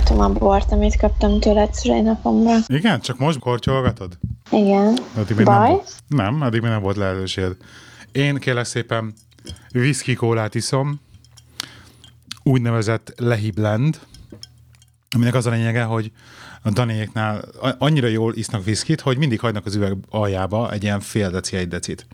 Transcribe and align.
Kortyolgatom 0.00 0.36
a 0.36 0.38
bort, 0.38 0.72
amit 0.72 0.96
kaptam 0.96 1.40
tőled 1.40 1.74
szülei 1.74 2.00
napomra. 2.00 2.56
Igen? 2.66 3.00
Csak 3.00 3.18
most 3.18 3.38
kortyolgatod? 3.38 4.18
Igen. 4.50 4.98
Addig 5.16 5.36
még 5.36 5.44
Baj? 5.44 5.70
Nem, 6.08 6.34
nem, 6.34 6.40
addig 6.40 6.60
még 6.60 6.70
nem 6.70 6.82
volt 6.82 6.96
lehetőséged. 6.96 7.56
Én 8.12 8.36
kérlek 8.36 8.64
szépen 8.64 9.12
whisky 9.74 10.14
kólát 10.14 10.54
iszom, 10.54 11.00
úgynevezett 12.42 13.12
Lehi 13.16 13.50
Blend, 13.50 14.00
aminek 15.10 15.34
az 15.34 15.46
a 15.46 15.50
lényege, 15.50 15.82
hogy 15.82 16.12
a 16.62 16.70
Daniéknál 16.70 17.44
annyira 17.78 18.06
jól 18.06 18.34
isznak 18.34 18.64
viszkit, 18.64 19.00
hogy 19.00 19.18
mindig 19.18 19.40
hagynak 19.40 19.66
az 19.66 19.74
üveg 19.74 19.96
aljába 20.08 20.72
egy 20.72 20.82
ilyen 20.82 21.00
fél 21.00 21.30
deci, 21.30 21.56
egy 21.56 21.68
decit. 21.68 22.06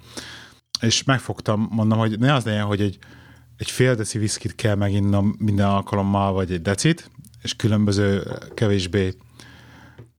És 0.80 1.02
megfogtam, 1.02 1.68
mondom, 1.70 1.98
hogy 1.98 2.18
ne 2.18 2.34
az 2.34 2.44
legyen, 2.44 2.64
hogy 2.64 2.80
egy, 2.80 2.98
egy 3.56 3.70
fél 3.70 3.94
deci 3.94 4.18
viszkit 4.18 4.55
kell 4.55 4.74
meginnom 4.74 5.36
minden 5.38 5.66
alkalommal, 5.66 6.32
vagy 6.32 6.52
egy 6.52 6.62
decit, 6.62 7.10
és 7.46 7.56
különböző 7.56 8.23
kevésbé 8.55 9.14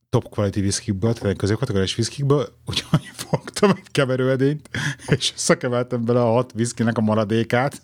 top 0.10 0.30
quality 0.30 0.60
viszkikből, 0.60 1.14
tehát 1.14 1.38
középkategóriás 1.38 1.96
viszkikből, 1.96 2.48
úgyhogy 2.66 3.10
fogtam 3.30 3.70
egy 3.70 3.92
keverőedényt, 3.92 4.70
és 5.08 5.32
összekevertem 5.36 6.06
bele 6.06 6.22
a 6.22 6.32
hat 6.32 6.52
viszkinek 6.56 6.98
a 6.98 7.02
maradékát, 7.02 7.82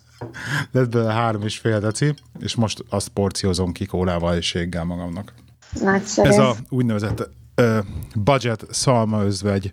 lett 0.70 0.88
belőle 0.88 1.12
három 1.12 1.42
és 1.42 1.58
fél 1.58 1.80
deci, 1.80 2.14
és 2.38 2.54
most 2.54 2.84
azt 2.88 3.08
porciózom 3.08 3.72
ki 3.72 3.86
kólával 3.86 4.36
és 4.36 4.46
séggel 4.46 4.84
magamnak. 4.84 5.32
Nagyszerű. 5.80 6.28
Ez 6.28 6.38
a 6.38 6.56
úgynevezett 6.68 7.30
uh, 7.56 7.78
budget 8.14 8.66
szalma 8.70 9.24
özvegy 9.24 9.72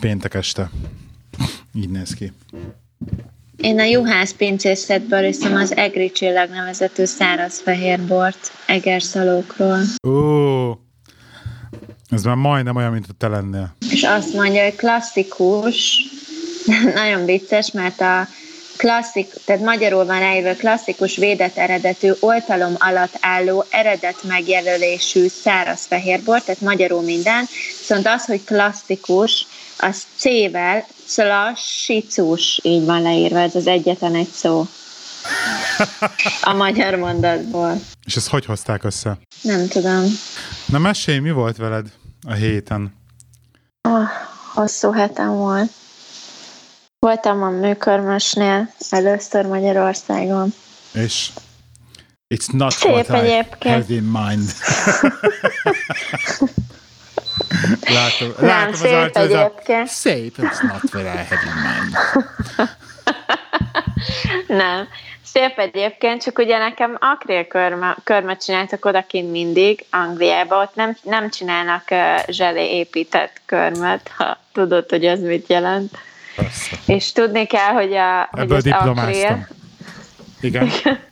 péntek 0.00 0.34
este. 0.34 0.70
Így 1.72 1.90
néz 1.90 2.14
ki. 2.14 2.32
Én 3.56 3.78
a 3.78 3.84
juhász 3.84 4.32
pincészetből 4.32 5.24
iszom 5.24 5.54
az 5.54 5.76
Egri 5.76 6.10
csillag 6.10 6.50
nevezetű 6.50 7.04
száraz 7.04 7.60
fehérbort 7.60 8.52
egerszalókról. 8.66 9.78
Ó, 10.08 10.70
ez 12.08 12.22
már 12.22 12.34
majdnem 12.34 12.76
olyan, 12.76 12.92
mint 12.92 13.06
a 13.08 13.12
te 13.18 13.28
lennél. 13.28 13.76
És 13.90 14.02
azt 14.02 14.34
mondja, 14.34 14.62
hogy 14.62 14.76
klasszikus, 14.76 16.02
nagyon 16.94 17.24
vicces, 17.24 17.70
mert 17.70 18.00
a 18.00 18.26
klasszik, 18.76 19.32
tehát 19.44 19.62
magyarul 19.62 20.04
van 20.04 20.18
ráírva 20.18 20.54
klasszikus 20.54 21.16
védett 21.16 21.56
eredetű 21.56 22.10
oltalom 22.20 22.74
alatt 22.78 23.16
álló 23.20 23.64
eredet 23.70 24.22
megjelölésű 24.22 25.26
száraz 25.26 25.86
fehérbor, 25.86 26.42
tehát 26.42 26.60
magyarul 26.60 27.02
minden, 27.02 27.44
viszont 27.78 28.06
az, 28.06 28.24
hogy 28.24 28.44
klasszikus, 28.44 29.46
az 29.78 30.02
C-vel 30.16 30.86
szlassicus, 31.06 32.60
így 32.62 32.84
van 32.84 33.02
leírva, 33.02 33.38
ez 33.38 33.54
az 33.54 33.66
egyetlen 33.66 34.14
egy 34.14 34.30
szó 34.30 34.66
a 36.42 36.52
magyar 36.52 36.94
mondatból. 36.94 37.80
És 38.04 38.16
ezt 38.16 38.28
hogy 38.28 38.44
hozták 38.44 38.84
össze? 38.84 39.18
Nem 39.42 39.68
tudom. 39.68 40.04
Na 40.66 40.78
mesélj, 40.78 41.18
mi 41.18 41.30
volt 41.30 41.56
veled 41.56 41.86
a 42.26 42.32
héten? 42.32 42.94
Ah, 43.80 44.08
hosszú 44.54 44.92
hetem 44.92 45.28
volt. 45.28 45.70
Voltam 46.98 47.42
a 47.42 47.50
műkörmösnél 47.50 48.74
először 48.90 49.46
Magyarországon. 49.46 50.54
És 50.92 51.30
it's 52.34 52.52
not 52.52 52.72
Szép 52.72 52.92
what 52.92 53.08
I 53.08 53.12
egyébként. 53.12 53.74
have 53.74 53.94
in 53.94 54.02
mind. 54.02 54.50
látom, 57.88 58.34
Nem, 58.38 58.46
látom 58.46 58.72
az 58.72 58.78
szép 58.78 58.92
arcod, 58.94 59.22
ez 59.22 59.30
a- 59.30 59.38
egyébként. 59.40 59.88
Szép, 59.88 60.34
it's 60.38 60.62
not 60.62 60.82
what 60.92 61.04
I 61.14 61.34
have 61.34 61.40
in 61.44 61.52
mind. 61.62 61.96
Nem. 64.62 64.88
Szép 65.24 65.58
egyébként, 65.58 66.22
csak 66.22 66.38
ugye 66.38 66.58
nekem 66.58 66.96
akrél 67.00 67.46
körme, 67.46 67.96
körmet 68.04 68.44
csináltak 68.44 68.84
odakint 68.84 69.30
mindig, 69.30 69.84
Angliába, 69.90 70.62
ott 70.62 70.74
nem, 70.74 70.96
nem 71.02 71.30
csinálnak 71.30 71.82
uh, 71.90 71.98
zselé 72.28 72.76
épített 72.76 73.40
körmet, 73.46 74.10
ha 74.16 74.38
tudod, 74.52 74.90
hogy 74.90 75.06
az 75.06 75.20
mit 75.20 75.48
jelent. 75.48 75.98
Persze. 76.36 76.76
És 76.86 77.12
tudni 77.12 77.46
kell, 77.46 77.72
hogy, 77.72 77.92
a, 77.94 78.28
hogy 78.30 78.40
Ebből 78.40 78.56
az 78.56 78.66
akrél, 78.66 78.78
diplomáztam. 78.78 79.46
Igen. 80.40 80.70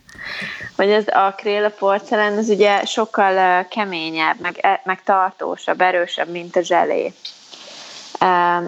hogy 0.75 0.91
az 0.91 1.05
akrél, 1.07 1.65
a 1.65 1.69
porcelán, 1.69 2.37
az 2.37 2.49
ugye 2.49 2.85
sokkal 2.85 3.65
keményebb, 3.69 4.39
meg, 4.39 4.57
e- 4.61 4.81
meg 4.83 5.03
tartósabb, 5.03 5.81
erősebb, 5.81 6.27
mint 6.29 6.55
a 6.55 6.61
zselé. 6.61 7.13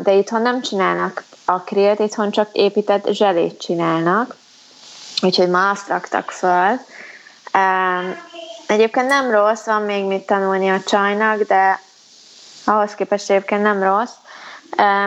De 0.02 0.14
itthon 0.14 0.42
nem 0.42 0.62
csinálnak 0.62 1.24
akrélt, 1.46 2.00
itthon 2.00 2.32
csak 2.32 2.50
épített 2.52 3.12
zselét 3.12 3.60
csinálnak, 3.60 4.36
úgyhogy 5.22 5.50
ma 5.50 5.70
azt 5.70 5.88
raktak 5.88 6.32
föl. 6.32 6.80
Egyébként 8.68 9.08
nem 9.08 9.32
rossz, 9.32 9.66
van 9.66 9.82
még 9.82 10.06
mit 10.06 10.26
tanulni 10.26 10.70
a 10.70 10.84
csajnak, 10.84 11.42
de 11.42 11.80
ahhoz 12.66 12.96
képest 12.96 13.30
egyébként 13.30 13.62
nem 13.62 13.84
rossz. 13.84 14.14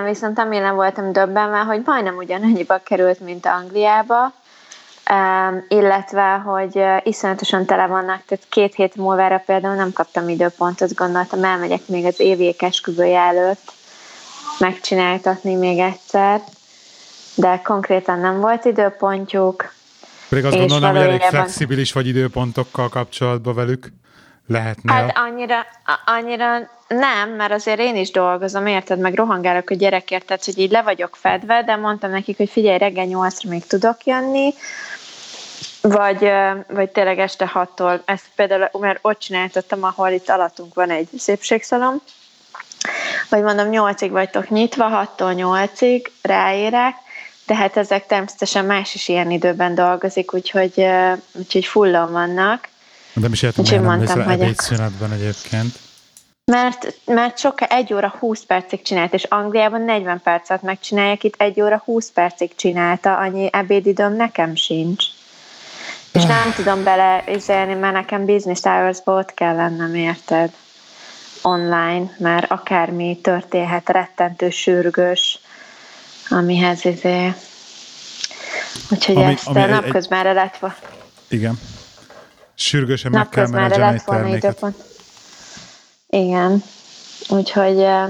Viszont 0.04 0.38
amilyen 0.38 0.74
voltam 0.74 1.12
döbbenve, 1.12 1.58
hogy 1.58 1.82
majdnem 1.84 2.16
ugyanannyiba 2.16 2.78
került, 2.78 3.20
mint 3.20 3.46
Angliába, 3.46 4.32
illetve, 5.68 6.34
hogy 6.34 6.82
iszonyatosan 7.02 7.66
tele 7.66 7.86
vannak, 7.86 8.22
tehát 8.26 8.44
két 8.48 8.74
hét 8.74 8.96
múlvára 8.96 9.42
például 9.46 9.74
nem 9.74 9.92
kaptam 9.92 10.28
időpontot, 10.28 10.94
gondoltam, 10.94 11.44
elmegyek 11.44 11.80
még 11.86 12.04
az 12.04 12.20
évjék 12.20 12.62
esküvője 12.62 13.20
előtt 13.20 13.72
megcsináltatni 14.58 15.54
még 15.54 15.78
egyszer, 15.78 16.40
de 17.34 17.60
konkrétan 17.64 18.18
nem 18.18 18.40
volt 18.40 18.64
időpontjuk. 18.64 19.72
Pedig 20.28 20.44
azt 20.44 20.58
gondolom, 20.58 20.90
hogy 20.90 21.00
elég 21.00 21.20
flexibilis 21.20 21.92
vagy 21.92 22.06
időpontokkal 22.06 22.88
kapcsolatban 22.88 23.54
velük 23.54 23.92
lehetnél. 24.46 24.94
Hát 24.94 25.16
annyira, 25.16 25.66
annyira 26.04 26.70
nem, 26.88 27.30
mert 27.30 27.52
azért 27.52 27.78
én 27.78 27.96
is 27.96 28.10
dolgozom, 28.10 28.66
érted, 28.66 28.98
meg 28.98 29.14
rohangálok 29.14 29.70
a 29.70 29.74
gyerekért, 29.74 30.26
tehát 30.26 30.44
hogy 30.44 30.58
így 30.58 30.70
le 30.70 30.82
vagyok 30.82 31.16
fedve, 31.16 31.62
de 31.62 31.76
mondtam 31.76 32.10
nekik, 32.10 32.36
hogy 32.36 32.50
figyelj, 32.50 32.78
reggel 32.78 33.04
nyolcra 33.04 33.50
még 33.50 33.66
tudok 33.66 34.04
jönni, 34.04 34.54
vagy, 35.88 36.30
vagy 36.68 36.90
tényleg 36.90 37.18
este 37.18 37.50
6-tól. 37.54 38.00
Ezt 38.04 38.24
például, 38.36 38.68
mert 38.80 38.98
ott 39.02 39.18
csináltattam, 39.18 39.84
ahol 39.84 40.08
itt 40.08 40.28
alattunk 40.28 40.74
van 40.74 40.90
egy 40.90 41.08
szépségszalom, 41.18 42.00
vagy 43.28 43.42
mondom, 43.42 43.68
8-ig 43.70 44.08
vagytok 44.10 44.48
nyitva, 44.48 45.10
6-tól 45.18 45.34
8-ig 45.36 46.04
ráérek, 46.22 46.94
de 47.46 47.54
hát 47.54 47.76
ezek 47.76 48.06
természetesen 48.06 48.64
más 48.64 48.94
is 48.94 49.08
ilyen 49.08 49.30
időben 49.30 49.74
dolgozik, 49.74 50.34
úgyhogy, 50.34 50.86
úgyhogy 51.32 51.64
fullon 51.64 52.12
vannak. 52.12 52.68
De 53.12 53.20
nem 53.20 53.32
is 53.32 53.42
értem, 53.42 53.64
Úgyhogy 53.64 53.80
mondtam, 53.80 54.22
hogy 54.22 54.40
ebédszünetben 54.40 55.12
egyébként. 55.12 55.78
Mert, 56.44 56.94
mert 57.04 57.38
sokkal 57.38 57.68
egy 57.68 57.94
óra 57.94 58.14
20 58.18 58.44
percig 58.44 58.82
csinált, 58.82 59.14
és 59.14 59.24
Angliában 59.24 59.80
40 59.80 60.20
percet 60.22 60.62
megcsinálják, 60.62 61.24
itt 61.24 61.34
egy 61.38 61.60
óra 61.60 61.82
20 61.84 62.10
percig 62.10 62.54
csinálta, 62.54 63.16
annyi 63.16 63.48
ebédidőm 63.52 64.16
nekem 64.16 64.54
sincs. 64.54 65.04
És 66.18 66.24
nem 66.24 66.52
tudom 66.52 66.84
bele 66.84 67.24
izélni, 67.26 67.74
mert 67.74 67.94
nekem 67.94 68.24
business 68.24 68.60
hours 68.62 68.98
ott 69.04 69.34
kell 69.34 69.54
lennem, 69.54 69.94
érted? 69.94 70.52
Online, 71.42 72.14
mert 72.18 72.50
akármi 72.50 73.18
történhet, 73.22 73.88
rettentő 73.88 74.50
sürgős, 74.50 75.38
amihez 76.28 76.84
izé... 76.84 77.32
Úgyhogy 78.90 79.16
Ami- 79.16 79.32
ezt 79.32 79.46
ami 79.46 79.60
egy- 79.62 79.68
napközben 79.68 80.26
egy... 80.26 80.34
lett 80.34 80.56
volna. 80.56 80.76
Igen. 81.28 81.60
Sürgősen 82.54 83.10
meg 83.10 83.28
kell 83.28 83.48
menedzselni 83.48 83.94
egy 83.94 84.04
terméket. 84.04 84.64
Igen. 86.08 86.62
Úgyhogy 87.28 87.80
eh, 87.80 88.08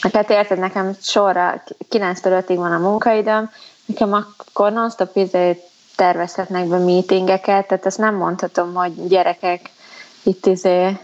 hát 0.00 0.30
érted, 0.30 0.58
nekem 0.58 0.96
sorra 1.02 1.62
9-től 1.90 2.44
5-ig 2.46 2.54
van 2.56 2.72
a 2.72 2.78
munkaidőm, 2.78 3.50
nekem 3.84 4.12
akkor 4.12 4.72
non-stop 4.72 5.16
izé 5.16 5.62
tervezhetnek 5.96 6.66
be 6.66 6.78
meetingeket, 6.78 7.66
tehát 7.66 7.86
ezt 7.86 7.98
nem 7.98 8.14
mondhatom, 8.14 8.74
hogy 8.74 9.06
gyerekek, 9.08 9.70
itt 10.22 10.46
izé 10.46 10.96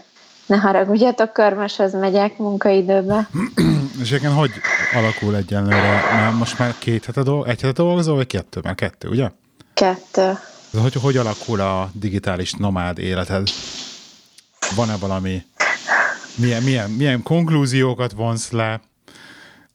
ne 0.45 0.57
haragudjatok, 0.57 1.33
körmöshöz 1.33 1.93
megyek 1.93 2.37
munkaidőbe. 2.37 3.29
És 4.01 4.11
egyébként 4.11 4.33
hogy 4.33 4.51
alakul 4.93 5.35
egyenlőre? 5.35 6.01
Mert 6.13 6.37
most 6.37 6.59
már 6.59 6.75
két 6.77 7.05
hete 7.05 7.23
dolgozol, 7.23 7.51
egy 7.51 7.61
hete 7.61 7.81
dolgozol, 7.83 8.15
vagy 8.15 8.27
kettő? 8.27 8.59
Már 8.63 8.75
kettő, 8.75 9.09
ugye? 9.09 9.29
Kettő. 9.73 10.37
De 10.71 10.79
Hogy, 10.79 10.93
hogy 10.93 11.17
alakul 11.17 11.59
a 11.59 11.89
digitális 11.93 12.53
nomád 12.53 12.99
életed? 12.99 13.47
Van-e 14.75 14.97
valami, 14.97 15.43
milyen, 16.35 16.63
milyen, 16.63 16.89
milyen 16.89 17.23
konklúziókat 17.23 18.11
vonsz 18.11 18.51
le, 18.51 18.81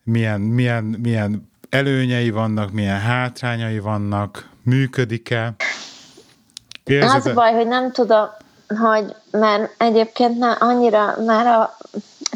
milyen, 0.02 0.40
milyen, 0.40 0.84
milyen 0.84 1.50
előnyei 1.68 2.30
vannak, 2.30 2.72
milyen 2.72 3.00
hátrányai 3.00 3.78
vannak, 3.78 4.48
működik-e? 4.66 5.54
Érzed, 6.84 7.16
Az 7.16 7.26
a 7.26 7.32
baj, 7.32 7.52
hogy 7.52 7.66
nem 7.66 7.92
tudom, 7.92 8.28
hogy 8.68 9.14
mert 9.30 9.74
egyébként 9.78 10.38
ne, 10.38 10.50
annyira 10.50 11.14
már 11.26 11.46
a, 11.46 11.76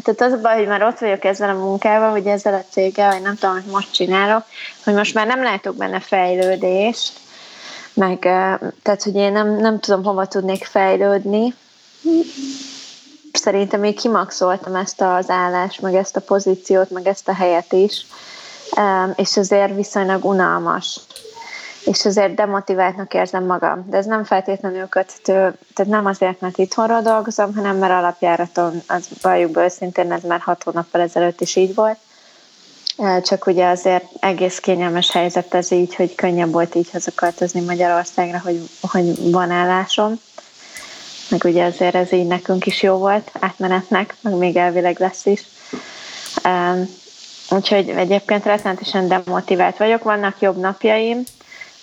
tehát 0.03 0.21
az 0.21 0.39
a 0.39 0.41
baj, 0.41 0.57
hogy 0.57 0.67
már 0.67 0.83
ott 0.83 0.99
vagyok 0.99 1.23
ezzel 1.23 1.49
a 1.49 1.59
munkával, 1.59 2.11
vagy 2.11 2.25
ezzel 2.25 2.53
a 2.53 2.63
céggel, 2.69 3.11
vagy 3.11 3.21
nem 3.21 3.35
tudom, 3.35 3.55
hogy 3.55 3.71
most 3.71 3.93
csinálok, 3.93 4.43
hogy 4.83 4.93
most 4.93 5.13
már 5.13 5.27
nem 5.27 5.43
látok 5.43 5.75
benne 5.75 5.99
fejlődést, 5.99 7.13
meg 7.93 8.19
tehát, 8.81 9.03
hogy 9.03 9.15
én 9.15 9.31
nem, 9.31 9.55
nem 9.55 9.79
tudom, 9.79 10.03
hova 10.03 10.25
tudnék 10.25 10.63
fejlődni. 10.63 11.53
Szerintem 13.31 13.79
még 13.79 13.99
kimaxoltam 13.99 14.75
ezt 14.75 15.01
az 15.01 15.29
állást, 15.29 15.81
meg 15.81 15.95
ezt 15.95 16.15
a 16.15 16.21
pozíciót, 16.21 16.89
meg 16.89 17.07
ezt 17.07 17.27
a 17.27 17.33
helyet 17.33 17.73
is, 17.73 18.05
és 19.15 19.37
azért 19.37 19.75
viszonylag 19.75 20.25
unalmas 20.25 20.99
és 21.85 22.05
azért 22.05 22.35
demotiváltnak 22.35 23.13
érzem 23.13 23.45
magam. 23.45 23.85
De 23.89 23.97
ez 23.97 24.05
nem 24.05 24.23
feltétlenül 24.23 24.87
köthető, 24.87 25.53
tehát 25.73 25.91
nem 25.91 26.05
azért, 26.05 26.39
mert 26.39 26.57
itthonról 26.57 27.01
dolgozom, 27.01 27.55
hanem 27.55 27.77
mert 27.77 27.91
alapjáraton, 27.93 28.81
az 28.87 29.07
valljuk 29.21 29.51
be 29.51 29.63
őszintén, 29.63 30.11
ez 30.11 30.23
már 30.23 30.39
hat 30.39 30.63
hónappal 30.63 31.01
ezelőtt 31.01 31.41
is 31.41 31.55
így 31.55 31.75
volt. 31.75 31.97
Csak 33.21 33.45
ugye 33.45 33.67
azért 33.67 34.05
egész 34.19 34.59
kényelmes 34.59 35.11
helyzet 35.11 35.53
ez 35.53 35.71
így, 35.71 35.95
hogy 35.95 36.15
könnyebb 36.15 36.51
volt 36.51 36.75
így 36.75 36.91
hazaköltözni 36.91 37.61
Magyarországra, 37.61 38.39
hogy, 38.39 38.69
hogy 38.81 39.31
van 39.31 39.51
állásom. 39.51 40.19
Meg 41.29 41.43
ugye 41.43 41.65
azért 41.65 41.95
ez 41.95 42.11
így 42.11 42.27
nekünk 42.27 42.65
is 42.65 42.83
jó 42.83 42.95
volt 42.95 43.31
átmenetnek, 43.39 44.15
meg 44.21 44.33
még 44.33 44.55
elvileg 44.55 44.99
lesz 44.99 45.25
is. 45.25 45.43
Úgyhogy 47.49 47.89
egyébként 47.89 48.45
rettenetesen 48.45 49.07
demotivált 49.07 49.77
vagyok, 49.77 50.03
vannak 50.03 50.39
jobb 50.39 50.57
napjaim, 50.57 51.23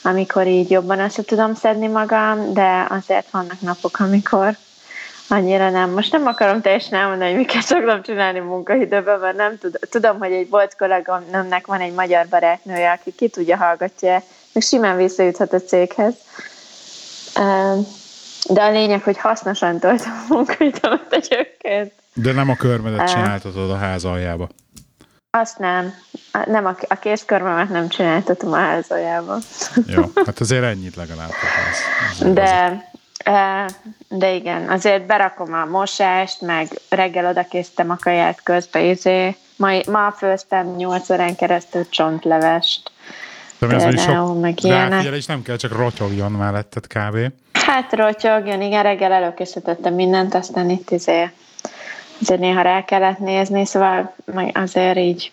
amikor 0.03 0.47
így 0.47 0.71
jobban 0.71 1.01
össze 1.01 1.23
tudom 1.23 1.55
szedni 1.55 1.87
magam, 1.87 2.53
de 2.53 2.87
azért 2.89 3.31
vannak 3.31 3.61
napok, 3.61 3.99
amikor 3.99 4.57
annyira 5.29 5.71
nem. 5.71 5.91
Most 5.91 6.13
nem 6.13 6.27
akarom 6.27 6.61
teljesen 6.61 6.99
elmondani, 6.99 7.31
hogy 7.31 7.39
miket 7.39 7.63
szoktam 7.63 8.03
csinálni 8.03 8.39
munkaidőben, 8.39 9.19
mert 9.19 9.37
nem 9.37 9.59
tud, 9.59 9.79
tudom, 9.91 10.19
hogy 10.19 10.33
egy 10.33 10.49
volt 10.49 10.77
kollégámnak 10.77 11.67
van 11.67 11.81
egy 11.81 11.95
magyar 11.95 12.27
barátnője, 12.29 12.91
aki 12.91 13.15
ki 13.15 13.29
tudja 13.29 13.57
hallgatja, 13.57 14.23
meg 14.53 14.63
simán 14.63 14.97
visszajuthat 14.97 15.53
a 15.53 15.61
céghez. 15.61 16.15
De 18.49 18.63
a 18.63 18.71
lényeg, 18.71 19.03
hogy 19.03 19.19
hasznosan 19.19 19.79
töltöm 19.79 20.25
a 20.29 20.35
munkaidőmet 20.35 21.13
egyébként. 21.13 21.93
De 22.15 22.33
nem 22.33 22.51
a 22.51 22.57
körmedet 22.57 23.11
csináltatod 23.11 23.71
a 23.71 23.77
ház 23.77 24.05
aljába. 24.05 24.49
Azt 25.41 25.59
nem. 25.59 25.95
Nem, 26.47 26.67
a, 26.67 26.77
a 26.89 26.95
kézkörmemet 26.95 27.69
nem 27.69 27.89
csináltatom 27.89 28.53
a 28.53 28.57
házajában. 28.57 29.41
Jó, 29.87 30.03
hát 30.15 30.41
azért 30.41 30.65
ennyit 30.65 30.97
legalább. 30.97 31.31
Ez, 31.31 32.33
de, 32.33 32.85
de 34.09 34.33
igen, 34.35 34.69
azért 34.69 35.07
berakom 35.07 35.53
a 35.53 35.65
mosást, 35.65 36.41
meg 36.41 36.69
reggel 36.89 37.27
odakésztem 37.27 37.91
a 37.91 37.97
kaját 38.01 38.43
közbe, 38.43 38.83
izé. 38.83 39.37
Ma, 39.57 39.71
ma 39.87 40.15
főztem 40.17 40.75
8 40.77 41.11
órán 41.11 41.37
keresztül 41.37 41.89
csontlevest. 41.89 42.91
De 43.59 43.67
ez 43.67 43.95
is 43.95 44.03
sok 44.03 44.41
meg 44.41 44.65
és 45.13 45.27
nem 45.27 45.43
kell, 45.43 45.57
csak 45.57 45.77
rotyogjon 45.77 46.33
melletted 46.33 46.87
kb. 46.87 47.19
Hát 47.53 47.93
rotyogjon, 47.93 48.63
igen, 48.63 48.83
reggel 48.83 49.13
előkészítettem 49.13 49.95
mindent, 49.95 50.35
aztán 50.35 50.71
itt 50.71 50.91
izé 50.91 51.31
azért 52.21 52.41
néha 52.41 52.63
rá 52.63 52.85
kellett 52.85 53.19
nézni, 53.19 53.67
szóval 53.67 54.15
azért 54.53 54.99
így 54.99 55.33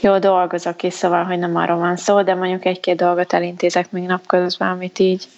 jó 0.00 0.18
dolgozok 0.18 0.82
is, 0.82 0.94
szóval, 0.94 1.24
hogy 1.24 1.38
nem 1.38 1.56
arról 1.56 1.78
van 1.78 1.96
szó, 1.96 2.22
de 2.22 2.34
mondjuk 2.34 2.64
egy-két 2.64 2.96
dolgot 2.96 3.32
elintézek 3.32 3.90
még 3.90 4.02
napközben, 4.02 4.68
amit 4.68 4.98
így 4.98 5.28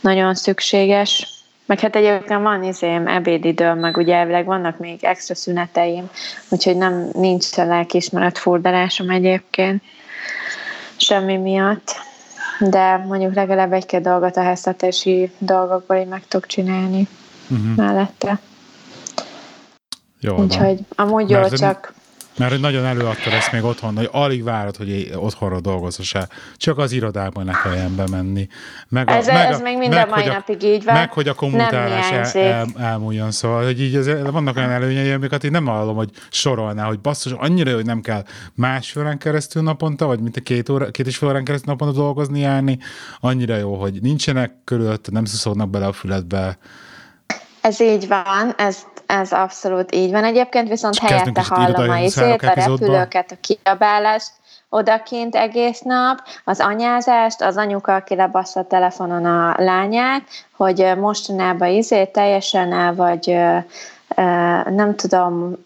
nagyon 0.00 0.34
szükséges. 0.34 1.34
Meg 1.66 1.80
hát 1.80 1.96
egyébként 1.96 2.40
van 2.40 2.62
izém 2.62 3.06
ebédidőm, 3.06 3.78
meg 3.78 3.96
ugye 3.96 4.14
elvileg 4.14 4.44
vannak 4.44 4.78
még 4.78 5.04
extra 5.04 5.34
szüneteim, 5.34 6.10
úgyhogy 6.48 6.76
nem 6.76 7.08
nincs 7.12 7.58
a 7.58 7.64
lelkiismeret 7.64 8.38
furdalásom 8.38 9.10
egyébként 9.10 9.82
semmi 10.96 11.36
miatt. 11.36 11.94
De 12.60 12.96
mondjuk 12.96 13.34
legalább 13.34 13.72
egy-két 13.72 14.00
dolgot 14.00 14.36
a 14.36 14.42
háztartási 14.42 15.30
dolgokból 15.38 15.96
így 15.96 16.06
meg 16.06 16.22
tudok 16.28 16.46
csinálni 16.46 17.08
uh-huh. 17.50 17.76
mellette. 17.76 18.38
Jó 20.20 20.36
Úgyhogy 20.36 20.80
van. 20.96 21.08
amúgy 21.08 21.30
jó, 21.30 21.48
csak... 21.48 21.94
Mert 22.38 22.50
hogy 22.50 22.60
nagyon 22.60 22.84
előadtad 22.84 23.32
ezt 23.32 23.52
még 23.52 23.64
otthon, 23.64 23.96
hogy 23.96 24.08
alig 24.12 24.44
várod, 24.44 24.76
hogy 24.76 25.12
otthonra 25.14 25.60
dolgozol 25.60 26.26
Csak 26.56 26.78
az 26.78 26.92
irodában 26.92 27.44
ne 27.44 27.52
kelljen 27.52 27.96
bemenni. 27.96 28.48
Meg 28.88 29.08
a, 29.08 29.12
ez, 29.12 29.26
meg 29.26 29.50
ez 29.50 29.60
a, 29.60 29.62
még 29.62 29.78
minden 29.78 30.08
mai 30.08 30.28
a, 30.28 30.32
napig 30.32 30.62
így 30.62 30.84
van. 30.84 30.94
Meg, 30.94 31.12
hogy 31.12 31.28
a 31.28 31.34
kommunikálás 31.34 32.10
el, 32.10 32.42
el, 32.42 32.66
elmúljon. 32.78 33.30
Szóval, 33.30 33.64
hogy 33.64 33.80
így 33.80 33.94
az, 33.94 34.10
vannak 34.30 34.56
olyan 34.56 34.70
előnyei, 34.70 35.10
amiket 35.10 35.44
én 35.44 35.50
nem 35.50 35.66
hallom, 35.66 35.96
hogy 35.96 36.10
sorolná, 36.30 36.84
hogy 36.84 37.00
basszus, 37.00 37.32
annyira, 37.32 37.74
hogy 37.74 37.84
nem 37.84 38.00
kell 38.00 38.22
másfél 38.54 39.02
órán 39.02 39.18
keresztül 39.18 39.62
naponta, 39.62 40.06
vagy 40.06 40.20
mint 40.20 40.36
a 40.36 40.40
két, 40.40 40.68
óra, 40.68 40.90
két 40.90 41.06
és 41.06 41.16
fél 41.16 41.28
órán 41.28 41.44
keresztül 41.44 41.72
naponta 41.72 41.94
dolgozni, 41.94 42.40
járni. 42.40 42.78
Annyira 43.20 43.56
jó, 43.56 43.74
hogy 43.74 44.02
nincsenek 44.02 44.52
körülött, 44.64 45.10
nem 45.10 45.24
szuszognak 45.24 45.70
bele 45.70 45.86
a 45.86 45.92
füledbe. 45.92 46.58
Ez 47.60 47.80
így 47.80 48.08
van, 48.08 48.54
ez 48.56 48.78
ez 49.06 49.32
abszolút 49.32 49.94
így 49.94 50.10
van. 50.10 50.24
Egyébként 50.24 50.68
viszont 50.68 50.94
Csak 50.94 51.08
helyette 51.08 51.44
hallom 51.48 51.90
a 51.90 51.98
izét, 51.98 52.42
a 52.42 52.52
repülőket, 52.52 53.30
a 53.30 53.36
kiabálást, 53.40 54.30
odakint 54.68 55.34
egész 55.34 55.80
nap, 55.80 56.18
az 56.44 56.60
anyázást, 56.60 57.42
az 57.42 57.56
anyuka, 57.56 57.94
aki 57.94 58.14
lebassza 58.14 58.60
a 58.60 58.66
telefonon 58.66 59.24
a 59.24 59.54
lányát, 59.58 60.22
hogy 60.56 60.92
mostanában 60.98 61.68
izé 61.68 62.04
teljesen 62.04 62.72
el 62.72 62.94
vagy 62.94 63.38
nem 64.70 64.94
tudom, 64.96 65.64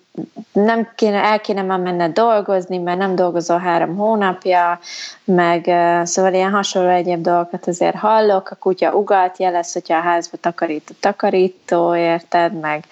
nem 0.53 0.89
kéne, 0.95 1.23
el 1.23 1.41
kéne 1.41 1.63
már 1.63 1.79
menned 1.79 2.13
dolgozni, 2.13 2.79
mert 2.79 2.99
nem 2.99 3.15
dolgozol 3.15 3.59
három 3.59 3.97
hónapja, 3.97 4.79
meg 5.25 5.65
szóval 6.07 6.35
ilyen 6.35 6.51
hasonló 6.51 6.89
egyéb 6.89 7.23
dolgokat 7.23 7.67
azért 7.67 7.97
hallok, 7.97 8.51
a 8.51 8.55
kutya 8.55 8.95
ugalt 8.95 9.39
jelez, 9.39 9.73
hogyha 9.73 9.97
a 9.97 10.01
házba 10.01 10.37
takarít 10.37 10.91
a 10.91 10.95
takarító, 11.01 11.97
érted, 11.97 12.61
meg 12.61 12.85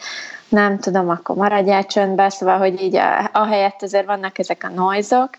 nem 0.48 0.78
tudom, 0.78 1.08
akkor 1.08 1.36
maradjál 1.36 1.86
csöndbe, 1.86 2.28
szóval, 2.28 2.58
hogy 2.58 2.82
így 2.82 2.98
ahelyett 3.32 3.82
azért 3.82 4.06
vannak 4.06 4.38
ezek 4.38 4.64
a 4.64 4.74
noizok, 4.74 5.30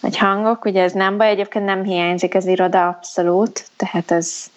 vagy 0.00 0.18
hangok, 0.18 0.64
ugye 0.64 0.82
ez 0.82 0.92
nem 0.92 1.16
baj, 1.16 1.28
egyébként 1.28 1.64
nem 1.64 1.82
hiányzik 1.84 2.34
az 2.34 2.46
iroda 2.46 2.88
abszolút, 2.88 3.64
tehát 3.76 4.10
ez, 4.10 4.50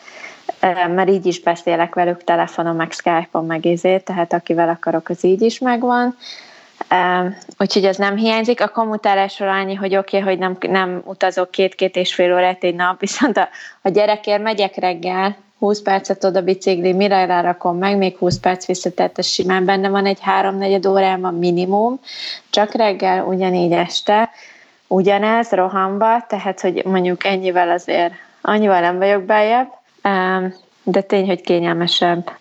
mert 0.95 1.09
így 1.09 1.25
is 1.25 1.41
beszélek 1.41 1.95
velük 1.95 2.23
telefonon, 2.23 2.75
meg 2.75 2.91
Skype-on, 2.91 3.45
meg 3.45 3.65
izé, 3.65 3.97
tehát 3.97 4.33
akivel 4.33 4.69
akarok, 4.69 5.09
az 5.09 5.23
így 5.23 5.41
is 5.41 5.59
megvan. 5.59 6.17
Úgyhogy 7.57 7.85
ez 7.85 7.97
nem 7.97 8.15
hiányzik. 8.15 8.61
A 8.61 8.67
kommutálásról 8.67 9.49
annyi, 9.49 9.75
hogy 9.75 9.95
oké, 9.95 10.17
okay, 10.17 10.29
hogy 10.29 10.39
nem, 10.39 10.57
nem 10.59 11.01
utazok 11.05 11.51
két-két 11.51 11.95
és 11.95 12.13
fél 12.13 12.33
órát 12.33 12.63
egy 12.63 12.75
nap, 12.75 12.99
viszont 13.05 13.37
a, 13.37 13.49
a 13.81 13.89
gyerekért 13.89 14.41
megyek 14.41 14.75
reggel, 14.75 15.35
20 15.65 15.81
percet 15.81 16.23
oda 16.23 16.41
bicikli, 16.41 16.93
mire 16.93 17.25
rárakom 17.25 17.77
meg, 17.77 17.97
még 17.97 18.17
20 18.17 18.39
perc 18.39 18.65
vissza, 18.65 18.89
tehát 18.91 19.17
ez 19.17 19.25
simán. 19.25 19.65
Benne 19.65 19.89
van 19.89 20.05
egy 20.05 20.19
háromnegyed 20.21 20.85
órában 20.85 21.33
minimum, 21.33 21.99
csak 22.49 22.73
reggel, 22.73 23.25
ugyanígy 23.25 23.71
este, 23.71 24.29
ugyanez 24.87 25.49
rohamba, 25.49 26.25
tehát 26.27 26.61
hogy 26.61 26.85
mondjuk 26.85 27.25
ennyivel 27.25 27.69
azért, 27.69 28.13
annyival 28.41 28.79
nem 28.79 28.97
vagyok 28.97 29.23
bejebb, 29.23 29.67
de 30.83 31.01
tény, 31.01 31.27
hogy 31.27 31.41
kényelmesebb 31.41 32.31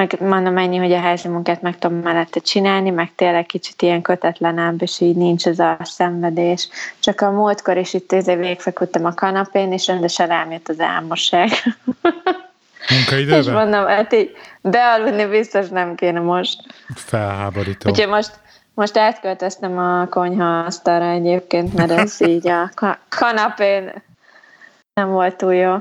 meg 0.00 0.20
mondom 0.20 0.56
ennyi, 0.56 0.76
hogy 0.76 0.92
a 0.92 1.00
házi 1.00 1.28
munkát 1.28 1.62
meg 1.62 1.78
tudom 1.78 1.98
mellette 1.98 2.40
csinálni, 2.40 2.90
meg 2.90 3.12
tényleg 3.14 3.46
kicsit 3.46 3.82
ilyen 3.82 4.02
kötetlenebb, 4.02 4.82
és 4.82 5.00
így 5.00 5.16
nincs 5.16 5.46
ez 5.46 5.58
a 5.58 5.76
szenvedés. 5.80 6.68
Csak 6.98 7.20
a 7.20 7.30
múltkor 7.30 7.76
is 7.76 7.94
itt 7.94 8.12
ezért 8.12 8.38
végfeküdtem 8.38 9.04
a 9.04 9.14
kanapén, 9.14 9.72
és 9.72 9.86
rendesen 9.86 10.26
rám 10.26 10.50
jött 10.50 10.68
az 10.68 10.80
álmosság. 10.80 11.50
Munkaidőben? 12.90 13.38
és 13.38 13.46
mondom, 13.46 13.86
hát 13.86 14.12
így 14.12 14.30
bealudni 14.60 15.26
biztos 15.26 15.68
nem 15.68 15.94
kéne 15.94 16.20
most. 16.20 16.60
Felháborító. 16.94 17.90
Úgyhogy 17.90 18.08
most, 18.08 18.40
most 18.74 18.96
átköltöztem 18.96 19.78
a 19.78 20.06
konyha 20.06 20.58
asztalra 20.58 21.10
egyébként, 21.10 21.74
mert 21.74 21.90
ez 21.90 22.20
így 22.20 22.48
a 22.48 22.70
kanapén 23.08 24.02
nem 24.94 25.10
volt 25.10 25.36
túl 25.36 25.54
jó. 25.54 25.76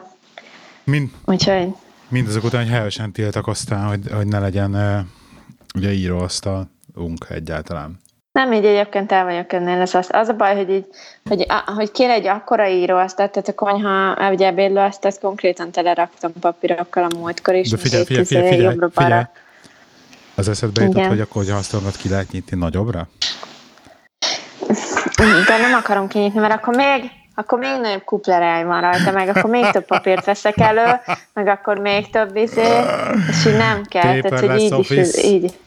Mind, 0.83 1.09
Úgyhogy 1.25 1.67
mindazok 2.09 2.43
után, 2.43 2.61
hogy 2.61 2.71
helyesen 2.71 3.11
tiltakoztál, 3.11 3.87
hogy, 3.87 4.11
hogy 4.11 4.27
ne 4.27 4.39
legyen 4.39 4.73
uh, 4.75 4.99
ugye 5.75 5.91
íróasztalunk 5.91 7.25
egyáltalán. 7.29 7.99
Nem, 8.31 8.53
így 8.53 8.65
egyébként 8.65 9.11
el 9.11 9.23
vagyok 9.23 9.53
ennél. 9.53 9.81
Ez 9.81 9.93
az, 9.93 10.07
az 10.11 10.27
a 10.27 10.33
baj, 10.33 10.55
hogy, 10.55 10.69
így, 10.69 10.85
hogy, 11.29 11.45
a, 11.47 11.71
hogy 11.71 11.91
kéne 11.91 12.13
egy 12.13 12.27
akkora 12.27 12.67
íróasztal, 12.67 13.29
tehát 13.29 13.47
a 13.47 13.53
konyha, 13.53 14.31
ugye 14.31 14.47
ebédlőaszt, 14.47 15.05
ezt 15.05 15.19
konkrétan 15.19 15.71
teleraktam 15.71 16.31
papírokkal 16.39 17.03
a 17.03 17.17
múltkor 17.17 17.55
is. 17.55 17.69
De 17.69 17.77
figyelj, 17.77 18.03
figyelj, 18.03 18.25
figyelj, 18.25 18.49
figyelj, 18.49 18.73
figyelj, 18.73 18.91
figyelj. 18.93 19.23
Az 20.35 20.49
eszedbe 20.49 20.83
jutott, 20.83 21.05
hogy 21.05 21.19
akkor 21.19 21.49
a 21.49 21.55
asztalmat 21.55 21.95
ki 21.95 22.09
lehet 22.09 22.31
nyitni 22.31 22.57
nagyobbra? 22.57 23.07
De 25.47 25.57
nem 25.57 25.73
akarom 25.73 26.07
kinyitni, 26.07 26.39
mert 26.39 26.53
akkor 26.53 26.75
még, 26.75 27.11
akkor 27.39 27.59
még 27.59 27.79
nagyobb 27.81 28.03
kupleráj 28.03 28.63
van 28.63 28.81
rajta, 28.81 29.11
meg 29.11 29.27
akkor 29.27 29.49
még 29.49 29.65
több 29.71 29.85
papírt 29.85 30.25
veszek 30.25 30.57
elő, 30.57 30.99
meg 31.33 31.47
akkor 31.47 31.77
még 31.77 32.09
több 32.09 32.35
izé, 32.35 32.67
és 33.29 33.45
így 33.45 33.57
nem 33.57 33.83
kell. 33.83 34.15
Paper 34.15 34.31
Tehát, 34.31 34.45
hogy 34.45 34.59
így 34.59 34.73
office. 34.73 35.21
is, 35.21 35.25
így. 35.25 35.59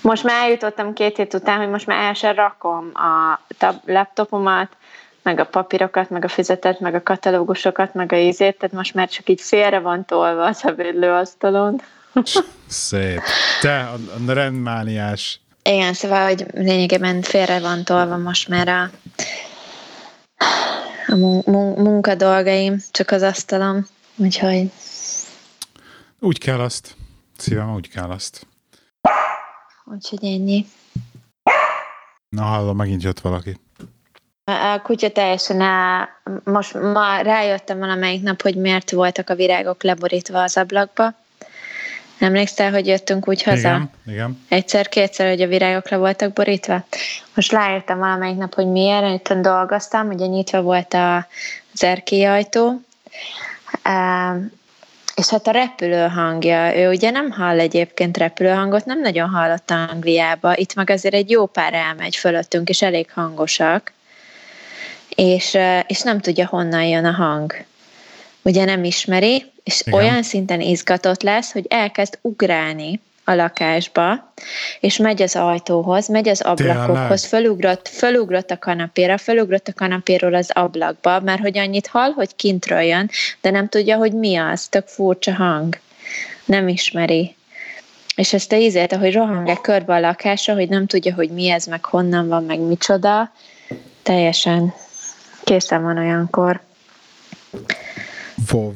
Most 0.00 0.24
már 0.24 0.42
eljutottam 0.42 0.92
két 0.92 1.16
hét 1.16 1.34
után, 1.34 1.58
hogy 1.58 1.68
most 1.68 1.86
már 1.86 2.04
el 2.04 2.14
sem 2.14 2.34
rakom 2.34 2.90
a 2.94 3.40
laptopomat, 3.86 4.68
meg 5.22 5.40
a 5.40 5.46
papírokat, 5.46 6.10
meg 6.10 6.24
a 6.24 6.28
füzetet, 6.28 6.80
meg 6.80 6.94
a 6.94 7.02
katalógusokat, 7.02 7.94
meg 7.94 8.12
a 8.12 8.16
ízét, 8.16 8.58
tehát 8.58 8.74
most 8.74 8.94
már 8.94 9.08
csak 9.08 9.28
így 9.28 9.40
félre 9.40 9.78
van 9.78 10.04
tolva 10.04 10.44
az 10.44 10.66
ebédlőasztalon. 10.66 11.80
Szép. 12.68 13.20
Te, 13.60 13.78
a, 13.78 14.30
a 14.30 14.32
rendmániás. 14.32 15.40
Igen, 15.62 15.92
szóval, 15.92 16.24
hogy 16.24 16.46
lényegében 16.54 17.22
félre 17.22 17.60
van 17.60 17.84
tolva 17.84 18.16
most 18.16 18.48
már 18.48 18.68
a, 18.68 18.90
a 21.06 21.16
munkadolgaim, 21.82 22.82
csak 22.90 23.10
az 23.10 23.22
asztalom, 23.22 23.86
úgyhogy... 24.16 24.70
Úgy 26.20 26.38
kell 26.38 26.60
azt. 26.60 26.96
Szívem, 27.36 27.74
úgy 27.74 27.88
kell 27.88 28.10
azt. 28.10 28.46
Úgyhogy 29.84 30.24
ennyi. 30.24 30.66
Na 32.28 32.42
hallom, 32.42 32.76
megint 32.76 33.02
jött 33.02 33.20
valaki. 33.20 33.56
A 34.44 34.80
kutya 34.82 35.10
teljesen 35.10 35.60
el, 35.60 36.08
most 36.44 36.74
ma 36.74 37.20
rájöttem 37.20 37.78
valamelyik 37.78 38.22
nap, 38.22 38.42
hogy 38.42 38.56
miért 38.56 38.90
voltak 38.90 39.30
a 39.30 39.34
virágok 39.34 39.82
leborítva 39.82 40.42
az 40.42 40.56
ablakba. 40.56 41.14
Emlékszel, 42.18 42.70
hogy 42.70 42.86
jöttünk 42.86 43.28
úgy 43.28 43.42
haza? 43.42 43.68
Igen, 43.68 43.90
igen. 44.06 44.44
Egyszer-kétszer, 44.48 45.28
hogy 45.28 45.40
a 45.40 45.46
virágok 45.46 45.88
le 45.88 45.96
voltak 45.96 46.32
borítva. 46.32 46.84
Most 47.34 47.52
rájöttem 47.52 47.98
valamelyik 47.98 48.36
nap, 48.36 48.54
hogy 48.54 48.66
miért. 48.66 49.14
Itt 49.14 49.32
dolgoztam, 49.32 50.08
ugye 50.08 50.26
nyitva 50.26 50.62
volt 50.62 50.94
a, 50.94 51.16
az 51.74 51.86
ajtó, 52.08 52.80
és 55.14 55.28
hát 55.28 55.46
a 55.46 55.50
repülő 55.50 56.06
hangja, 56.06 56.76
ő 56.76 56.88
ugye 56.88 57.10
nem 57.10 57.30
hall 57.30 57.58
egyébként 57.58 58.16
repülőhangot, 58.16 58.84
nem 58.84 59.00
nagyon 59.00 59.28
hallott 59.28 59.70
Angliába, 59.70 60.56
itt 60.56 60.74
meg 60.74 60.90
azért 60.90 61.14
egy 61.14 61.30
jó 61.30 61.46
pár 61.46 61.74
elmegy 61.74 62.16
fölöttünk, 62.16 62.68
és 62.68 62.82
elég 62.82 63.10
hangosak, 63.10 63.92
és, 65.08 65.58
és 65.86 66.00
nem 66.00 66.20
tudja, 66.20 66.46
honnan 66.46 66.84
jön 66.84 67.04
a 67.04 67.12
hang. 67.12 67.54
Ugye 68.42 68.64
nem 68.64 68.84
ismeri, 68.84 69.51
és 69.64 69.80
Igen. 69.80 69.98
olyan 69.98 70.22
szinten 70.22 70.60
izgatott 70.60 71.22
lesz, 71.22 71.52
hogy 71.52 71.66
elkezd 71.68 72.18
ugrálni 72.20 73.00
a 73.24 73.32
lakásba, 73.34 74.32
és 74.80 74.96
megy 74.96 75.22
az 75.22 75.36
ajtóhoz, 75.36 76.08
megy 76.08 76.28
az 76.28 76.40
ablakokhoz, 76.40 77.24
fölugrott, 77.24 77.88
fölugrott 77.88 78.50
a 78.50 78.58
kanapéra, 78.58 79.18
fölugrott 79.18 79.68
a 79.68 79.72
kanapéról 79.72 80.34
az 80.34 80.50
ablakba, 80.52 81.20
mert 81.20 81.40
hogy 81.40 81.58
annyit 81.58 81.86
hall, 81.86 82.10
hogy 82.10 82.36
kintről 82.36 82.80
jön, 82.80 83.10
de 83.40 83.50
nem 83.50 83.68
tudja, 83.68 83.96
hogy 83.96 84.12
mi 84.12 84.36
az, 84.36 84.66
tök 84.68 84.86
furcsa 84.86 85.34
hang. 85.34 85.78
Nem 86.44 86.68
ismeri. 86.68 87.36
És 88.16 88.32
ezt 88.32 88.52
a 88.52 88.56
ízét, 88.56 88.92
ahogy 88.92 89.12
rohang 89.12 89.60
körbe 89.60 89.94
a 89.94 90.00
lakása, 90.00 90.54
hogy 90.54 90.68
nem 90.68 90.86
tudja, 90.86 91.14
hogy 91.14 91.30
mi 91.30 91.48
ez, 91.48 91.66
meg 91.66 91.84
honnan 91.84 92.28
van, 92.28 92.44
meg 92.44 92.58
micsoda, 92.58 93.32
teljesen 94.02 94.74
készen 95.44 95.82
van 95.82 95.98
olyankor. 95.98 96.60
Fov. 98.46 98.72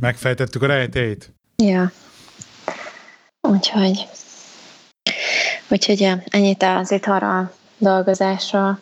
Megfejtettük 0.00 0.62
a 0.62 0.66
rejtét. 0.66 1.32
Ja. 1.56 1.92
Úgyhogy, 3.40 4.06
úgyhogy 5.68 6.00
ja, 6.00 6.22
ennyit 6.26 6.62
az 6.62 6.90
itthonra 6.90 7.52
dolgozásról. 7.78 8.78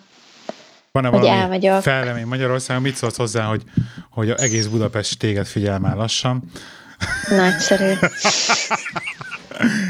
Van-e 0.93 1.09
hogy 1.09 1.21
valami 1.21 1.39
el 1.41 1.49
vagyok. 1.49 1.83
felremény 1.83 2.27
Magyarországon? 2.27 2.83
Mit 2.83 2.97
szólsz 2.97 3.17
hozzá, 3.17 3.45
hogy, 3.45 3.63
hogy 4.11 4.31
a 4.31 4.39
egész 4.39 4.67
Budapest 4.67 5.19
téged 5.19 5.47
figyel 5.47 5.79
már 5.79 5.97
lassan? 5.97 6.43
Nagyszerű. 7.29 7.93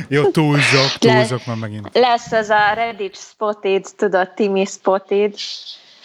Jó, 0.09 0.31
túlzok, 0.31 0.91
túlzok 0.99 1.47
már 1.47 1.57
megint. 1.57 1.89
Lesz 1.93 2.33
az 2.33 2.49
a 2.49 2.73
Reddit 2.75 3.17
Spotted, 3.17 3.87
tudod, 3.97 4.31
Timmy 4.35 4.65
Spotted. 4.65 5.35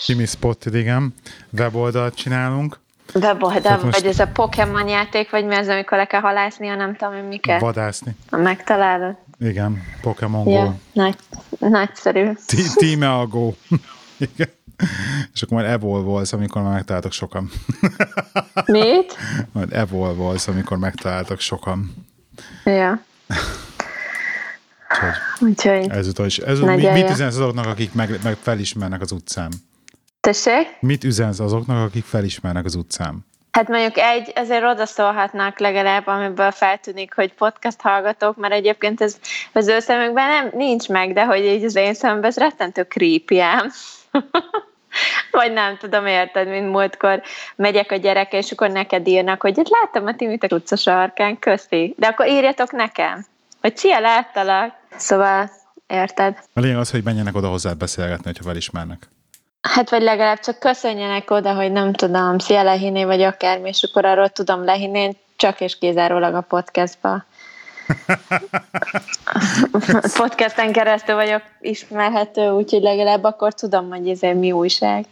Timmy 0.06 0.25
Spotted, 0.25 0.75
igen. 0.75 1.13
Weboldalt 1.51 2.16
csinálunk. 2.16 2.80
Weboldal, 3.14 3.80
most... 3.84 4.00
vagy 4.00 4.10
ez 4.10 4.20
a 4.20 4.28
Pokémon 4.28 4.88
játék, 4.88 5.30
vagy 5.30 5.46
mi 5.46 5.56
az, 5.56 5.68
amikor 5.68 5.98
le 5.98 6.06
kell 6.06 6.22
halászni, 6.22 6.68
nem 6.68 6.96
tudom, 6.96 7.14
hogy 7.14 7.28
miket. 7.28 7.62
Vadászni. 7.62 8.16
Megtalálod. 8.30 9.16
Igen, 9.40 9.84
Pokémon 10.02 10.44
Go. 10.44 10.52
Ja, 10.52 10.76
nagy, 10.94 11.16
nagyszerű. 11.60 12.32
Tíme 12.76 13.14
a 13.14 13.28
Go. 13.28 13.54
Igen. 14.18 14.56
És 15.34 15.42
akkor 15.42 15.58
majd 15.58 15.70
evolvolsz, 15.70 16.34
amikor 16.34 16.62
már 16.62 16.74
megtaláltok 16.74 17.12
sokan. 17.12 17.52
Mit? 18.66 19.18
Majd 19.52 19.74
evolvolsz, 19.74 20.48
amikor 20.48 20.78
megtaláltok 20.78 21.40
sokan. 21.40 22.06
Ja. 22.64 23.02
Úgyhogy, 25.40 25.78
Úgyhogy 25.80 25.90
ezúttal 25.90 26.26
is. 26.26 26.38
Ezúttal, 26.38 26.76
mi, 26.76 26.88
mit 26.88 27.10
üzensz 27.10 27.36
azoknak, 27.36 27.66
akik 27.66 27.94
meg, 27.94 28.20
meg 28.24 28.38
felismernek 28.42 29.02
az 29.02 29.12
utcán? 29.12 29.52
Tessék? 30.28 30.68
Mit 30.80 31.04
üzensz 31.04 31.40
azoknak, 31.40 31.88
akik 31.88 32.04
felismernek 32.04 32.66
az 32.66 32.76
utcán? 32.76 33.26
Hát 33.52 33.68
mondjuk 33.68 33.98
egy, 33.98 34.32
azért 34.36 34.64
odaszólhatnak 34.64 35.60
legalább, 35.60 36.08
amiből 36.08 36.52
feltűnik, 36.52 37.14
hogy 37.14 37.34
podcast 37.34 37.82
hallgatók, 37.82 38.38
mert 38.38 38.54
egyébként 38.54 39.02
ez 39.02 39.20
az 39.54 39.68
ő 39.68 39.80
szemükben 39.80 40.28
nem, 40.28 40.50
nincs 40.54 40.88
meg, 40.88 41.14
de 41.14 41.26
hogy 41.26 41.46
így 41.46 41.64
az 41.64 41.76
én 41.76 41.94
szememben 41.94 42.30
ez 42.30 42.38
rettentő 42.38 42.84
creepy 42.84 43.42
Vagy 45.32 45.54
nem 45.54 45.78
tudom, 45.78 46.06
érted, 46.06 46.48
mint 46.48 46.72
múltkor 46.72 47.22
megyek 47.56 47.92
a 47.92 47.96
gyerek, 47.96 48.34
és 48.34 48.52
akkor 48.52 48.70
neked 48.70 49.08
írnak, 49.08 49.42
hogy 49.42 49.58
hát 49.58 49.70
láttam 49.70 50.06
a 50.06 50.16
Timit 50.16 50.44
a 50.44 50.56
utca 50.56 50.76
sarkán, 50.76 51.40
köszi. 51.40 51.96
De 51.98 52.08
akkor 52.08 52.28
írjatok 52.28 52.72
nekem, 52.72 53.26
hogy 53.62 53.78
szia, 53.78 54.00
láttalak. 54.00 54.74
Szóval, 54.98 55.52
érted? 55.88 56.38
A 56.54 56.60
lényeg 56.60 56.78
az, 56.78 56.92
hogy 56.92 57.04
menjenek 57.04 57.36
oda 57.36 57.50
hozzá 57.50 57.74
beszélgetni, 57.74 58.26
hogyha 58.26 58.44
felismernek. 58.44 59.08
Hát 59.62 59.90
vagy 59.90 60.02
legalább 60.02 60.40
csak 60.40 60.60
köszönjenek 60.60 61.32
oda, 61.32 61.54
hogy 61.54 61.72
nem 61.72 61.94
tudom, 61.94 62.38
szia 62.38 62.64
lehinné, 62.64 63.04
vagy 63.04 63.22
akármi, 63.22 63.70
és 63.70 63.84
akkor 63.84 64.06
arról 64.06 64.30
tudom 64.30 64.64
lehinni, 64.64 65.18
csak 65.36 65.62
és 65.62 65.78
kizárólag 65.78 66.34
a 66.34 66.42
podcastba. 66.42 67.24
Podcasten 70.18 70.72
keresztül 70.72 71.16
vagyok 71.16 71.42
ismerhető, 71.60 72.50
úgyhogy 72.50 72.82
legalább 72.82 73.24
akkor 73.24 73.54
tudom, 73.54 73.90
hogy 73.90 74.10
ez 74.10 74.20
mi 74.20 74.52
újság. 74.52 75.06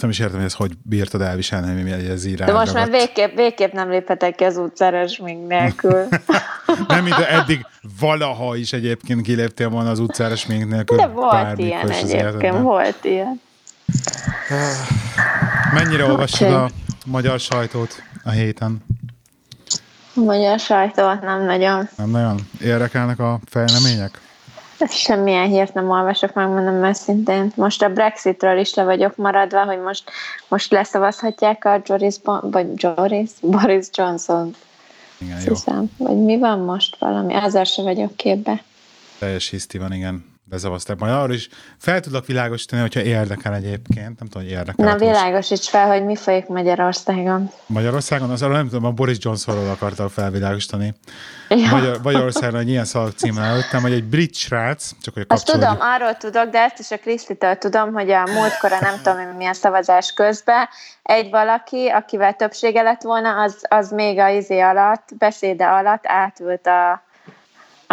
Nem 0.00 0.10
is 0.10 0.18
értem, 0.18 0.36
hogy 0.36 0.44
ezt 0.44 0.56
hogy 0.56 0.72
bírtad 0.82 1.20
elviselni, 1.20 1.82
mi 1.82 1.90
ez 1.90 2.24
így 2.24 2.34
De 2.34 2.52
most 2.52 2.72
már 2.72 2.90
végképp, 2.90 3.34
végképp 3.34 3.72
nem 3.72 3.90
léphetek 3.90 4.34
ki 4.34 4.44
az 4.44 4.56
utcára 4.56 5.04
még 5.22 5.36
nélkül. 5.36 6.08
nem, 6.88 7.04
mint 7.04 7.18
eddig 7.18 7.66
valaha 8.00 8.56
is 8.56 8.72
egyébként 8.72 9.22
kiléptél 9.22 9.68
volna 9.68 9.90
az 9.90 9.98
utcára 9.98 10.34
még 10.48 10.64
nélkül. 10.64 10.96
De 10.96 11.06
volt 11.06 11.58
ilyen 11.58 11.90
egyébként, 11.90 12.58
volt 12.58 13.04
ilyen. 13.04 13.40
Mennyire 15.72 16.04
olvastad 16.04 16.48
okay. 16.48 16.62
a 16.62 16.70
magyar 17.06 17.40
sajtót 17.40 18.02
a 18.24 18.30
héten? 18.30 18.84
Magyar 20.14 20.58
sajtót 20.58 21.20
nem 21.20 21.44
nagyon. 21.44 21.88
Nem 21.96 22.10
nagyon? 22.10 22.40
Érdekelnek 22.60 23.18
a 23.18 23.40
fejlemények? 23.44 24.20
Semmilyen 24.90 25.48
hírt 25.48 25.74
nem 25.74 25.90
olvasok, 25.90 26.34
megmondom 26.34 26.84
őszintén. 26.84 27.52
Most 27.54 27.82
a 27.82 27.88
Brexitről 27.88 28.58
is 28.58 28.74
le 28.74 28.84
vagyok 28.84 29.16
maradva, 29.16 29.64
hogy 29.64 29.80
most, 29.80 30.10
most 30.48 30.72
leszavazhatják 30.72 31.64
a 31.64 31.82
Joris, 31.84 32.14
vagy 32.40 32.66
Joris, 32.76 33.30
Boris 33.56 33.86
Johnson. 33.92 34.54
Igen, 35.18 35.40
jó. 35.40 35.48
Hiszem. 35.48 35.90
Vagy 35.96 36.16
mi 36.16 36.38
van 36.38 36.58
most 36.58 36.96
valami? 36.98 37.34
Ezzel 37.34 37.64
se 37.64 37.82
vagyok 37.82 38.16
képbe. 38.16 38.62
Teljes 39.18 39.50
hiszti 39.50 39.78
van, 39.78 39.92
igen 39.92 40.33
lezavazták. 40.50 40.98
Majd 40.98 41.12
arra 41.12 41.32
is 41.32 41.48
fel 41.78 42.00
tudok 42.00 42.26
világosítani, 42.26 42.80
hogyha 42.82 43.00
érdekel 43.00 43.54
egyébként. 43.54 44.18
Nem 44.18 44.28
tudom, 44.28 44.42
hogy 44.42 44.50
érdekel. 44.50 44.86
Na 44.86 44.96
világosíts 44.96 45.68
fel, 45.68 45.86
hogy 45.86 46.04
mi 46.04 46.16
folyik 46.16 46.46
Magyarországon. 46.46 47.50
Magyarországon? 47.66 48.30
Az 48.30 48.42
arra 48.42 48.52
nem 48.52 48.68
tudom, 48.68 48.84
a 48.84 48.90
Boris 48.90 49.16
Johnsonról 49.20 49.70
akartam 49.70 50.08
felvilágosítani. 50.08 50.94
Ja. 51.48 51.70
Magyar, 51.70 51.98
Magyarországon 52.02 52.60
egy 52.60 52.68
ilyen 52.68 52.84
szalak 52.84 53.12
címmel 53.12 53.44
előttem, 53.44 53.82
hogy 53.82 53.92
egy 53.92 54.04
brit 54.04 54.34
srác, 54.34 54.90
csak 55.02 55.14
hogy 55.14 55.24
Azt 55.28 55.46
tudom, 55.46 55.76
arról 55.80 56.16
tudok, 56.16 56.50
de 56.50 56.58
ezt 56.58 56.78
is 56.78 56.90
a 56.90 56.98
Krisztitől 56.98 57.56
tudom, 57.58 57.92
hogy 57.92 58.10
a 58.10 58.26
múltkor 58.26 58.70
nem 58.80 58.94
tudom, 59.02 59.36
milyen 59.36 59.54
szavazás 59.54 60.12
közben 60.12 60.68
egy 61.02 61.30
valaki, 61.30 61.88
akivel 61.88 62.34
többsége 62.34 62.82
lett 62.82 63.02
volna, 63.02 63.42
az, 63.42 63.64
az 63.68 63.90
még 63.90 64.18
a 64.18 64.28
izé 64.28 64.60
alatt, 64.60 65.08
beszéde 65.18 65.66
alatt 65.66 66.06
átült 66.06 66.66
a 66.66 67.02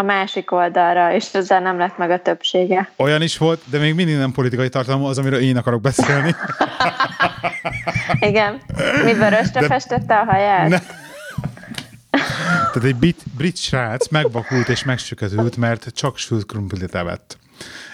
a 0.02 0.04
másik 0.04 0.52
oldalra, 0.52 1.14
és 1.14 1.34
ezzel 1.34 1.62
nem 1.62 1.78
lett 1.78 1.98
meg 1.98 2.12
a 2.12 2.22
többsége. 2.22 2.92
Olyan 2.96 3.22
is 3.22 3.38
volt, 3.38 3.62
de 3.66 3.80
még 3.80 3.96
mindig 3.96 4.16
nem 4.16 4.32
politikai 4.32 4.70
tartalma 4.70 5.08
az, 5.08 5.18
amiről 5.18 5.40
én 5.40 5.58
akarok 5.58 5.82
beszélni. 5.82 6.36
Igen. 8.30 8.62
Mi 9.04 9.14
vörösre 9.14 9.60
de... 9.60 9.68
festette 9.68 10.20
a 10.20 10.24
haját? 10.24 10.70
Ne. 10.70 10.80
Tehát 12.74 12.84
egy 12.84 12.96
brit, 12.96 13.24
brit 13.38 13.58
srác 13.58 14.08
megvakult 14.08 14.70
és 14.70 14.84
megsüketült, 14.84 15.58
mert 15.58 15.88
csak 15.94 16.18
sült 16.18 16.46
krumplit 16.46 16.96
evett. 16.96 17.38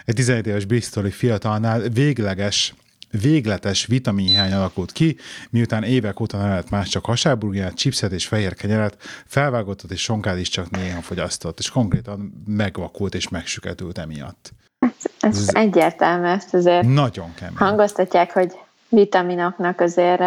Egy 0.06 0.16
11 0.16 0.48
éves 0.48 0.66
bristoli 0.66 1.12
fiatalnál 1.12 1.80
végleges 1.80 2.74
végletes 3.12 3.86
vitaminhiány 3.86 4.54
alakult 4.54 4.92
ki, 4.92 5.18
miután 5.50 5.84
évek 5.84 6.20
óta 6.20 6.38
nem 6.38 6.52
evett 6.52 6.70
más 6.70 6.88
csak 6.88 7.06
hasáburgert, 7.06 7.78
chipset 7.78 8.12
és 8.12 8.28
fehér 8.28 8.54
kenyeret, 8.54 8.98
felvágottat 9.26 9.92
és 9.92 10.02
sonkát 10.02 10.40
is 10.40 10.50
csak 10.50 10.70
néha 10.70 11.02
fogyasztott, 11.02 11.60
és 11.60 11.70
konkrétan 11.70 12.44
megvakult 12.48 13.16
és 13.16 13.30
megsüketült 13.30 13.98
emiatt. 13.98 14.54
Ez, 14.80 14.90
ez, 15.20 15.38
ez 15.38 15.56
egyértelmű, 15.56 16.26
ezt 16.26 16.54
azért 16.54 16.88
nagyon 16.88 17.34
kemény. 17.34 17.58
hangoztatják, 17.58 18.32
hogy 18.32 18.52
vitaminoknak 18.90 19.80
azért 19.80 20.22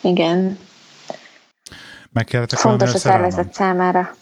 igen. 0.00 0.58
Meg 2.12 2.24
kellett 2.24 2.52
Fontos 2.52 2.94
a 2.94 2.98
szervezet 2.98 3.54
számára. 3.54 4.14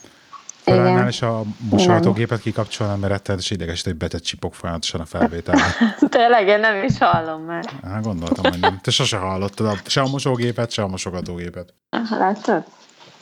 Felállnál, 0.69 1.09
és 1.09 1.23
a 1.23 1.43
mosolatógépet 1.71 2.41
kikapcsolnám, 2.41 2.99
mert 2.99 3.13
rettenetes 3.13 3.51
ideges, 3.51 3.83
hogy 3.83 3.97
betett 3.97 4.23
csipok 4.23 4.55
folyamatosan 4.55 5.01
a 5.01 5.05
felvételre. 5.05 5.65
Tényleg, 6.09 6.47
én 6.47 6.61
nem 6.61 6.85
is 6.85 6.99
hallom 6.99 7.43
már. 7.43 7.65
Hát 7.83 8.03
gondoltam, 8.03 8.51
hogy 8.51 8.61
nem. 8.61 8.79
Te 8.83 8.91
sose 8.91 9.17
hallottad 9.17 9.79
se 9.87 10.01
a 10.01 10.09
mosógépet, 10.09 10.71
se 10.71 10.83
a 10.83 10.87
mosogatógépet. 10.87 11.75
Látod? 12.11 12.65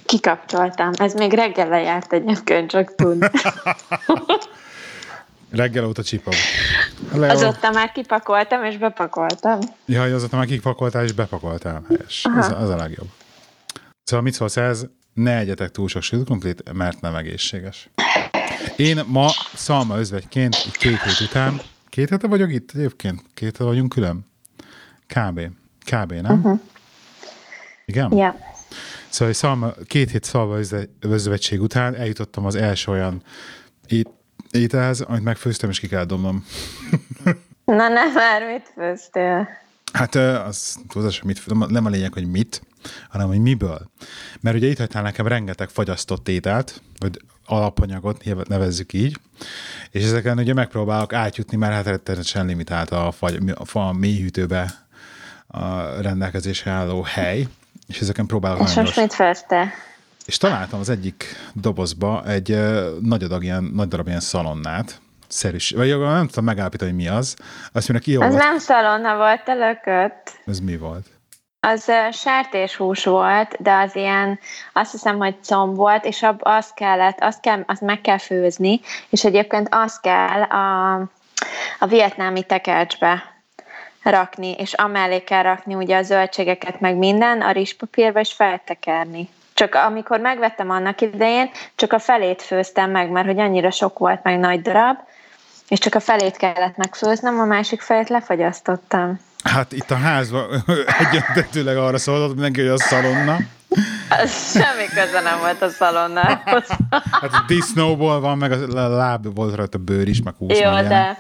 Kikapcsoltam. 0.05 0.91
Ez 0.93 1.15
még 1.15 1.33
reggel 1.33 1.69
lejárt 1.69 2.13
egyébként, 2.13 2.71
csak 2.71 2.95
tudni. 2.95 3.29
Reggel 5.51 5.87
óta 5.87 6.03
csipog. 6.03 6.35
Leo. 7.13 7.31
Azóta 7.31 7.71
már 7.71 7.93
kipakoltam, 7.93 8.65
és 8.65 8.77
bepakoltam. 8.77 9.59
Ja, 9.85 10.03
azóta 10.03 10.37
már 10.37 10.47
kipakoltál, 10.47 11.05
és 11.05 11.13
bepakoltál. 11.13 11.83
Helyes. 11.89 12.27
Ez, 12.39 12.53
az 12.53 12.69
a 12.69 12.77
legjobb. 12.77 13.09
Szóval 14.03 14.25
mit 14.25 14.35
szólsz 14.35 14.57
ez? 14.57 14.87
Ne 15.17 15.37
egyetek 15.37 15.71
túl 15.71 15.89
sok 15.89 16.03
sült 16.03 16.29
mert 16.73 17.01
nem 17.01 17.15
egészséges. 17.15 17.89
Én 18.77 19.01
ma 19.07 19.29
szalma 19.55 19.99
özvegyként, 19.99 20.57
két 20.73 21.03
hét 21.03 21.21
után, 21.29 21.61
két 21.89 22.09
hete 22.09 22.27
vagyok 22.27 22.53
itt 22.53 22.71
egyébként? 22.75 23.23
Két 23.35 23.51
hete 23.51 23.65
vagyunk 23.65 23.89
külön? 23.89 24.27
Kb. 25.07 25.41
Kb, 25.91 26.13
nem? 26.13 26.39
Uh-huh. 26.39 26.61
Igen? 27.85 28.13
Yeah. 28.13 28.35
Szóval 29.09 29.35
szalma, 29.35 29.73
két 29.87 30.11
hét 30.11 30.25
szalma 30.25 30.59
özvegység 31.01 31.61
után 31.61 31.95
eljutottam 31.95 32.47
az 32.47 32.55
első 32.55 32.91
olyan 32.93 33.23
ét, 33.87 34.09
ételhez, 34.51 35.01
amit 35.01 35.25
megfőztem, 35.25 35.71
és 35.71 35.81
ki 35.81 35.89
kell 35.89 36.05
dobnom. 36.05 36.45
Na 37.65 37.89
nem 37.89 38.13
már, 38.13 38.47
mit 38.53 38.73
főztél? 38.75 39.49
Hát 39.97 40.15
az 40.15 40.79
hogy 40.91 41.21
mit, 41.25 41.71
nem 41.71 41.85
a 41.85 41.89
lényeg, 41.89 42.13
hogy 42.13 42.31
mit, 42.31 42.63
hanem 43.09 43.27
hogy 43.27 43.39
miből. 43.39 43.91
Mert 44.41 44.57
ugye 44.57 44.67
itt 44.67 44.79
hagytál 44.79 45.03
nekem 45.03 45.27
rengeteg 45.27 45.69
fagyasztott 45.69 46.29
ételt, 46.29 46.83
vagy 46.99 47.21
alapanyagot, 47.47 48.49
nevezzük 48.49 48.93
így, 48.93 49.19
és 49.91 50.05
ezeken 50.05 50.39
ugye 50.39 50.55
megpróbálok 50.55 51.13
átjutni, 51.13 51.57
mert 51.57 51.73
hát 51.73 51.87
rettenetesen 51.87 52.47
limitált 52.47 52.91
a, 52.91 53.13
fagy, 53.13 53.53
a 53.55 53.65
fa 53.65 53.93
mélyhűtőbe 53.93 54.87
a 55.47 55.79
rendelkezésre 56.01 56.71
álló 56.71 57.03
hely, 57.03 57.47
és 57.87 58.01
ezeken 58.01 58.27
próbálok 58.27 58.69
És 58.69 58.75
most 58.75 58.97
mit 58.97 59.15
főzte? 59.15 59.73
És 60.25 60.37
találtam 60.37 60.81
az 60.81 60.89
egyik 60.89 61.25
dobozba 61.53 62.27
egy 62.27 62.59
nagy 63.01 63.23
adag 63.23 63.43
ilyen, 63.43 63.65
nagy 63.65 63.89
darab 63.89 64.07
ilyen 64.07 64.21
szalonnát, 64.21 65.01
szerűs, 65.29 65.71
vagy 65.71 65.99
nem 65.99 66.27
tudom 66.27 66.45
megállapítani, 66.45 66.91
hogy 66.91 67.01
mi 67.01 67.09
az. 67.09 67.37
Azt 67.73 67.89
mondja, 67.89 68.13
ki 68.13 68.23
Az 68.23 68.33
volt. 68.33 68.43
nem 68.43 68.59
szalonna 68.59 69.17
volt, 69.17 69.45
te 69.45 69.55
lökött. 69.55 70.31
Ez 70.47 70.59
mi 70.59 70.77
volt? 70.77 71.07
Az 71.61 71.85
uh, 71.89 72.13
sertéshús 72.13 73.05
volt, 73.05 73.63
de 73.63 73.75
az 73.75 73.97
ilyen, 73.97 74.39
azt 74.73 74.91
hiszem, 74.91 75.17
hogy 75.17 75.37
comb 75.43 75.77
volt, 75.77 76.05
és 76.05 76.23
ab, 76.23 76.41
azt 76.43 76.75
kellett, 76.75 77.21
azt, 77.21 77.41
kell, 77.41 77.65
azt 77.67 77.81
meg 77.81 78.01
kell 78.01 78.19
főzni, 78.19 78.81
és 79.09 79.25
egyébként 79.25 79.69
azt 79.71 80.01
kell 80.01 80.43
a, 80.43 80.95
a 81.79 81.87
vietnámi 81.87 82.43
tekercsbe 82.43 83.35
rakni, 84.03 84.53
és 84.53 84.73
amellé 84.73 85.19
kell 85.21 85.43
rakni 85.43 85.75
ugye 85.75 85.97
a 85.97 86.03
zöldségeket, 86.03 86.81
meg 86.81 86.97
minden, 86.97 87.41
a 87.41 87.51
rizspapírba, 87.51 88.21
és 88.21 88.33
feltekerni. 88.33 89.29
Csak 89.55 89.75
amikor 89.75 90.21
megvettem 90.21 90.71
annak 90.71 91.01
idején, 91.01 91.51
csak 91.75 91.93
a 91.93 91.99
felét 91.99 92.43
főztem 92.43 92.91
meg, 92.91 93.11
mert 93.11 93.27
hogy 93.27 93.39
annyira 93.39 93.71
sok 93.71 93.99
volt, 93.99 94.23
meg 94.23 94.39
nagy 94.39 94.63
darab, 94.63 94.97
és 95.69 95.79
csak 95.79 95.95
a 95.95 96.01
felét 96.01 96.37
kellett 96.37 96.77
megfőznem, 96.77 97.39
a 97.39 97.45
másik 97.45 97.81
felét 97.81 98.09
lefagyasztottam. 98.09 99.21
Hát 99.45 99.73
itt 99.73 99.91
a 99.91 99.97
házban 99.97 100.65
egyöntetőleg 101.09 101.77
arra 101.77 101.99
szólott 101.99 102.37
neki, 102.37 102.61
hogy 102.61 102.71
a 102.71 102.79
szalonna. 102.79 103.37
Az 104.09 104.51
semmi 104.51 104.87
köze 104.89 105.21
nem 105.21 105.39
volt 105.39 105.63
a 105.63 105.69
szalonnához. 105.69 106.67
Hát 107.21 107.33
a 107.33 107.45
disznóból 107.47 108.21
van, 108.21 108.39
meg 108.39 108.53
a 108.53 108.89
láb 108.89 109.35
volt 109.35 109.55
rajta 109.55 109.79
a 109.79 109.81
bőr 109.81 110.09
is, 110.09 110.23
meg 110.23 110.35
húsz. 110.39 110.59
Jó, 110.59 110.71
de 110.71 111.19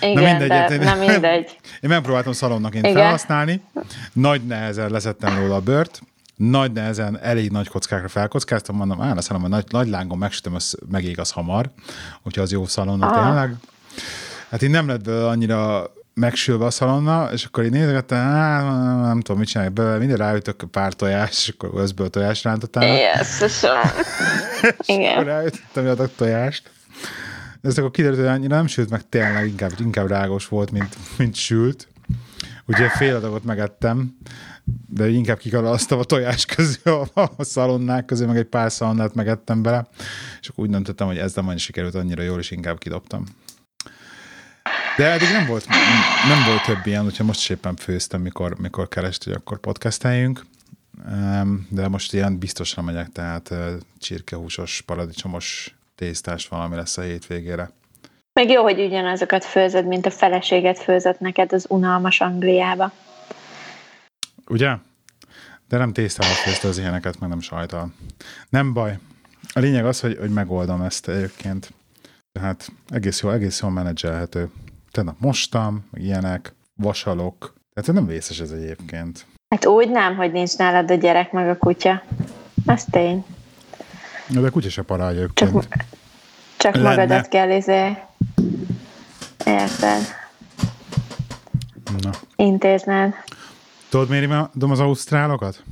igen, 0.00 0.22
Na 0.22 0.28
mindegy, 0.30 0.78
de, 0.78 0.84
nem 0.84 0.98
mindegy. 0.98 1.58
Én 1.82 1.90
megpróbáltam 1.90 2.32
szalonnaként 2.32 2.86
igen. 2.86 2.96
felhasználni, 2.96 3.62
nagy 4.12 4.46
nehezen 4.46 4.90
leszettem 4.90 5.38
róla 5.38 5.54
a 5.54 5.60
bőrt, 5.60 6.00
nagy 6.36 6.72
nehezen, 6.72 7.18
elég 7.22 7.50
nagy 7.50 7.68
kockákra 7.68 8.08
felkockáztam, 8.08 8.76
mondom, 8.76 9.00
á, 9.00 9.14
mondom, 9.14 9.40
hogy 9.40 9.50
nagy, 9.50 9.64
nagy 9.68 9.88
lángon 9.88 10.18
megsütöm, 10.18 10.54
az 10.54 10.76
megég 10.90 11.18
az 11.18 11.30
hamar, 11.30 11.70
úgyhogy 12.22 12.42
az 12.42 12.52
jó 12.52 12.66
szalonna 12.66 13.12
tényleg. 13.12 13.54
Hát 14.48 14.62
én 14.62 14.70
nem 14.70 14.88
lett 14.88 15.04
belőle 15.04 15.28
annyira 15.28 15.90
megsülve 16.14 16.64
a 16.64 16.70
szalonna, 16.70 17.28
és 17.32 17.44
akkor 17.44 17.64
én 17.64 17.70
nézegettem, 17.70 18.18
á, 18.18 18.62
nem 19.06 19.20
tudom, 19.20 19.38
mit 19.38 19.48
csinálják 19.48 19.74
belőle, 19.74 19.98
minden 19.98 20.16
ráütök 20.16 20.64
pár 20.70 20.92
tojás, 20.92 21.30
és 21.30 21.54
akkor 21.58 21.80
özből 21.80 22.10
tojást 22.10 22.42
rántottál. 22.42 22.86
Yes, 22.86 23.40
Igen. 24.86 25.12
akkor 25.12 25.24
ráütöttem 25.24 25.86
a 25.86 26.06
tojást. 26.16 26.70
De 27.60 27.68
ez 27.68 27.78
akkor 27.78 27.90
kiderült, 27.90 28.20
hogy 28.20 28.28
annyira 28.28 28.56
nem 28.56 28.66
sült 28.66 28.90
meg 28.90 29.08
tényleg, 29.08 29.46
inkább, 29.46 29.72
inkább 29.78 30.08
rágos 30.08 30.48
volt, 30.48 30.70
mint, 30.70 30.96
mint 31.18 31.34
sült. 31.34 31.88
Úgyhogy 32.66 32.90
fél 32.90 33.16
adagot 33.16 33.44
megettem, 33.44 34.16
de 34.88 35.08
inkább 35.08 35.38
kikalasztam 35.38 35.98
a 35.98 36.04
tojás 36.04 36.44
közül, 36.44 37.02
a, 37.14 37.20
a 37.36 37.44
szalonnák 37.44 38.04
közül, 38.04 38.26
meg 38.26 38.36
egy 38.36 38.44
pár 38.44 38.72
szalonnát 38.72 39.14
megettem 39.14 39.62
bele, 39.62 39.88
és 40.40 40.48
akkor 40.48 40.64
úgy 40.64 40.70
döntöttem, 40.70 41.06
hogy 41.06 41.18
ez 41.18 41.34
nem 41.34 41.56
sikerült 41.56 41.94
annyira 41.94 42.22
jól, 42.22 42.38
és 42.38 42.50
inkább 42.50 42.78
kidobtam. 42.78 43.24
De 44.98 45.10
eddig 45.10 45.28
nem 45.28 45.46
volt, 45.46 45.66
nem 46.28 46.44
volt 46.46 46.64
több 46.64 46.86
ilyen, 46.86 47.02
hogyha 47.02 47.24
most 47.24 47.50
éppen 47.50 47.76
főztem, 47.76 48.20
mikor, 48.20 48.58
mikor 48.58 48.88
kerest, 48.88 49.24
hogy 49.24 49.32
akkor 49.32 49.58
podcasteljünk, 49.58 50.46
de 51.68 51.88
most 51.88 52.12
ilyen 52.12 52.38
biztosra 52.38 52.82
megyek, 52.82 53.12
tehát 53.12 53.54
csirkehúsos, 53.98 54.82
paradicsomos 54.86 55.76
tésztás 55.94 56.48
valami 56.48 56.76
lesz 56.76 56.96
a 56.96 57.02
hétvégére. 57.02 57.70
Meg 58.32 58.50
jó, 58.50 58.62
hogy 58.62 58.80
ugyanazokat 58.80 59.44
főzöd, 59.44 59.86
mint 59.86 60.06
a 60.06 60.10
feleséget 60.10 60.78
főzött 60.78 61.18
neked 61.18 61.52
az 61.52 61.66
unalmas 61.68 62.20
Angliába. 62.20 62.92
Ugye? 64.46 64.74
De 65.68 65.76
nem 65.76 65.92
tésztával 65.92 66.34
főzte 66.34 66.68
az 66.68 66.78
ilyeneket, 66.78 67.18
meg 67.18 67.28
nem 67.28 67.40
sajtal. 67.40 67.92
Nem 68.48 68.72
baj. 68.72 68.98
A 69.52 69.58
lényeg 69.58 69.86
az, 69.86 70.00
hogy, 70.00 70.16
hogy 70.20 70.30
megoldom 70.30 70.82
ezt 70.82 71.08
egyébként. 71.08 71.72
Tehát 72.32 72.72
egész 72.88 73.22
jó, 73.22 73.30
egész 73.30 73.60
jól 73.60 73.70
menedzselhető. 73.70 74.50
Tehát 75.04 75.20
mostam, 75.20 75.84
ilyenek, 75.92 76.54
vasalok. 76.74 77.54
Tehát 77.74 77.92
nem 77.92 78.06
vészes 78.06 78.40
ez 78.40 78.50
egyébként. 78.50 79.26
Hát 79.48 79.66
úgy 79.66 79.90
nem, 79.90 80.16
hogy 80.16 80.32
nincs 80.32 80.56
nálad 80.56 80.90
a 80.90 80.94
gyerek 80.94 81.32
meg 81.32 81.48
a 81.48 81.56
kutya. 81.56 82.02
Az 82.66 82.84
tény. 82.90 83.24
De 84.28 84.40
a 84.40 84.50
kutya 84.50 84.68
se 84.68 84.82
parál 84.82 85.10
egyébként. 85.10 85.50
Csak, 85.50 85.84
csak 86.56 86.82
magadat 86.82 87.28
kell 87.28 87.50
izé 87.50 87.96
Érted. 89.44 90.02
Na. 92.00 92.10
Intézned. 92.36 93.14
Tudod, 93.88 94.08
miért 94.08 94.24
imádom 94.24 94.70
az 94.70 94.80
ausztrálokat? 94.80 95.62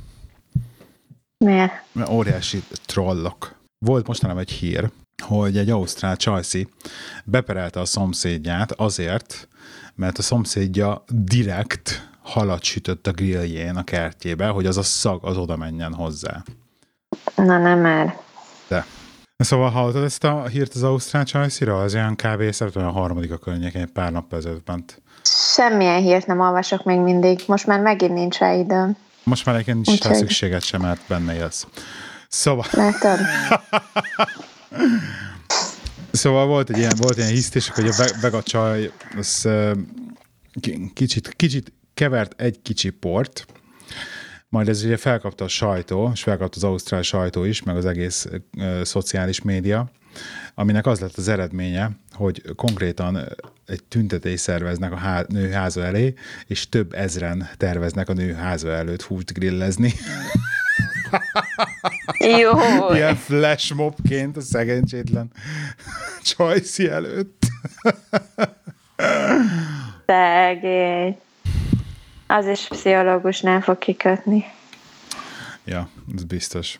Miért? 1.37 1.71
Mert 1.91 2.09
óriási 2.09 2.63
trollok. 2.85 3.55
Volt 3.85 4.07
mostanában 4.07 4.41
egy 4.41 4.51
hír, 4.51 4.89
hogy 5.23 5.57
egy 5.57 5.69
ausztrál 5.69 6.15
csajszi 6.15 6.67
beperelte 7.23 7.79
a 7.79 7.85
szomszédját 7.85 8.71
azért, 8.71 9.47
mert 9.95 10.17
a 10.17 10.21
szomszédja 10.21 11.03
direkt 11.07 12.09
halat 12.21 12.63
sütött 12.63 13.07
a 13.07 13.11
grilljén 13.11 13.75
a 13.75 13.83
kertjébe, 13.83 14.47
hogy 14.47 14.65
az 14.65 14.77
a 14.77 14.83
szag 14.83 15.25
az 15.25 15.37
oda 15.37 15.57
menjen 15.57 15.93
hozzá. 15.93 16.43
Na 17.35 17.57
nem 17.57 17.79
már. 17.79 18.17
De. 18.67 18.85
Szóval 19.37 19.69
hallottad 19.69 20.03
ezt 20.03 20.23
a 20.23 20.45
hírt 20.45 20.73
az 20.73 20.83
Ausztrál 20.83 21.23
Csajszira? 21.23 21.81
Az 21.81 21.93
ilyen 21.93 22.15
kb. 22.15 22.51
szeretem 22.51 22.87
a 22.87 22.91
harmadik 22.91 23.31
a 23.31 23.37
környékén 23.37 23.93
pár 23.93 24.11
nap 24.11 24.33
ezelőtt 24.33 24.67
ment. 24.67 25.01
Semmilyen 25.23 26.01
hírt 26.01 26.27
nem 26.27 26.39
olvasok 26.39 26.83
még 26.83 26.99
mindig. 26.99 27.43
Most 27.47 27.67
már 27.67 27.79
megint 27.79 28.13
nincs 28.13 28.37
rá 28.37 28.53
időm. 28.53 28.97
Most 29.23 29.45
már 29.45 29.55
egyébként 29.55 29.85
nincs 29.85 30.03
rá 30.03 30.13
szükséged 30.13 30.63
sem, 30.63 30.81
mert 30.81 31.01
benne 31.07 31.33
élsz. 31.33 31.67
Szóval... 32.27 32.65
Látod? 32.71 33.19
szóval 36.11 36.45
volt 36.45 36.69
egy 36.69 36.77
ilyen, 36.77 36.95
volt 36.97 37.17
ilyen 37.17 37.29
hisztés, 37.29 37.69
hogy 37.69 37.87
a 37.87 37.93
vega 38.21 38.43
csaj 38.43 38.91
az, 39.17 39.47
kicsit, 40.93 41.33
kicsit 41.35 41.73
kevert 41.93 42.41
egy 42.41 42.61
kicsi 42.61 42.89
port, 42.89 43.45
majd 44.49 44.69
ez 44.69 44.83
ugye 44.83 44.97
felkapta 44.97 45.43
a 45.43 45.47
sajtó, 45.47 46.09
és 46.13 46.23
felkapta 46.23 46.55
az 46.55 46.63
ausztrál 46.63 47.01
sajtó 47.01 47.43
is, 47.43 47.63
meg 47.63 47.75
az 47.75 47.85
egész 47.85 48.27
ö, 48.57 48.81
szociális 48.83 49.41
média, 49.41 49.91
aminek 50.55 50.85
az 50.85 50.99
lett 50.99 51.17
az 51.17 51.27
eredménye, 51.27 51.91
hogy 52.11 52.41
konkrétan 52.55 53.19
egy 53.65 53.83
tüntetés 53.83 54.39
szerveznek 54.39 54.91
a 54.91 54.95
há- 54.95 55.27
nő 55.27 55.49
háza 55.49 55.83
elé, 55.83 56.13
és 56.47 56.69
több 56.69 56.93
ezren 56.93 57.49
terveznek 57.57 58.09
a 58.09 58.13
nő 58.13 58.33
háza 58.33 58.71
előtt 58.71 59.01
húst 59.01 59.33
grillezni. 59.33 59.93
Jó. 62.39 62.51
Ilyen 62.93 63.15
flash 63.15 63.73
mobként 63.73 64.37
a 64.37 64.41
szegénysétlen 64.41 65.31
csajszi 66.35 66.89
előtt. 66.89 67.45
Szegény. 70.05 71.17
Az 72.27 72.45
is 72.45 72.67
pszichológus 72.67 73.41
nem 73.41 73.61
fog 73.61 73.77
kikötni. 73.77 74.45
Ja, 75.65 75.89
ez 76.15 76.23
biztos. 76.23 76.79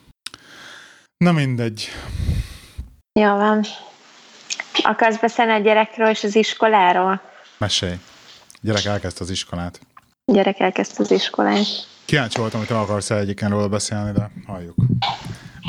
Na 1.18 1.32
mindegy. 1.32 1.90
Jó 3.20 3.36
van. 3.36 3.64
Akarsz 4.84 5.18
beszélni 5.20 5.52
a 5.52 5.60
gyerekről 5.60 6.10
és 6.10 6.24
az 6.24 6.36
iskoláról? 6.36 7.22
Mesélj. 7.58 7.96
Gyerek 8.62 8.86
elkezdte 8.86 9.24
az 9.24 9.30
iskolát. 9.30 9.80
Gyerek 10.26 10.60
elkezdte 10.60 11.04
az 11.04 11.12
iskolát. 11.12 11.66
Kíváncsi 12.08 12.40
voltam, 12.40 12.60
hogy 12.60 12.68
te 12.68 12.80
akarsz 12.80 13.10
egyiken 13.10 13.50
róla 13.50 13.68
beszélni, 13.68 14.12
de 14.12 14.30
halljuk. 14.46 14.76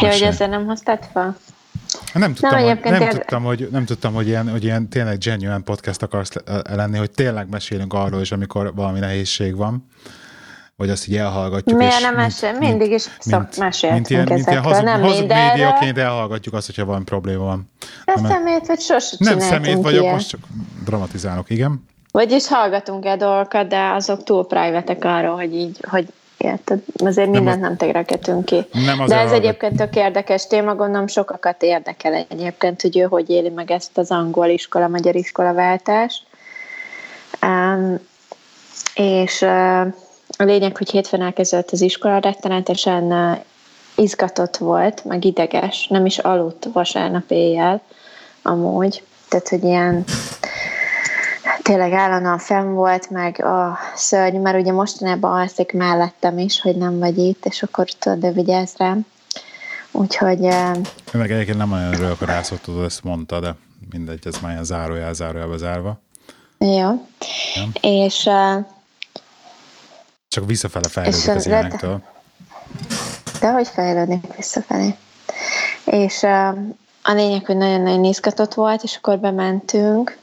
Jó, 0.01 0.09
hogy 0.09 0.23
ezzel 0.23 0.49
nem 0.49 0.67
hoztad 0.67 0.99
fel? 1.13 1.37
Nem 2.15 2.35
tudtam, 2.35 2.51
nem, 2.51 2.77
hogy, 2.77 2.91
nem, 2.91 3.03
ér... 3.03 3.09
tudtam, 3.09 3.43
hogy, 3.43 3.69
nem 3.71 3.85
tudtam, 3.85 4.15
hogy 4.15 4.27
ilyen, 4.27 4.51
hogy 4.51 4.65
ilyen 4.65 4.89
tényleg 4.89 5.19
genuine 5.19 5.61
podcast 5.61 6.03
akarsz 6.03 6.31
lenni, 6.71 6.99
hogy 6.99 7.11
tényleg 7.11 7.49
mesélünk 7.49 7.93
arról 7.93 8.21
is, 8.21 8.33
amikor 8.33 8.75
valami 8.75 8.99
nehézség 8.99 9.57
van 9.57 9.87
vagy 10.77 10.91
azt 10.91 11.09
így 11.09 11.17
elhallgatjuk. 11.17 11.79
Miért 11.79 12.01
nem 12.01 12.15
mesél? 12.15 12.53
Mindig 12.53 12.91
is 12.91 13.07
szok, 13.19 13.57
meséltünk 13.57 13.93
mint 13.93 14.11
ilyen, 14.11 14.27
mint 14.29 14.49
ilyen 14.49 14.63
hazug, 14.63 14.85
nem 14.85 15.01
hazug 15.01 15.27
médiaként 15.29 15.99
elhallgatjuk 15.99 16.55
azt, 16.55 16.67
hogyha 16.67 16.85
van 16.85 17.05
probléma 17.05 17.45
van. 17.45 17.71
De 18.05 18.13
nem, 18.15 18.31
szemét, 18.31 18.67
vagy 18.67 18.81
sose 18.81 19.17
Nem 19.19 19.39
szemét 19.39 19.83
vagyok, 19.83 20.03
ilyen. 20.03 20.15
most 20.15 20.29
csak 20.29 20.41
dramatizálok, 20.85 21.51
igen. 21.51 21.85
Vagyis 22.13 22.49
hallgatunk 22.49 23.05
el 23.05 23.17
dolgokat, 23.17 23.69
de 23.69 23.91
azok 23.91 24.25
túl 24.25 24.47
private 24.47 24.97
arról, 25.01 25.35
hogy 25.35 25.55
így, 25.55 25.79
hogy 25.89 26.09
Érted? 26.39 26.83
Azért 27.05 27.31
mindent 27.31 27.61
nem, 27.61 27.69
nem 27.69 27.77
tegregetünk 27.77 28.45
ki. 28.45 28.67
Nem 28.73 29.07
De 29.07 29.19
ez 29.19 29.33
egyébként 29.33 29.77
tök 29.77 29.97
érdekes 29.97 30.47
téma, 30.47 30.75
gondolom 30.75 31.07
sokakat 31.07 31.63
érdekel 31.63 32.27
egyébként, 32.29 32.83
hogy 32.83 32.99
ő 32.99 33.03
hogy 33.03 33.31
éli 33.31 33.49
meg 33.49 33.71
ezt 33.71 33.99
az 33.99 34.11
angol 34.11 34.47
iskola, 34.47 34.89
magyar 34.89 35.15
iskola 35.15 35.53
váltást. 35.53 36.23
Um, 37.43 37.99
és 38.95 39.41
uh, 39.41 39.81
a 40.37 40.45
lényeg, 40.45 40.77
hogy 40.77 40.91
hétfőn 40.91 41.23
elkezdett 41.23 41.71
az 41.71 41.81
iskola, 41.81 42.19
rettenetesen 42.19 43.03
uh, 43.03 43.39
izgatott 43.97 44.57
volt, 44.57 45.05
meg 45.05 45.25
ideges, 45.25 45.87
nem 45.87 46.07
is 46.07 46.19
aludt 46.19 46.69
vasárnap 46.73 47.31
éjjel 47.31 47.83
amúgy. 48.43 49.03
Tehát, 49.29 49.49
hogy 49.49 49.65
ilyen 49.65 50.05
tényleg 51.69 51.93
állandóan 51.93 52.39
fenn 52.39 52.75
volt, 52.75 53.11
meg 53.11 53.45
a 53.45 53.79
szörny, 53.95 54.37
mert 54.37 54.59
ugye 54.61 54.73
mostanában 54.73 55.41
alszik 55.41 55.73
mellettem 55.73 56.39
is, 56.39 56.61
hogy 56.61 56.77
nem 56.77 56.99
vagy 56.99 57.19
itt, 57.19 57.47
és 57.47 57.63
akkor 57.63 57.89
tudod, 57.89 58.19
de 58.19 58.31
vigyázz 58.31 58.77
rám. 58.77 59.07
Úgyhogy... 59.91 60.41
Meg 61.13 61.31
egyébként 61.31 61.57
nem 61.57 61.73
olyan 61.73 61.93
rölkorászott, 61.93 62.63
tudod, 62.63 62.85
ezt 62.85 63.05
mondta, 63.05 63.41
de 63.41 63.55
mindegy, 63.91 64.27
ez 64.27 64.39
már 64.43 64.51
ilyen 64.51 64.65
zárójel, 64.65 65.13
zárójelbe 65.13 65.57
zárva. 65.57 66.01
Jó. 66.59 66.69
Ja. 66.69 67.01
És... 67.81 68.25
Uh, 68.27 68.65
Csak 70.29 70.47
visszafele 70.47 70.89
fejlődik 70.89 71.29
az 71.29 71.47
ilyenektől. 71.47 72.03
De 73.41 73.51
hogy 73.51 73.69
fejlődnék 73.69 74.35
visszafelé. 74.37 74.95
És 75.85 76.23
uh, 76.23 76.49
a 77.03 77.13
lényeg, 77.13 77.47
hogy 77.47 77.57
nagyon-nagyon 77.57 78.05
izgatott 78.05 78.55
volt, 78.55 78.83
és 78.83 78.97
akkor 78.97 79.19
bementünk, 79.19 80.19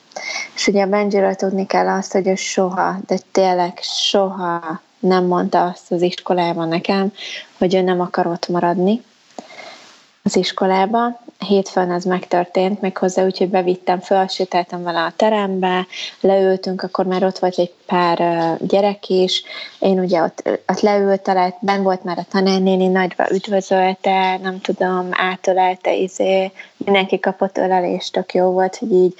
és 0.56 0.68
ugye 0.68 0.84
a 0.84 0.88
Benjiről 0.88 1.36
tudni 1.36 1.66
kell 1.66 1.88
azt, 1.88 2.12
hogy 2.12 2.28
ő 2.28 2.36
soha, 2.36 2.98
de 3.08 3.18
tényleg 3.32 3.80
soha 3.82 4.82
nem 5.00 5.26
mondta 5.26 5.64
azt 5.64 5.92
az 5.92 6.02
iskolában 6.02 6.68
nekem, 6.68 7.14
hogy 7.58 7.76
ő 7.76 7.82
nem 7.82 8.02
akar 8.02 8.28
ott 8.28 8.48
maradni 8.48 9.04
az 10.24 10.36
iskolába, 10.36 11.24
hétfőn 11.46 11.92
ez 11.92 12.04
megtörtént, 12.04 12.82
még 12.82 12.98
hozzá 12.98 13.26
úgy, 13.26 13.38
hogy 13.38 13.50
bevittem, 13.50 14.00
felsétáltam 14.00 14.84
vele 14.84 15.02
a 15.02 15.14
terembe, 15.16 15.88
leültünk, 16.22 16.82
akkor 16.82 17.06
már 17.06 17.24
ott 17.24 17.40
volt 17.40 17.58
egy 17.58 17.74
pár 17.86 18.58
gyerek 18.62 19.10
is, 19.10 19.44
én 19.80 20.00
ugye 20.00 20.22
ott, 20.22 20.50
ott 20.68 20.80
leült, 20.80 21.32
ben 21.60 21.84
volt 21.84 22.04
már 22.04 22.18
a 22.18 22.26
tanárnéni, 22.32 22.88
nagyba 22.88 23.32
üdvözölte, 23.32 24.38
nem 24.38 24.62
tudom, 24.62 25.10
átölelte, 25.12 25.94
izé, 25.94 26.52
mindenki 26.78 27.20
kapott 27.20 27.58
ölelést, 27.58 28.12
tök 28.12 28.34
jó 28.34 28.52
volt, 28.52 28.76
hogy 28.78 28.92
így 28.92 29.14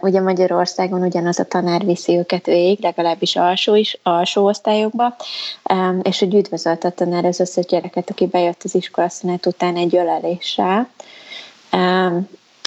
ugye 0.00 0.20
Magyarországon 0.20 1.02
ugyanaz 1.02 1.38
a 1.38 1.44
tanár 1.44 1.84
viszi 1.84 2.16
őket 2.16 2.46
végig, 2.46 2.82
legalábbis 2.82 3.36
alsó 3.36 3.74
is, 3.74 3.98
alsó 4.02 4.46
osztályokba, 4.46 5.16
és 6.02 6.18
hogy 6.18 6.34
üdvözölte 6.34 6.88
a 6.88 6.90
tanár 6.90 7.24
az 7.24 7.40
összes 7.40 7.64
gyereket, 7.64 8.10
aki 8.10 8.26
bejött 8.26 8.62
az 8.64 8.74
iskolaszünet 8.74 9.46
után 9.46 9.76
egy 9.76 9.96
öleléssel, 9.96 10.88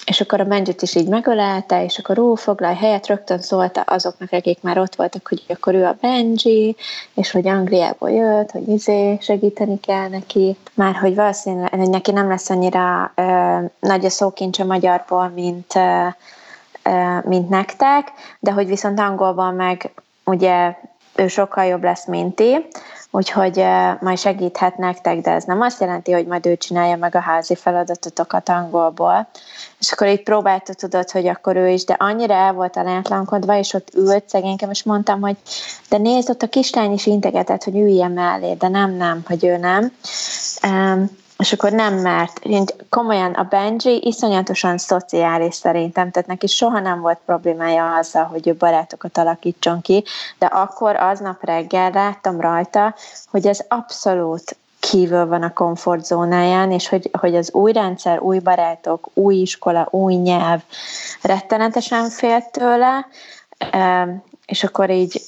és 0.06 0.20
akkor 0.20 0.40
a 0.40 0.44
Benjit 0.44 0.82
is 0.82 0.94
így 0.94 1.08
megölelte, 1.08 1.84
és 1.84 1.98
akkor 1.98 2.18
ó, 2.18 2.34
foglalj 2.34 2.74
helyet, 2.74 3.06
rögtön 3.06 3.40
szólta 3.40 3.80
azoknak, 3.80 4.32
akik 4.32 4.62
már 4.62 4.78
ott 4.78 4.94
voltak, 4.94 5.28
hogy 5.28 5.42
akkor 5.48 5.74
ő 5.74 5.84
a 5.84 5.96
Benji, 6.00 6.76
és 7.14 7.30
hogy 7.30 7.48
Angliából 7.48 8.10
jött, 8.10 8.50
hogy 8.50 8.68
izé 8.68 9.18
segíteni 9.20 9.80
kell 9.80 10.08
neki, 10.08 10.56
már 10.74 10.94
hogy 10.94 11.14
valószínűleg 11.14 11.74
hogy 11.74 11.90
neki 11.90 12.10
nem 12.10 12.28
lesz 12.28 12.50
annyira 12.50 13.12
ö, 13.14 13.56
nagy 13.80 14.04
a 14.04 14.10
szókincse 14.10 14.64
magyarból, 14.64 15.28
mint, 15.28 15.74
ö, 15.74 16.06
ö, 16.82 17.18
mint 17.24 17.48
nektek, 17.48 18.12
de 18.40 18.50
hogy 18.50 18.66
viszont 18.66 19.00
angolban 19.00 19.54
meg 19.54 19.90
ugye 20.24 20.74
ő 21.14 21.28
sokkal 21.28 21.64
jobb 21.64 21.82
lesz, 21.82 22.06
mint 22.06 22.34
ti, 22.34 22.66
úgyhogy 23.16 23.64
majd 24.00 24.18
segíthet 24.18 24.76
nektek, 24.76 25.20
de 25.20 25.30
ez 25.30 25.44
nem 25.44 25.60
azt 25.60 25.80
jelenti, 25.80 26.12
hogy 26.12 26.26
majd 26.26 26.46
ő 26.46 26.56
csinálja 26.56 26.96
meg 26.96 27.14
a 27.14 27.20
házi 27.20 27.54
feladatotokat 27.54 28.48
angolból. 28.48 29.28
És 29.78 29.92
akkor 29.92 30.06
így 30.06 30.22
próbálta, 30.22 30.74
tudod, 30.74 31.10
hogy 31.10 31.26
akkor 31.26 31.56
ő 31.56 31.68
is, 31.68 31.84
de 31.84 31.96
annyira 31.98 32.34
el 32.34 32.52
volt 32.52 32.72
találtlankodva, 32.72 33.58
és 33.58 33.72
ott 33.72 33.94
ült 33.94 34.28
szegénykem, 34.28 34.70
és 34.70 34.82
mondtam, 34.82 35.20
hogy 35.20 35.36
de 35.88 35.98
nézd, 35.98 36.30
ott 36.30 36.42
a 36.42 36.46
kislány 36.46 36.92
is 36.92 37.06
integetett, 37.06 37.64
hogy 37.64 37.76
üljen 37.76 38.10
mellé, 38.10 38.54
de 38.54 38.68
nem, 38.68 38.90
nem, 38.90 39.22
hogy 39.26 39.44
ő 39.44 39.56
nem. 39.56 39.92
Um, 40.62 41.10
és 41.38 41.52
akkor 41.52 41.72
nem 41.72 41.94
mert. 41.94 42.40
Komolyan 42.88 43.32
a 43.32 43.42
Benji 43.42 44.06
iszonyatosan 44.06 44.78
szociális 44.78 45.54
szerintem, 45.54 46.10
tehát 46.10 46.28
neki 46.28 46.46
soha 46.46 46.80
nem 46.80 47.00
volt 47.00 47.18
problémája 47.24 47.94
azzal, 47.96 48.24
hogy 48.24 48.48
ő 48.48 48.54
barátokat 48.54 49.18
alakítson 49.18 49.80
ki, 49.80 50.04
de 50.38 50.46
akkor 50.46 50.96
aznap 50.96 51.44
reggel 51.44 51.90
láttam 51.90 52.40
rajta, 52.40 52.94
hogy 53.30 53.46
ez 53.46 53.58
abszolút 53.68 54.56
kívül 54.80 55.26
van 55.26 55.42
a 55.42 55.52
komfortzónáján, 55.52 56.72
és 56.72 56.88
hogy, 56.88 57.10
hogy 57.20 57.36
az 57.36 57.52
új 57.52 57.72
rendszer, 57.72 58.20
új 58.20 58.38
barátok, 58.38 59.08
új 59.14 59.34
iskola, 59.34 59.88
új 59.90 60.14
nyelv 60.14 60.60
rettenetesen 61.22 62.10
félt 62.10 62.50
tőle, 62.50 63.06
és 64.46 64.64
akkor 64.64 64.90
így 64.90 65.22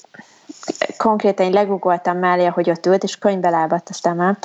konkrétan 0.96 1.50
legugoltam 1.50 2.18
mellé, 2.18 2.44
hogy 2.44 2.70
ott 2.70 2.86
ült, 2.86 3.02
és 3.02 3.16
könyvbe 3.16 3.50
lábadt 3.50 3.88
a 3.88 3.94
szemem, 3.94 4.38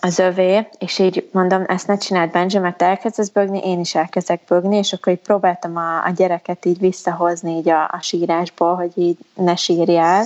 az 0.00 0.18
övé, 0.18 0.68
és 0.78 0.98
így 0.98 1.28
mondom, 1.32 1.64
ezt 1.66 1.86
ne 1.86 1.96
csináld 1.96 2.30
Benji, 2.30 2.58
mert 2.58 2.82
elkezdesz 2.82 3.28
bögni, 3.28 3.58
én 3.58 3.80
is 3.80 3.94
elkezdek 3.94 4.40
bögni, 4.48 4.76
és 4.76 4.92
akkor 4.92 5.12
így 5.12 5.18
próbáltam 5.18 5.76
a, 5.76 6.04
a 6.04 6.10
gyereket 6.16 6.64
így 6.64 6.78
visszahozni 6.78 7.56
így 7.56 7.68
a, 7.68 7.82
a 7.82 7.98
sírásból, 8.00 8.74
hogy 8.74 8.90
így 8.94 9.16
ne 9.34 9.56
sírjál, 9.56 10.24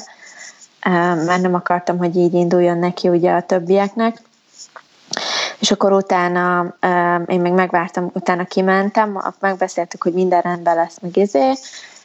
mert 1.26 1.42
nem 1.42 1.54
akartam, 1.54 1.98
hogy 1.98 2.16
így 2.16 2.34
induljon 2.34 2.78
neki 2.78 3.08
ugye 3.08 3.32
a 3.32 3.42
többieknek. 3.42 4.22
És 5.58 5.70
akkor 5.70 5.92
utána, 5.92 6.76
én 7.26 7.40
még 7.40 7.52
megvártam, 7.52 8.10
utána 8.12 8.44
kimentem, 8.44 9.34
megbeszéltük, 9.40 10.02
hogy 10.02 10.12
minden 10.12 10.40
rendben 10.40 10.74
lesz, 10.74 10.98
meg 11.00 11.16
izé, 11.16 11.50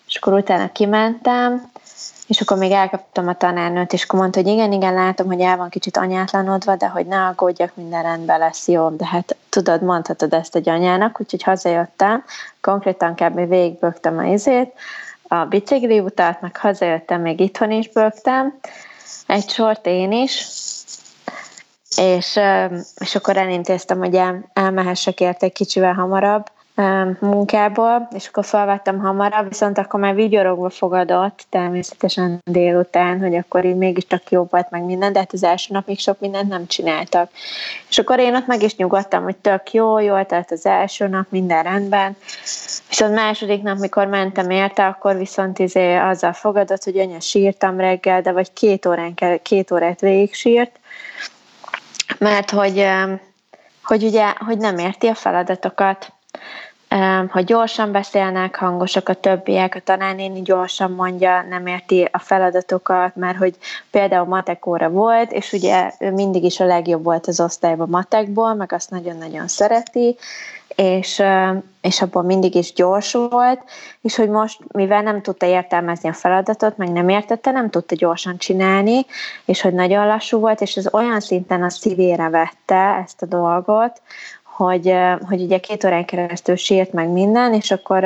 és 0.08 0.16
akkor 0.16 0.34
utána 0.34 0.72
kimentem, 0.72 1.72
és 2.32 2.42
akkor 2.42 2.58
még 2.58 2.72
elkaptam 2.72 3.28
a 3.28 3.34
tanárnőt, 3.34 3.94
és 3.94 4.04
akkor 4.04 4.20
mondta, 4.20 4.40
hogy 4.40 4.48
igen, 4.48 4.72
igen, 4.72 4.94
látom, 4.94 5.28
hogy 5.28 5.40
el 5.42 5.58
van 5.58 5.70
kicsit 5.70 5.98
anyátlanodva, 5.98 6.76
de 6.76 6.88
hogy 6.88 7.06
ne 7.06 7.26
aggódjak, 7.26 7.76
minden 7.76 8.04
rendben 8.04 8.40
lesz 8.40 8.68
jó. 8.68 8.90
De 8.90 9.06
hát 9.06 9.36
tudod, 9.50 9.82
mondhatod 9.82 10.34
ezt 10.34 10.56
egy 10.56 10.70
anyának, 10.70 11.20
úgyhogy 11.20 11.44
hazajöttem, 11.44 12.24
konkrétan 12.62 13.16
kb. 13.16 13.48
végigbögtem 13.50 14.18
a 14.18 14.24
izét, 14.24 14.74
a 15.28 15.36
bicikli 15.36 16.00
utat, 16.00 16.42
meg 16.42 16.58
hazajöttem, 16.58 17.22
még 17.22 17.40
itthon 17.40 17.72
is 17.72 17.90
bögtem, 17.90 18.60
egy 19.28 19.50
sort 19.50 19.86
én 19.86 20.12
is, 20.12 20.48
és, 21.98 22.40
és 22.96 23.16
akkor 23.16 23.38
elintéztem, 23.38 23.98
hogy 23.98 24.16
el, 24.16 24.52
elmehessek 24.54 25.20
érte 25.20 25.46
egy 25.46 25.54
kicsivel 25.54 25.94
hamarabb, 25.94 26.46
munkából, 27.20 28.08
és 28.16 28.28
akkor 28.28 28.46
felvettem 28.46 29.00
hamarabb, 29.00 29.48
viszont 29.48 29.78
akkor 29.78 30.00
már 30.00 30.16
vigyorogva 30.16 30.70
fogadott 30.70 31.46
természetesen 31.50 32.42
délután, 32.44 33.20
hogy 33.20 33.36
akkor 33.36 33.66
így 33.66 33.76
mégiscsak 33.76 34.32
jó 34.32 34.48
volt 34.50 34.70
meg 34.70 34.84
minden, 34.84 35.14
de 35.14 35.20
hát 35.20 35.34
az 35.34 35.44
első 35.44 35.74
nap 35.74 35.88
még 35.88 36.00
sok 36.00 36.20
mindent 36.20 36.50
nem 36.50 36.68
csináltak. 36.68 37.30
És 37.90 37.98
akkor 37.98 38.20
én 38.20 38.36
ott 38.36 38.48
meg 38.48 38.64
is 38.64 38.76
nyugodtam, 38.76 39.24
hogy 39.24 39.36
tök 39.36 39.74
jó, 39.74 40.00
jó, 40.00 40.24
tehát 40.24 40.52
az 40.52 40.66
első 40.66 41.08
nap 41.08 41.26
minden 41.30 41.64
rendben, 41.64 42.16
viszont 42.90 43.16
második 43.16 43.62
nap, 43.62 43.78
mikor 43.78 44.08
mentem 44.08 44.50
érte, 44.50 44.86
akkor 44.86 45.18
viszont 45.18 45.60
izé 45.60 45.96
azzal 45.96 46.34
fogadott, 46.34 46.84
hogy 46.84 46.98
anya 46.98 47.20
sírtam 47.20 47.80
reggel, 47.80 48.22
de 48.22 48.32
vagy 48.32 48.54
két, 48.54 48.86
órán, 48.86 49.14
két 49.42 49.72
órát 49.72 50.00
végig 50.00 50.34
sírt, 50.34 50.80
mert 52.18 52.52
hogy, 52.52 52.88
hogy 53.84 54.04
ugye, 54.04 54.34
hogy 54.38 54.58
nem 54.58 54.78
érti 54.78 55.08
a 55.08 55.16
feladatokat, 55.16 56.14
ha 57.28 57.42
gyorsan 57.42 57.92
beszélnek, 57.92 58.56
hangosak 58.56 59.10
a 59.10 59.14
többiek, 59.14 59.76
a 59.76 59.80
tanárnéni 59.80 60.42
gyorsan 60.42 60.92
mondja, 60.92 61.46
nem 61.50 61.68
érti 61.68 62.08
a 62.12 62.20
feladatokat, 62.20 63.16
mert 63.16 63.38
hogy 63.38 63.56
például 63.92 64.28
matekóra 64.28 64.90
volt, 64.90 65.32
és 65.32 65.52
ugye 65.54 65.92
ő 66.00 66.12
mindig 66.12 66.44
is 66.44 66.60
a 66.60 66.66
legjobb 66.66 67.04
volt 67.04 67.28
az 67.28 67.40
osztályban 67.40 67.90
matekból, 67.90 68.54
meg 68.54 68.74
azt 68.74 68.90
nagyon-nagyon 68.90 69.48
szereti, 69.48 70.18
és, 70.76 71.24
és 71.82 72.02
abban 72.02 72.26
mindig 72.26 72.56
is 72.56 72.74
gyors 72.74 73.14
volt, 73.14 73.62
és 74.02 74.16
hogy 74.16 74.30
most, 74.30 74.60
mivel 74.72 75.02
nem 75.02 75.22
tudta 75.22 75.46
értelmezni 75.46 76.10
a 76.10 76.14
feladatot, 76.14 76.78
meg 76.78 76.92
nem 76.92 77.10
értette, 77.10 77.52
nem 77.52 77.70
tudta 77.70 77.96
gyorsan 77.96 78.38
csinálni, 78.38 79.06
és 79.46 79.62
hogy 79.62 79.74
nagyon 79.74 80.08
lassú 80.08 80.40
volt, 80.40 80.62
és 80.62 80.76
ez 80.76 80.94
olyan 80.94 81.20
szinten 81.20 81.64
a 81.64 81.70
szívére 81.70 82.30
vette 82.30 83.00
ezt 83.04 83.22
a 83.22 83.26
dolgot, 83.26 84.02
hogy, 84.52 84.94
hogy 85.28 85.42
ugye 85.42 85.58
két 85.58 85.84
órán 85.84 86.06
keresztül 86.06 86.56
sírt 86.56 86.94
meg 86.94 87.10
minden, 87.10 87.54
és 87.54 87.72
akkor 87.72 88.04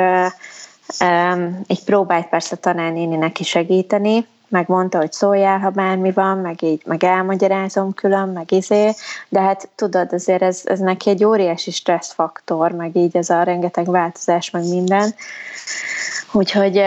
egy 1.66 1.84
próbált 1.84 2.28
persze 2.28 2.56
tanárnéni 2.56 3.16
neki 3.16 3.44
segíteni, 3.44 4.26
meg 4.48 4.68
mondta, 4.68 4.98
hogy 4.98 5.12
szóljál, 5.12 5.58
ha 5.58 5.70
bármi 5.70 6.12
van, 6.12 6.38
meg 6.38 6.62
így, 6.62 6.82
meg 6.84 7.04
elmagyarázom 7.04 7.94
külön, 7.94 8.28
meg 8.28 8.52
izé, 8.52 8.94
de 9.28 9.40
hát 9.40 9.68
tudod, 9.74 10.12
azért 10.12 10.42
ez, 10.42 10.60
ez 10.64 10.78
neki 10.78 11.10
egy 11.10 11.24
óriási 11.24 11.70
stresszfaktor, 11.70 12.72
meg 12.72 12.96
így 12.96 13.16
ez 13.16 13.30
a 13.30 13.42
rengeteg 13.42 13.90
változás, 13.90 14.50
meg 14.50 14.68
minden. 14.68 15.14
Úgyhogy 16.32 16.82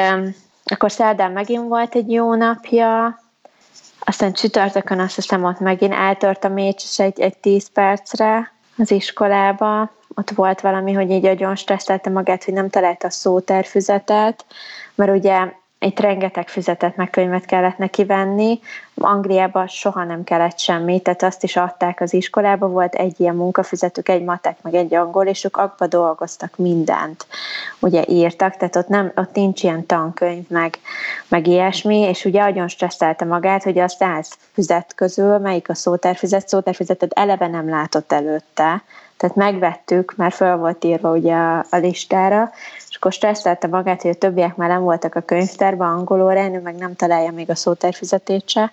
akkor 0.66 0.92
szerdán 0.92 1.32
megint 1.32 1.68
volt 1.68 1.96
egy 1.96 2.12
jó 2.12 2.34
napja, 2.36 3.20
aztán 4.00 4.34
csütörtökön 4.34 5.00
azt 5.00 5.16
hiszem 5.16 5.44
ott 5.44 5.60
megint 5.60 5.94
eltört 5.94 6.44
a 6.44 6.50
mécs 6.50 7.00
egy, 7.00 7.20
egy 7.20 7.38
tíz 7.38 7.70
percre, 7.74 8.52
az 8.80 8.92
iskolába, 8.92 9.92
ott 10.16 10.30
volt 10.30 10.62
valami, 10.62 10.94
hogy 10.94 11.12
így 11.12 11.22
nagyon 11.22 11.56
stresszelte 11.56 12.10
magát, 12.10 12.44
hogy 12.44 12.54
nem 12.54 12.70
találta 12.70 13.08
a 13.08 13.12
szóterfüzetet, 13.12 14.46
mert 14.96 15.12
ugye 15.12 15.54
itt 15.80 16.00
rengeteg 16.00 16.48
füzetet 16.48 16.96
meg 16.96 17.10
könyvet 17.10 17.46
kellett 17.46 17.78
neki 17.78 18.06
venni. 18.06 18.60
Angliában 18.96 19.68
soha 19.68 20.04
nem 20.04 20.24
kellett 20.24 20.60
semmi, 20.60 21.00
tehát 21.00 21.24
azt 21.24 21.44
is 21.44 21.56
adták 21.56 22.02
az 22.02 22.14
iskolába, 22.14 22.68
volt 22.68 22.96
egy 22.96 23.20
ilyen 23.20 23.36
munkafüzetük, 23.36 24.10
egy 24.10 24.24
matek, 24.24 24.58
meg 24.62 24.74
egy 24.74 24.94
angol, 24.94 25.26
és 25.26 25.44
ők 25.44 25.58
abba 25.58 25.88
dolgoztak 25.88 26.58
mindent, 26.58 27.28
ugye 27.80 28.04
írtak, 28.08 28.58
tehát 28.58 28.76
ott, 28.76 28.88
nem, 28.88 29.12
ott 29.16 29.34
nincs 29.36 29.64
ilyen 29.64 29.86
tankönyv, 29.86 30.50
meg, 30.50 30.80
meg 31.28 31.48
ilyesmi, 31.48 31.98
és 31.98 32.26
ugye 32.26 32.42
nagyon 32.42 32.68
stresszelte 32.68 33.26
magát, 33.26 33.64
hogy 33.64 33.80
a 33.80 33.88
száz 33.88 34.38
füzet 34.54 34.94
közül 34.96 35.38
melyik 35.38 35.70
a 35.70 35.76
szóterfüzet, 35.76 36.48
szóterfüzetet 36.48 37.14
eleve 37.14 37.48
nem 37.48 37.70
látott 37.70 38.12
előtte, 38.12 38.84
tehát 39.20 39.36
megvettük, 39.36 40.14
mert 40.16 40.36
föl 40.36 40.58
volt 40.58 40.84
írva 40.84 41.12
ugye 41.12 41.36
a, 41.36 41.66
listára, 41.72 42.52
akkor 43.00 43.12
stresszelte 43.12 43.68
magát, 43.68 44.02
hogy 44.02 44.12
a 44.12 44.14
többiek 44.14 44.56
már 44.56 44.70
nem 44.70 44.82
voltak 44.82 45.16
a 45.16 45.22
könyvtárban 45.22 45.98
angol 45.98 46.22
órán, 46.22 46.54
ő 46.54 46.62
meg 46.62 46.76
nem 46.76 46.96
találja 46.96 47.32
még 47.32 47.50
a 47.50 47.56
szóterfizetét 47.56 48.50
se. 48.50 48.72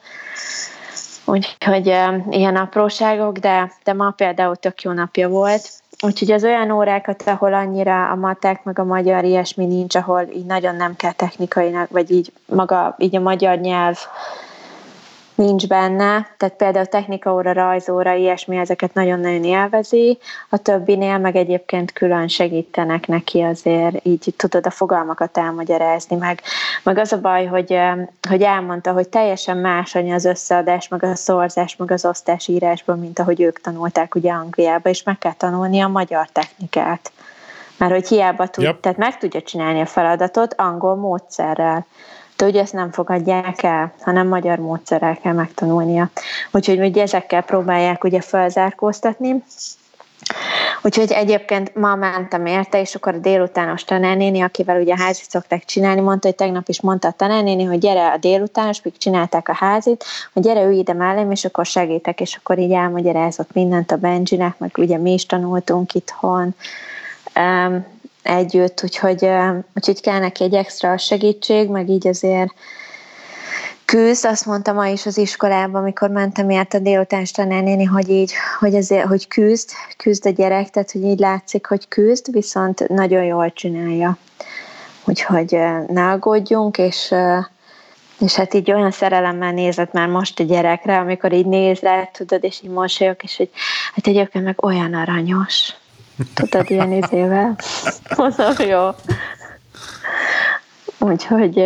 Úgyhogy 1.24 1.86
ilyen 2.30 2.56
apróságok, 2.56 3.38
de, 3.38 3.72
de 3.84 3.92
ma 3.92 4.10
például 4.10 4.56
tök 4.56 4.82
jó 4.82 4.92
napja 4.92 5.28
volt. 5.28 5.70
Úgyhogy 6.02 6.30
az 6.30 6.44
olyan 6.44 6.70
órákat, 6.70 7.22
ahol 7.22 7.54
annyira 7.54 8.10
a 8.10 8.14
matek, 8.14 8.64
meg 8.64 8.78
a 8.78 8.84
magyar 8.84 9.24
ilyesmi 9.24 9.66
nincs, 9.66 9.94
ahol 9.94 10.28
így 10.34 10.46
nagyon 10.46 10.74
nem 10.74 10.96
kell 10.96 11.12
technikainak, 11.12 11.90
vagy 11.90 12.10
így 12.10 12.32
maga 12.46 12.94
így 12.98 13.16
a 13.16 13.20
magyar 13.20 13.58
nyelv 13.58 13.98
nincs 15.36 15.66
benne, 15.66 16.28
tehát 16.36 16.54
például 16.56 16.86
technikaóra, 16.86 17.52
rajzóra, 17.52 18.14
ilyesmi, 18.14 18.56
ezeket 18.56 18.94
nagyon-nagyon 18.94 19.44
élvezi, 19.44 20.18
a 20.48 20.56
többinél 20.56 21.18
meg 21.18 21.36
egyébként 21.36 21.92
külön 21.92 22.28
segítenek 22.28 23.06
neki 23.06 23.40
azért, 23.40 24.06
így 24.06 24.34
tudod 24.36 24.66
a 24.66 24.70
fogalmakat 24.70 25.38
elmagyarázni, 25.38 26.16
meg, 26.16 26.40
meg 26.82 26.98
az 26.98 27.12
a 27.12 27.20
baj, 27.20 27.46
hogy, 27.46 27.78
hogy 28.28 28.42
elmondta, 28.42 28.92
hogy 28.92 29.08
teljesen 29.08 29.56
más 29.56 29.94
anya 29.94 30.14
az 30.14 30.24
összeadás, 30.24 30.88
meg 30.88 31.04
a 31.04 31.14
szorzás, 31.14 31.76
meg 31.76 31.90
az 31.90 32.04
osztás 32.04 32.48
írásban, 32.48 32.98
mint 32.98 33.18
ahogy 33.18 33.40
ők 33.40 33.60
tanulták 33.60 34.14
ugye 34.14 34.32
Angliába, 34.32 34.88
és 34.88 35.02
meg 35.02 35.18
kell 35.18 35.34
tanulni 35.34 35.80
a 35.80 35.88
magyar 35.88 36.28
technikát. 36.32 37.12
Mert 37.78 37.92
hogy 37.92 38.08
hiába 38.08 38.46
tud, 38.46 38.64
yep. 38.64 38.80
tehát 38.80 38.98
meg 38.98 39.18
tudja 39.18 39.42
csinálni 39.42 39.80
a 39.80 39.86
feladatot 39.86 40.54
angol 40.54 40.94
módszerrel 40.94 41.86
de 42.36 42.46
ugye 42.46 42.60
ezt 42.60 42.72
nem 42.72 42.90
fogadják 42.90 43.62
el, 43.62 43.92
hanem 44.00 44.28
magyar 44.28 44.58
módszerrel 44.58 45.18
kell 45.22 45.32
megtanulnia. 45.32 46.10
Úgyhogy 46.50 46.80
ugye 46.80 47.02
ezekkel 47.02 47.42
próbálják 47.42 48.04
ugye 48.04 48.20
felzárkóztatni. 48.20 49.42
Úgyhogy 50.82 51.12
egyébként 51.12 51.74
ma 51.74 51.94
mentem 51.94 52.46
érte, 52.46 52.80
és 52.80 52.94
akkor 52.94 53.14
a 53.14 53.18
délutános 53.18 53.84
tanárnéni, 53.84 54.40
akivel 54.40 54.80
ugye 54.80 54.92
a 54.92 54.98
házit 54.98 55.30
szokták 55.30 55.64
csinálni, 55.64 56.00
mondta, 56.00 56.26
hogy 56.26 56.36
tegnap 56.36 56.68
is 56.68 56.80
mondta 56.80 57.08
a 57.08 57.12
tanárnéni, 57.16 57.64
hogy 57.64 57.78
gyere 57.78 58.10
a 58.10 58.16
délutános, 58.16 58.82
még 58.82 58.96
csinálták 58.96 59.48
a 59.48 59.54
házit, 59.54 60.04
hogy 60.32 60.42
gyere 60.42 60.64
ülj 60.64 60.76
ide 60.78 60.92
mellém, 60.92 61.30
és 61.30 61.44
akkor 61.44 61.66
segítek, 61.66 62.20
és 62.20 62.36
akkor 62.36 62.58
így 62.58 62.72
elmagyarázott 62.72 63.52
mindent 63.52 63.92
a 63.92 63.96
Benjinek, 63.96 64.58
meg 64.58 64.70
ugye 64.76 64.98
mi 64.98 65.12
is 65.12 65.26
tanultunk 65.26 65.94
itthon. 65.94 66.54
Um, 67.36 67.86
együtt, 68.26 68.82
úgyhogy, 68.82 69.28
úgyhogy 69.74 70.00
kell 70.00 70.18
neki 70.18 70.44
egy 70.44 70.54
extra 70.54 70.98
segítség, 70.98 71.68
meg 71.68 71.88
így 71.88 72.08
azért 72.08 72.52
küzd, 73.84 74.24
azt 74.24 74.46
mondta 74.46 74.72
ma 74.72 74.86
is 74.86 75.06
az 75.06 75.18
iskolában, 75.18 75.80
amikor 75.80 76.10
mentem 76.10 76.50
át 76.50 76.74
a 76.74 76.78
délután 76.78 77.24
tanárnéni, 77.32 77.84
hogy 77.84 78.08
így, 78.08 78.32
hogy 78.58 78.74
ezért, 78.74 79.06
hogy 79.06 79.28
küzd, 79.28 79.70
küzd 79.96 80.26
a 80.26 80.30
gyerek, 80.30 80.70
tehát 80.70 80.90
hogy 80.90 81.02
így 81.02 81.18
látszik, 81.18 81.66
hogy 81.66 81.88
küzd, 81.88 82.32
viszont 82.32 82.88
nagyon 82.88 83.24
jól 83.24 83.52
csinálja. 83.52 84.16
Úgyhogy 85.04 85.58
ne 85.86 86.10
aggódjunk, 86.10 86.78
és 86.78 87.14
és 88.18 88.34
hát 88.34 88.54
így 88.54 88.72
olyan 88.72 88.90
szerelemmel 88.90 89.52
nézett 89.52 89.92
már 89.92 90.08
most 90.08 90.40
a 90.40 90.44
gyerekre, 90.44 90.98
amikor 90.98 91.32
így 91.32 91.46
néz 91.46 91.80
rá, 91.80 92.04
tudod, 92.04 92.44
és 92.44 92.60
így 92.62 92.70
mosolyog, 92.70 93.16
és 93.22 93.36
hogy 93.36 93.50
hát 93.94 94.06
egyébként 94.06 94.44
meg 94.44 94.64
olyan 94.64 94.94
aranyos. 94.94 95.74
Tudod, 96.34 96.70
ilyen 96.70 96.92
izével. 96.92 97.56
Mondom, 98.16 98.54
jó. 98.68 98.88
Úgyhogy... 100.98 101.64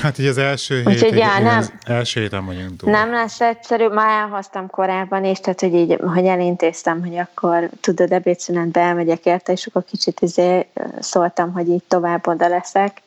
Hát 0.00 0.18
így 0.18 0.26
az 0.26 0.38
első 0.38 0.74
hét, 0.74 0.86
Úgyhogy, 0.86 1.16
já, 1.16 1.38
nem, 1.38 1.58
az 1.58 1.72
első 1.86 2.20
héten 2.20 2.46
vagyunk 2.46 2.76
túl. 2.76 2.90
Nem 2.90 3.12
lesz 3.12 3.40
egyszerű, 3.40 3.86
már 3.86 4.22
elhoztam 4.22 4.70
korábban 4.70 5.24
is, 5.24 5.40
tehát 5.40 5.60
hogy 5.60 5.74
így, 5.74 5.98
hogy 6.14 6.26
elintéztem, 6.26 7.00
hogy 7.00 7.16
akkor 7.16 7.68
tudod, 7.80 8.12
ebédszünetbe 8.12 8.80
elmegyek 8.80 9.24
érte, 9.24 9.52
és 9.52 9.66
akkor 9.66 9.84
kicsit 9.84 10.20
izé 10.20 10.66
szóltam, 11.00 11.52
hogy 11.52 11.68
így 11.68 11.82
tovább 11.88 12.26
oda 12.26 12.48
leszek, 12.48 13.02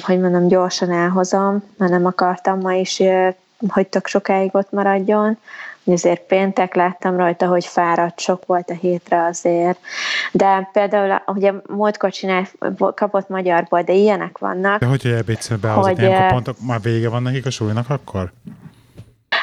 hogy 0.00 0.20
mondom, 0.20 0.48
gyorsan 0.48 0.92
elhozom, 0.92 1.62
mert 1.76 1.92
nem 1.92 2.06
akartam 2.06 2.60
ma 2.60 2.72
is, 2.72 3.02
hogy 3.68 3.86
tök 3.86 4.06
sokáig 4.06 4.50
ott 4.52 4.70
maradjon, 4.70 5.38
azért 5.92 6.20
péntek 6.20 6.74
láttam 6.74 7.16
rajta, 7.16 7.46
hogy 7.46 7.64
fáradt, 7.64 8.20
sok 8.20 8.46
volt 8.46 8.70
a 8.70 8.74
hétre 8.74 9.24
azért. 9.24 9.78
De 10.32 10.68
például, 10.72 11.22
ugye 11.26 11.52
múltkor 11.68 12.10
csinál, 12.10 12.46
kapott 12.94 13.28
magyarból, 13.28 13.82
de 13.82 13.92
ilyenek 13.92 14.38
vannak. 14.38 14.80
De 14.80 14.86
hogy 14.86 15.06
ebédszőbe 15.06 15.72
az, 15.72 15.86
hogy, 15.86 16.10
pontok 16.28 16.56
már 16.66 16.80
vége 16.80 17.08
van 17.08 17.22
nekik 17.22 17.46
a 17.46 17.50
súlynak 17.50 17.90
akkor? 17.90 18.32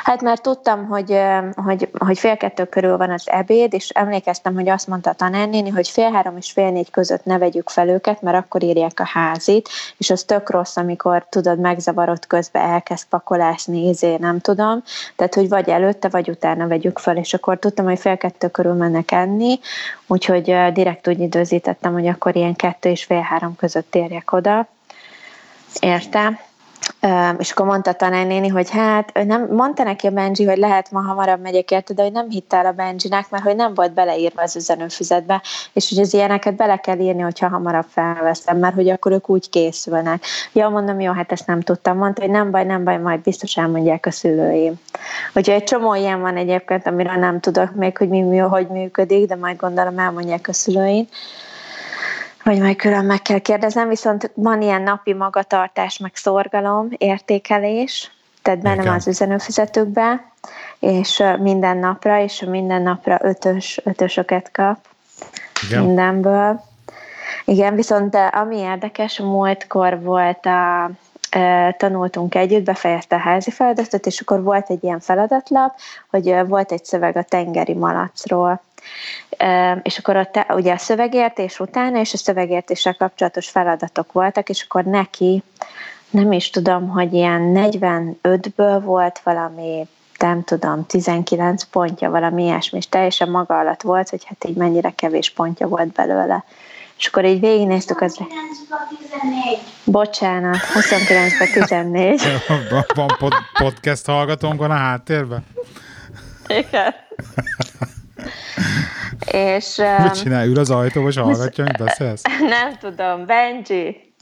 Hát 0.03 0.21
mert 0.21 0.41
tudtam, 0.41 0.87
hogy, 0.87 1.19
hogy, 1.55 1.89
hogy 1.97 2.19
fél 2.19 2.37
kettő 2.37 2.65
körül 2.65 2.97
van 2.97 3.09
az 3.09 3.29
ebéd, 3.29 3.73
és 3.73 3.89
emlékeztem, 3.89 4.53
hogy 4.53 4.69
azt 4.69 4.87
mondta 4.87 5.09
a 5.09 5.13
tanárnéni, 5.13 5.69
hogy 5.69 5.87
fél 5.87 6.11
három 6.11 6.37
és 6.37 6.51
fél 6.51 6.71
négy 6.71 6.91
között 6.91 7.25
ne 7.25 7.37
vegyük 7.37 7.69
fel 7.69 7.87
őket, 7.87 8.21
mert 8.21 8.37
akkor 8.37 8.63
írják 8.63 8.99
a 8.99 9.05
házit, 9.05 9.69
és 9.97 10.09
az 10.09 10.23
tök 10.23 10.49
rossz, 10.49 10.77
amikor 10.77 11.25
tudod, 11.29 11.59
megzavarod 11.59 12.27
közben 12.27 12.69
elkezd 12.69 13.07
pakolásni, 13.07 13.87
izé, 13.87 14.15
nem 14.15 14.39
tudom. 14.39 14.83
Tehát, 15.15 15.35
hogy 15.35 15.49
vagy 15.49 15.69
előtte, 15.69 16.09
vagy 16.09 16.29
utána 16.29 16.67
vegyük 16.67 16.99
fel, 16.99 17.17
és 17.17 17.33
akkor 17.33 17.59
tudtam, 17.59 17.85
hogy 17.85 17.99
fél 17.99 18.17
kettő 18.17 18.47
körül 18.47 18.73
mennek 18.73 19.11
enni, 19.11 19.59
úgyhogy 20.07 20.55
direkt 20.73 21.07
úgy 21.07 21.19
időzítettem, 21.19 21.93
hogy 21.93 22.07
akkor 22.07 22.35
ilyen 22.35 22.55
kettő 22.55 22.89
és 22.89 23.03
fél 23.03 23.21
három 23.21 23.55
között 23.55 23.95
érjek 23.95 24.31
oda. 24.31 24.67
Érte? 25.79 26.51
És 27.38 27.52
akkor 27.52 27.65
mondta 27.65 27.89
a 27.89 27.93
tanárnéni, 27.93 28.48
hogy 28.48 28.69
hát 28.69 29.26
nem, 29.26 29.48
mondta 29.52 29.84
neki 29.84 30.08
a 30.08 30.12
Benji, 30.12 30.46
hogy 30.46 30.58
lehet 30.58 30.91
ma 30.91 31.02
hamarabb 31.02 31.41
megyek 31.41 31.72
érte, 31.72 31.93
de 31.93 32.04
hogy 32.04 32.12
nem 32.12 32.30
hitte 32.30 32.58
el 32.58 32.65
a 32.65 32.72
Benjinek, 32.72 33.30
mert 33.30 33.43
hogy 33.43 33.56
nem 33.56 33.74
volt 33.74 33.93
beleírva 33.93 34.41
az 34.41 34.56
üzenőfüzetbe, 34.56 35.41
és 35.74 35.89
hogy 35.89 36.00
az 36.00 36.13
ilyeneket 36.13 36.56
bele 36.56 36.78
kell 36.78 37.00
írni, 37.00 37.22
hogyha 37.22 37.48
hamarabb 37.48 37.86
felveszem, 37.89 38.58
mert 38.58 38.76
hogy 38.76 38.89
akkor 38.89 39.12
ők 39.12 39.30
úgy 39.30 39.50
készülnek. 39.50 40.24
Ja, 40.54 40.69
mondom, 40.69 41.00
jó, 41.00 41.12
hát 41.12 41.32
ezt 41.32 41.48
nem 41.48 41.62
tudtam. 41.62 41.98
Mondta, 41.98 42.22
hogy 42.22 42.32
nem 42.32 42.52
baj, 42.52 42.63
nem 42.63 42.84
baj, 42.84 42.98
majd 42.98 43.19
biztos 43.19 43.58
elmondják 43.58 44.06
a 44.06 44.12
szülőim. 44.12 44.74
Úgyhogy 45.34 45.56
egy 45.56 45.63
csomó 45.63 45.96
ilyen 45.96 46.22
van 46.22 46.38
egyébként, 46.38 46.88
amiről 46.88 47.15
nem 47.15 47.39
tudok 47.39 47.76
még, 47.76 47.98
hogy 47.98 48.10
mi, 48.10 48.22
mi 48.22 48.38
hogy 48.38 48.67
működik, 48.67 49.28
de 49.28 49.36
majd 49.36 49.56
gondolom 49.58 50.00
elmondják 50.00 50.48
a 50.48 50.54
szülőim 50.54 51.08
vagy 52.43 52.60
majd 52.60 52.75
külön 52.75 53.06
meg 53.06 53.21
kell 53.21 53.39
kérdeznem, 53.39 53.88
viszont 53.88 54.32
van 54.34 54.62
ilyen 54.62 54.82
napi 54.82 55.13
magatartás, 55.13 55.97
meg 55.97 56.12
szorgalom, 56.15 56.88
értékelés, 56.97 58.12
tehát 58.41 58.62
benne 58.62 58.84
van 58.84 58.93
az 58.93 59.08
üzenőfizetőkbe, 59.08 60.32
és 60.79 61.23
minden 61.39 61.77
napra, 61.77 62.19
és 62.19 62.39
minden 62.39 62.82
napra 62.82 63.17
ötös, 63.21 63.82
ötösöket 63.84 64.51
kap. 64.51 64.77
Igen. 65.67 65.84
mindenből. 65.84 66.63
Igen, 67.45 67.75
viszont 67.75 68.17
ami 68.32 68.58
érdekes, 68.58 69.19
múltkor 69.19 70.01
volt 70.01 70.45
a, 70.45 70.89
tanultunk 71.77 72.36
együtt, 72.36 72.63
befejezte 72.63 73.15
a 73.15 73.19
házi 73.19 73.51
feladatot, 73.51 74.06
és 74.06 74.19
akkor 74.19 74.43
volt 74.43 74.69
egy 74.69 74.84
ilyen 74.84 74.99
feladatlap, 74.99 75.75
hogy 76.10 76.36
volt 76.47 76.71
egy 76.71 76.86
szöveg 76.86 77.17
a 77.17 77.23
tengeri 77.23 77.73
malacról. 77.73 78.62
És 79.84 79.98
akkor 79.98 80.15
ott 80.15 80.46
ugye 80.50 80.74
a 80.74 80.78
szövegértés 80.78 81.60
utána 81.60 82.00
és 82.00 82.13
a 82.13 82.17
szövegértéssel 82.17 82.96
kapcsolatos 82.96 83.50
feladatok 83.50 84.12
voltak, 84.12 84.50
és 84.50 84.63
akkor 84.63 84.84
neki 84.84 85.43
nem 86.10 86.32
is 86.32 86.50
tudom, 86.50 86.89
hogy 86.89 87.13
ilyen 87.13 87.52
45-ből 87.56 88.82
volt 88.84 89.19
valami 89.24 89.88
nem 90.17 90.43
tudom, 90.43 90.86
19 90.86 91.63
pontja, 91.63 92.10
valami 92.10 92.43
ilyesmi, 92.43 92.78
és 92.78 92.89
teljesen 92.89 93.30
maga 93.30 93.60
alatt 93.60 93.82
volt, 93.82 94.10
hogy 94.10 94.26
hát 94.26 94.46
így 94.46 94.56
mennyire 94.56 94.89
kevés 94.96 95.30
pontja 95.30 95.67
volt 95.67 95.91
belőle. 95.91 96.43
És 96.98 97.06
akkor 97.06 97.26
így 97.26 97.39
végignéztük 97.39 98.02
az... 98.02 98.17
29 98.17 99.60
Bocsánat, 99.84 100.58
29 100.58 101.52
14. 101.54 102.22
van 102.96 103.15
pod- 103.17 103.34
podcast 103.58 104.06
hallgatónk 104.06 104.60
van 104.60 104.72
a 104.72 104.76
háttérben? 104.76 105.46
Igen. 106.48 106.93
és... 109.55 109.77
Um, 109.77 110.03
Mit 110.03 110.21
csinál? 110.21 110.47
Ül 110.47 110.59
az 110.59 110.69
ajtóba, 110.69 111.07
és 111.07 111.17
hallgatja, 111.17 111.63
hogy 111.63 111.77
beszélsz? 111.77 112.21
Nem 112.57 112.77
tudom. 112.79 113.25
Benji. 113.25 114.13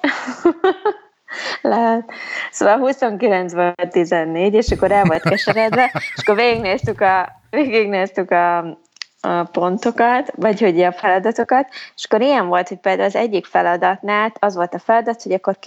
Lehet. 1.62 2.10
Szóval 2.50 2.78
29 2.78 3.52
volt 3.52 3.88
14, 3.90 4.54
és 4.54 4.70
akkor 4.70 4.92
el 4.92 5.04
volt 5.04 5.22
keseredve, 5.22 5.90
és 5.94 6.22
akkor 6.22 6.34
végignéztük 6.34 7.00
a, 7.00 7.28
végignéztük 7.50 8.30
a, 8.30 8.58
a 9.20 9.42
pontokat, 9.52 10.32
vagy 10.36 10.60
hogy 10.60 10.80
a 10.80 10.92
feladatokat, 10.92 11.68
és 11.96 12.04
akkor 12.04 12.20
ilyen 12.20 12.46
volt, 12.46 12.68
hogy 12.68 12.78
például 12.78 13.08
az 13.08 13.16
egyik 13.16 13.46
feladatnál 13.46 14.32
az 14.38 14.54
volt 14.54 14.74
a 14.74 14.78
feladat, 14.78 15.22
hogy 15.22 15.32
akkor 15.32 15.58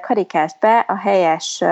karikázd 0.00 0.56
be 0.60 0.84
a 0.88 0.96
helyes 0.96 1.64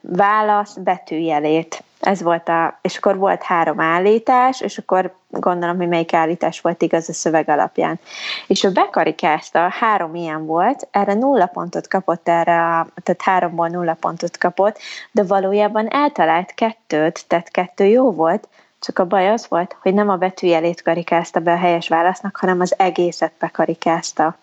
válasz 0.00 0.76
betűjelét. 0.76 1.82
Ez 2.04 2.22
volt 2.22 2.48
a, 2.48 2.78
és 2.82 2.96
akkor 2.96 3.16
volt 3.16 3.42
három 3.42 3.80
állítás, 3.80 4.60
és 4.60 4.78
akkor 4.78 5.14
gondolom, 5.28 5.76
hogy 5.76 5.88
melyik 5.88 6.12
állítás 6.12 6.60
volt 6.60 6.82
igaz 6.82 7.08
a 7.08 7.12
szöveg 7.12 7.48
alapján. 7.48 8.00
És 8.46 8.64
ő 8.64 8.70
bekarikázta, 8.70 9.68
három 9.68 10.14
ilyen 10.14 10.46
volt, 10.46 10.88
erre 10.90 11.14
nulla 11.14 11.46
pontot 11.46 11.88
kapott, 11.88 12.28
erre 12.28 12.60
a, 12.60 12.86
tehát 13.02 13.22
háromból 13.22 13.68
nulla 13.68 13.94
pontot 13.94 14.38
kapott, 14.38 14.78
de 15.10 15.22
valójában 15.22 15.88
eltalált 15.88 16.54
kettőt, 16.54 17.24
tehát 17.26 17.50
kettő 17.50 17.84
jó 17.84 18.12
volt, 18.12 18.48
csak 18.80 18.98
a 18.98 19.06
baj 19.06 19.30
az 19.30 19.46
volt, 19.48 19.76
hogy 19.82 19.94
nem 19.94 20.08
a 20.08 20.16
betűjelét 20.16 20.82
karikázta 20.82 21.40
be 21.40 21.52
a 21.52 21.56
helyes 21.56 21.88
válasznak, 21.88 22.36
hanem 22.36 22.60
az 22.60 22.74
egészet 22.78 23.32
bekarikázta 23.38 24.36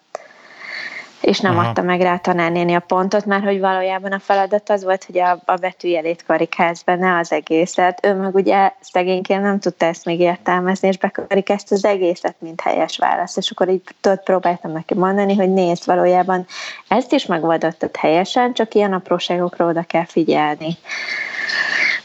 és 1.22 1.40
nem 1.40 1.58
Aha. 1.58 1.68
adta 1.68 1.82
meg 1.82 2.02
rá 2.02 2.14
a 2.14 2.20
tanárnéni 2.20 2.74
a 2.74 2.80
pontot, 2.80 3.26
mert 3.26 3.44
hogy 3.44 3.60
valójában 3.60 4.12
a 4.12 4.20
feladat 4.20 4.70
az 4.70 4.84
volt, 4.84 5.04
hogy 5.04 5.20
a, 5.20 5.42
a 5.46 5.56
betűjelét 5.56 6.24
karikáz 6.28 6.84
ne 6.86 7.18
az 7.18 7.32
egészet. 7.32 8.06
Ő 8.06 8.14
meg 8.14 8.36
ugye 8.36 8.72
szegényként 8.80 9.42
nem 9.42 9.60
tudta 9.60 9.86
ezt 9.86 10.06
még 10.06 10.20
értelmezni, 10.20 10.88
és 10.88 10.98
bekarikázt 10.98 11.72
az 11.72 11.86
egészet, 11.86 12.36
mint 12.40 12.62
helyes 12.62 12.98
válasz. 12.98 13.38
És 13.38 13.52
akkor 13.52 13.70
így 13.70 13.82
tudod, 14.02 14.24
próbáltam 14.24 14.72
neki 14.72 14.94
mondani, 14.94 15.36
hogy 15.36 15.54
nézd, 15.54 15.86
valójában 15.86 16.46
ezt 16.88 17.14
is 17.14 17.26
megoldottad 17.26 17.96
helyesen, 17.96 18.54
csak 18.54 18.74
ilyen 18.74 18.94
apróságokra 18.94 19.66
oda 19.66 19.84
kell 19.84 20.06
figyelni. 20.06 20.78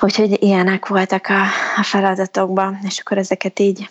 Úgyhogy 0.00 0.42
ilyenek 0.42 0.86
voltak 0.86 1.26
a, 1.28 1.42
a 1.76 1.82
feladatokban, 1.82 2.78
és 2.82 2.98
akkor 2.98 3.18
ezeket 3.18 3.58
így 3.58 3.88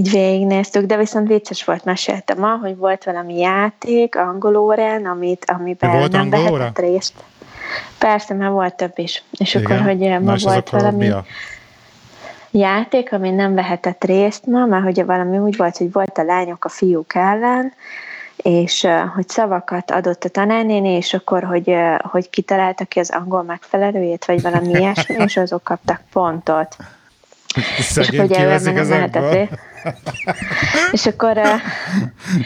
így 0.00 0.10
végignéztük, 0.10 0.86
de 0.86 0.96
viszont 0.96 1.28
vicces 1.28 1.64
volt, 1.64 1.84
meséltem 1.84 2.38
ma, 2.38 2.56
hogy 2.56 2.76
volt 2.76 3.04
valami 3.04 3.38
játék 3.38 4.16
angol 4.16 4.56
órán, 4.56 5.06
amit, 5.06 5.44
amiben 5.50 5.90
volt 5.90 6.12
nem 6.12 6.30
vehetett 6.30 6.78
részt. 6.78 7.14
Persze, 7.98 8.34
mert 8.34 8.52
volt 8.52 8.74
több 8.74 8.98
is. 8.98 9.22
És 9.38 9.54
Igen. 9.54 9.66
akkor, 9.66 9.80
hogy 9.86 9.98
ma 9.98 10.18
Más 10.18 10.42
volt 10.42 10.70
valami 10.70 11.08
a... 11.08 11.24
játék, 12.50 13.12
ami 13.12 13.30
nem 13.30 13.54
vehetett 13.54 14.04
részt 14.04 14.46
ma, 14.46 14.66
mert 14.66 14.84
hogy 14.84 15.04
valami 15.04 15.38
úgy 15.38 15.56
volt, 15.56 15.76
hogy 15.76 15.92
volt 15.92 16.18
a 16.18 16.22
lányok 16.22 16.64
a 16.64 16.68
fiúk 16.68 17.14
ellen, 17.14 17.72
és 18.36 18.86
hogy 19.14 19.28
szavakat 19.28 19.90
adott 19.90 20.24
a 20.24 20.28
tanárnéni, 20.28 20.88
és 20.88 21.14
akkor, 21.14 21.44
hogy, 21.44 21.74
hogy 21.98 22.30
kitalálta 22.30 22.84
ki 22.84 22.98
az 22.98 23.10
angol 23.10 23.42
megfelelőjét, 23.42 24.24
vagy 24.24 24.42
valami 24.42 24.68
ilyesmi, 24.78 25.14
és 25.18 25.36
azok 25.36 25.64
kaptak 25.64 26.00
pontot. 26.12 26.76
Szegény 27.78 28.30
és 28.30 28.62
nem 28.62 28.88
lehetett 28.88 29.32
részt. 29.32 29.58
és 30.92 31.06
akkor, 31.06 31.40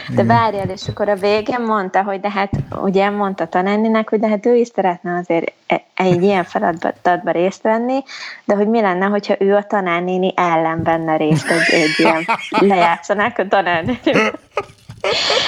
de 0.09 0.23
várjál, 0.23 0.69
és 0.69 0.87
akkor 0.87 1.09
a 1.09 1.15
végén 1.15 1.61
mondta, 1.61 2.03
hogy 2.03 2.19
de 2.19 2.29
hát 2.29 2.51
ugye 2.81 3.09
mondta 3.09 3.47
tanárninek, 3.47 4.09
hogy 4.09 4.19
de 4.19 4.27
hát 4.27 4.45
ő 4.45 4.55
is 4.55 4.67
szeretne 4.67 5.17
azért 5.17 5.51
e, 5.67 5.83
egy 5.95 6.23
ilyen 6.23 6.43
feladatba 6.43 7.31
részt 7.31 7.61
venni, 7.61 8.03
de 8.45 8.55
hogy 8.55 8.67
mi 8.67 8.81
lenne, 8.81 9.05
hogyha 9.05 9.35
ő 9.39 9.55
a 9.55 9.63
tanárnéni 9.63 10.33
ellen 10.35 10.83
benne 10.83 11.17
részt 11.17 11.49
egy, 11.49 11.81
egy 11.81 11.95
ilyen 11.97 12.25
lejátszanák 12.69 13.37
a 13.37 13.47
tanárnéni. 13.47 13.99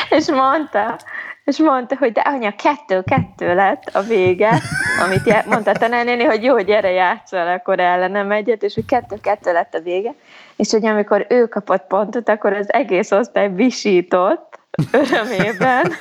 és 0.10 0.30
mondta, 0.30 1.00
és 1.48 1.58
mondta, 1.58 1.96
hogy 1.96 2.12
de 2.12 2.22
anya, 2.22 2.56
kettő-kettő 2.56 3.56
lett 3.56 3.90
a 3.94 4.02
vége, 4.02 4.62
amit 5.04 5.46
mondta 5.46 5.72
a 5.72 5.78
tanárnéni, 5.78 6.24
hogy 6.24 6.44
jó, 6.44 6.54
hogy 6.54 6.70
erre 6.70 6.92
játszol, 6.92 7.48
akkor 7.48 7.80
ellenem 7.80 8.32
egyet, 8.32 8.64
és 8.64 8.74
hogy 8.74 8.86
kettő-kettő 8.86 9.52
lett 9.52 9.74
a 9.74 9.80
vége, 9.80 10.14
és 10.56 10.72
hogy 10.72 10.86
amikor 10.86 11.26
ő 11.30 11.46
kapott 11.46 11.88
pontot, 11.88 12.30
akkor 12.30 12.54
az 12.54 12.74
egész 12.74 13.12
osztály 13.12 13.54
visított 13.54 14.60
örömében, 14.92 15.92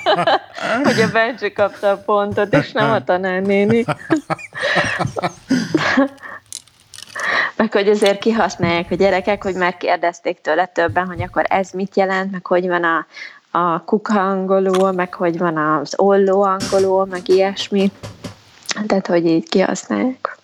hogy 0.84 1.00
a 1.00 1.10
Benji 1.12 1.52
kapta 1.52 1.90
a 1.90 2.02
pontot, 2.04 2.54
és 2.54 2.72
nem 2.72 2.90
a 2.90 3.04
tanárnéni. 3.04 3.84
meg 7.56 7.72
hogy 7.72 7.88
azért 7.88 8.18
kihasználják 8.18 8.90
a 8.90 8.94
gyerekek, 8.94 9.42
hogy 9.42 9.54
már 9.54 9.76
kérdezték 9.76 10.40
tőle 10.40 10.66
többen, 10.66 11.06
hogy 11.06 11.22
akkor 11.22 11.44
ez 11.48 11.70
mit 11.70 11.96
jelent, 11.96 12.30
meg 12.32 12.46
hogy 12.46 12.68
van 12.68 12.84
a, 12.84 13.06
a 13.56 13.82
kuka 13.84 14.28
angolul, 14.28 14.92
meg 14.92 15.14
hogy 15.14 15.38
van 15.38 15.56
az 15.56 15.94
olló 15.96 16.42
angolul, 16.42 17.04
meg 17.04 17.28
ilyesmi. 17.28 17.92
Tehát, 18.86 19.06
hogy 19.06 19.26
így 19.26 19.48
kihasználják. 19.48 20.38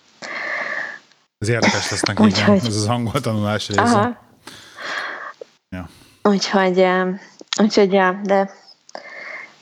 Ez 1.37 1.49
érdekes 1.49 1.91
lesz 1.91 2.01
neki, 2.01 2.23
Úgyhogy... 2.23 2.55
ez 2.55 2.75
az 2.75 2.87
angol 2.87 3.21
tanulás 3.21 3.67
része. 3.67 3.81
Aha. 3.81 4.17
Ja. 5.69 5.89
Úgyhogy, 6.23 6.85
úgyhogy, 7.61 7.93
ja, 7.93 8.19
de 8.23 8.49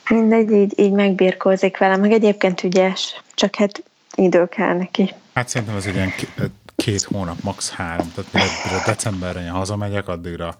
mindegy, 0.09 0.51
így, 0.51 0.79
így 0.79 0.91
megbírkózik 0.91 1.77
vele, 1.77 1.97
meg 1.97 2.11
egyébként 2.11 2.63
ügyes, 2.63 3.21
csak 3.33 3.55
hát 3.55 3.83
idő 4.15 4.45
kell 4.45 4.77
neki. 4.77 5.13
Hát 5.33 5.47
szerintem 5.47 5.77
ez 5.77 5.85
egy 5.85 5.95
ilyen 5.95 6.13
két 6.75 7.03
hónap, 7.03 7.41
max. 7.43 7.71
három, 7.71 8.11
tehát 8.15 8.33
mire 8.63 8.83
decemberre 8.85 9.41
én 9.41 9.49
hazamegyek, 9.49 10.07
addigra, 10.07 10.55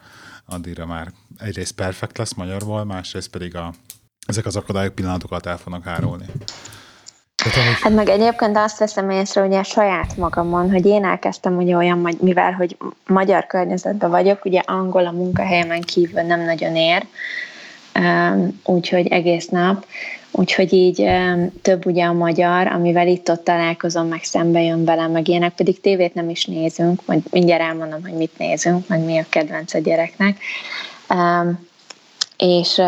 addigra 0.52 0.86
már 0.86 1.08
egyrészt 1.40 1.72
perfekt 1.72 2.18
lesz 2.18 2.34
magyarból, 2.34 2.84
másrészt 2.84 3.30
pedig 3.30 3.56
a, 3.56 3.74
ezek 4.26 4.46
az 4.46 4.56
akadályok 4.56 4.96
pillanatokat 4.96 5.46
el 5.46 5.58
fognak 5.58 5.84
hárulni. 5.84 6.26
Hát 7.82 7.94
meg 7.94 8.10
egyébként 8.10 8.58
azt 8.58 8.80
veszem 8.80 9.10
észre 9.10 9.42
ugye 9.46 9.64
saját 9.64 10.18
magamon, 10.18 10.72
hogy 10.72 10.86
én 10.86 11.06
elkezdtem 11.06 11.58
ugye 11.58 11.76
olyan, 11.76 12.18
mivel 12.22 12.52
hogy 12.52 12.78
magyar 13.08 13.48
környezetben 13.48 14.10
vagyok, 14.10 14.46
ugye 14.46 14.60
angol 14.60 15.06
a 15.06 15.12
munkahelyemen 15.12 15.82
kívül 15.82 16.22
nem 16.22 16.42
nagyon 16.42 16.76
ér, 16.76 17.06
úgyhogy 18.64 19.08
egész 19.08 19.48
nap, 19.48 19.86
úgyhogy 20.32 20.74
így 20.74 21.08
több 21.62 21.86
ugye 21.86 22.06
a 22.06 22.14
magyar, 22.14 22.68
amivel 22.68 23.08
itt-ott 23.08 23.44
találkozom, 23.44 24.08
meg 24.08 24.24
szembe 24.24 24.62
jön 24.62 24.86
velem, 24.86 25.12
meg 25.12 25.28
ilyenek, 25.28 25.54
pedig 25.54 25.82
tévét 25.82 26.14
nem 26.14 26.30
is 26.30 26.46
nézünk, 26.46 27.02
majd 27.06 27.22
mindjárt 27.32 27.62
elmondom, 27.62 28.02
hogy 28.02 28.14
mit 28.14 28.38
nézünk, 28.38 28.88
meg 28.88 29.06
mi 29.06 29.18
a 29.18 29.26
kedvenc 29.30 29.74
a 29.74 29.80
gyereknek 29.80 30.38
és, 32.44 32.82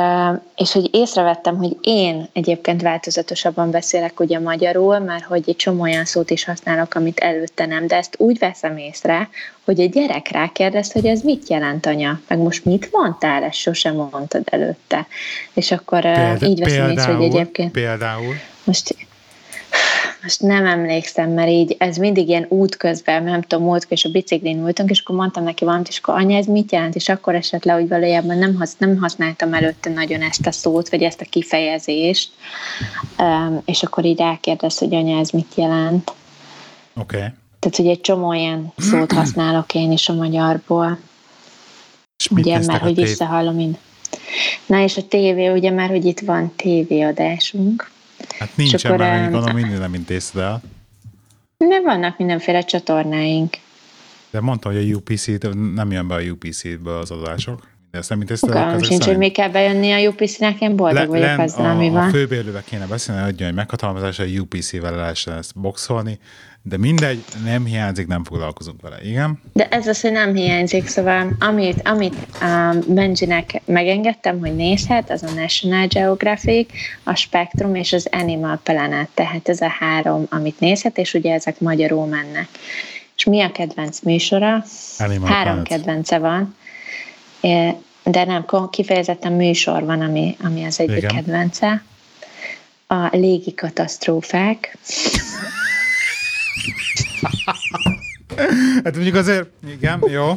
és 0.55 0.71
hogy 0.71 0.89
észrevettem, 0.91 1.57
hogy 1.57 1.77
én 1.81 2.27
egyébként 2.33 2.81
változatosabban 2.81 3.71
beszélek 3.71 4.19
ugye 4.19 4.39
magyarul, 4.39 4.99
mert 4.99 5.23
hogy 5.23 5.43
egy 5.45 5.55
csomó 5.55 5.81
olyan 5.81 6.05
szót 6.05 6.29
is 6.29 6.43
használok, 6.43 6.95
amit 6.95 7.19
előtte 7.19 7.65
nem, 7.65 7.87
de 7.87 7.95
ezt 7.95 8.15
úgy 8.17 8.39
veszem 8.39 8.77
észre, 8.77 9.29
hogy 9.65 9.81
a 9.81 9.85
gyerek 9.85 10.27
rákérdez, 10.31 10.91
hogy 10.91 11.05
ez 11.05 11.21
mit 11.21 11.49
jelent 11.49 11.85
anya, 11.85 12.19
meg 12.27 12.37
most 12.37 12.65
mit 12.65 12.89
mondtál, 12.91 13.43
ezt 13.43 13.57
sosem 13.57 13.95
mondtad 13.95 14.43
előtte. 14.45 15.07
És 15.53 15.71
akkor 15.71 16.01
Példa, 16.01 16.45
így 16.45 16.59
veszem 16.59 16.85
például, 16.85 16.97
észre, 16.97 17.13
hogy 17.13 17.25
egyébként... 17.25 17.71
Például? 17.71 18.33
Most 18.63 18.95
most 20.21 20.41
nem 20.41 20.65
emlékszem, 20.65 21.29
mert 21.29 21.49
így 21.49 21.75
ez 21.77 21.97
mindig 21.97 22.27
ilyen 22.27 22.45
út 22.49 22.77
közben, 22.77 23.23
nem 23.23 23.41
tudom, 23.41 23.65
múlt 23.65 23.85
és 23.89 24.05
a 24.05 24.09
biciklin 24.09 24.61
voltunk, 24.61 24.89
és 24.89 24.99
akkor 24.99 25.15
mondtam 25.15 25.43
neki 25.43 25.65
valamit, 25.65 25.87
és 25.87 25.97
akkor 25.97 26.13
anya, 26.13 26.37
ez 26.37 26.45
mit 26.45 26.71
jelent? 26.71 26.95
És 26.95 27.09
akkor 27.09 27.35
esett 27.35 27.63
le, 27.63 27.73
hogy 27.73 27.87
valójában 27.87 28.37
nem, 28.37 28.55
hasz, 28.55 28.75
nem 28.77 28.97
használtam 28.97 29.53
előtte 29.53 29.89
nagyon 29.89 30.21
ezt 30.21 30.47
a 30.47 30.51
szót, 30.51 30.89
vagy 30.89 31.01
ezt 31.01 31.21
a 31.21 31.25
kifejezést, 31.29 32.31
um, 33.19 33.61
és 33.65 33.83
akkor 33.83 34.05
így 34.05 34.21
elkérdez, 34.21 34.77
hogy 34.77 34.95
anya, 34.95 35.19
ez 35.19 35.29
mit 35.29 35.55
jelent. 35.55 36.11
Oké. 36.95 37.17
Okay. 37.17 37.27
Tehát, 37.59 37.77
hogy 37.77 37.87
egy 37.87 38.01
csomó 38.01 38.33
ilyen 38.33 38.73
szót 38.77 39.11
használok 39.11 39.73
én 39.73 39.91
is 39.91 40.09
a 40.09 40.13
magyarból. 40.13 40.97
És 42.17 42.29
mit 42.29 42.45
ugye, 42.45 42.59
mert 42.65 42.81
hogy 42.81 42.95
visszahallom 42.95 43.59
én. 43.59 43.77
Na 44.65 44.83
és 44.83 44.97
a 44.97 45.07
tévé, 45.07 45.49
ugye 45.49 45.71
már, 45.71 45.89
hogy 45.89 46.05
itt 46.05 46.19
van 46.19 46.53
tévéadásunk, 46.55 47.91
Hát 48.43 48.57
nincsen, 48.57 48.97
mert 48.97 49.21
még 49.21 49.31
gondolom 49.31 49.55
mindig 49.55 49.77
nem 49.77 49.93
intézted 49.93 50.41
el. 50.41 50.61
de 51.57 51.81
vannak 51.83 52.17
mindenféle 52.17 52.61
csatornáink. 52.61 53.57
De 54.31 54.41
mondta, 54.41 54.69
hogy 54.69 54.77
a 54.77 54.95
UPC, 54.95 55.27
nem 55.73 55.91
jön 55.91 56.07
be 56.07 56.15
a 56.15 56.21
UPC-ből 56.21 56.97
az 56.97 57.11
adások. 57.11 57.67
De 57.91 57.97
ezt 57.97 58.09
nem 58.09 58.21
intézted 58.21 58.49
el 58.49 58.55
Fogalmam 58.55 58.83
sincs, 58.83 59.05
hogy 59.05 59.17
mi 59.17 59.29
kell 59.31 59.49
bejönni 59.49 59.91
a 59.91 60.09
UPC-nek, 60.09 60.61
én 60.61 60.75
boldog 60.75 61.09
Le, 61.09 61.19
vagyok 61.19 61.39
azzal, 61.39 61.65
ami 61.65 61.87
a, 61.87 61.91
a 61.91 61.93
van. 61.93 62.09
főbérlővel 62.09 62.63
kéne 62.63 62.85
beszélni, 62.85 63.21
hogy 63.21 63.29
adjon 63.29 63.49
egy 63.49 63.55
meghatalmazás, 63.55 64.17
hogy 64.17 64.39
UPC-vel 64.39 64.95
lehessen 64.95 65.37
ezt 65.37 65.51
boxolni, 65.55 66.19
de 66.65 66.77
mindegy, 66.77 67.23
nem 67.43 67.65
hiányzik, 67.65 68.07
nem 68.07 68.23
foglalkozunk 68.23 68.81
vele. 68.81 68.97
Igen? 69.03 69.41
De 69.53 69.67
ez 69.67 69.87
az, 69.87 70.01
hogy 70.01 70.11
nem 70.11 70.35
hiányzik, 70.35 70.87
szóval 70.87 71.35
amit, 71.39 71.87
amit 71.87 72.15
um, 72.41 72.95
Benjinek 72.95 73.61
megengedtem, 73.65 74.39
hogy 74.39 74.55
nézhet, 74.55 75.09
az 75.09 75.23
a 75.23 75.31
National 75.31 75.87
Geographic, 75.87 76.71
a 77.03 77.15
Spectrum 77.15 77.75
és 77.75 77.93
az 77.93 78.07
Animal 78.11 78.59
Planet, 78.63 79.09
tehát 79.13 79.49
ez 79.49 79.61
a 79.61 79.67
három, 79.79 80.25
amit 80.29 80.59
nézhet, 80.59 80.97
és 80.97 81.13
ugye 81.13 81.33
ezek 81.33 81.59
magyarul 81.59 82.05
mennek. 82.05 82.47
És 83.15 83.23
mi 83.23 83.41
a 83.41 83.51
kedvenc 83.51 83.99
műsora? 83.99 84.63
Animal 84.97 85.29
Három 85.29 85.63
Planet. 85.63 85.67
kedvence 85.67 86.17
van, 86.17 86.55
de 88.03 88.25
nem, 88.25 88.45
kifejezetten 88.69 89.33
műsor 89.33 89.83
van, 89.83 90.01
ami, 90.01 90.37
ami 90.43 90.63
az 90.63 90.79
egyik 90.79 90.97
Igen. 90.97 91.15
kedvence. 91.15 91.83
A 92.87 93.07
légi 93.11 93.53
katasztrófák, 93.53 94.77
Hát 98.83 98.93
mondjuk 98.95 99.15
azért, 99.15 99.47
igen, 99.77 100.03
jó. 100.07 100.35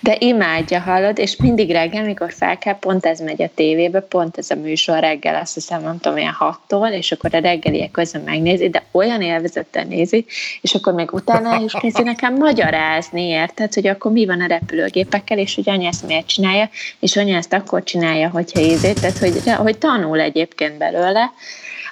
De 0.00 0.16
imádja, 0.18 0.80
hallod, 0.80 1.18
és 1.18 1.36
mindig 1.36 1.70
reggel, 1.70 2.04
mikor 2.04 2.32
fel 2.32 2.58
kell, 2.58 2.78
pont 2.78 3.06
ez 3.06 3.20
megy 3.20 3.42
a 3.42 3.50
tévébe, 3.54 4.00
pont 4.00 4.38
ez 4.38 4.50
a 4.50 4.54
műsor 4.54 4.98
reggel, 4.98 5.40
azt 5.40 5.54
hiszem, 5.54 5.82
nem 5.82 5.98
tudom, 6.00 6.18
ilyen 6.18 6.32
hattól, 6.32 6.88
és 6.88 7.12
akkor 7.12 7.34
a 7.34 7.38
reggeliek 7.38 7.90
közben 7.90 8.22
megnézi, 8.22 8.70
de 8.70 8.82
olyan 8.90 9.22
élvezettel 9.22 9.84
nézi, 9.84 10.24
és 10.60 10.74
akkor 10.74 10.92
meg 10.92 11.12
utána 11.12 11.60
is 11.60 11.72
kezdi 11.72 12.02
nekem 12.02 12.34
magyarázni, 12.34 13.22
érted, 13.22 13.74
hogy 13.74 13.86
akkor 13.86 14.12
mi 14.12 14.26
van 14.26 14.40
a 14.40 14.46
repülőgépekkel, 14.46 15.38
és 15.38 15.54
hogy 15.54 15.68
anya 15.68 15.88
ezt 15.88 16.06
miért 16.06 16.26
csinálja, 16.26 16.70
és 16.98 17.16
anya 17.16 17.36
ezt 17.36 17.52
akkor 17.52 17.82
csinálja, 17.82 18.28
hogyha 18.28 18.60
ízét, 18.60 19.00
tehát 19.00 19.18
hogy, 19.18 19.54
hogy 19.56 19.78
tanul 19.78 20.20
egyébként 20.20 20.78
belőle. 20.78 21.32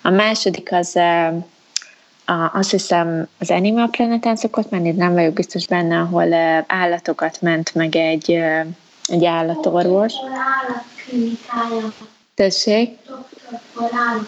A 0.03 0.11
második 0.11 0.73
az 0.73 0.99
azt 2.53 2.71
hiszem 2.71 3.29
az 3.39 3.51
Animal 3.51 3.89
Planeten 3.89 4.37
szokott 4.37 4.71
menni, 4.71 4.91
nem 4.91 5.13
vagyok 5.13 5.33
biztos 5.33 5.67
benne, 5.67 5.99
ahol 5.99 6.35
állatokat 6.67 7.41
ment 7.41 7.75
meg 7.75 7.97
egy, 7.97 8.31
egy 9.05 9.25
állatorvos. 9.25 10.13
Tessék. 12.35 12.99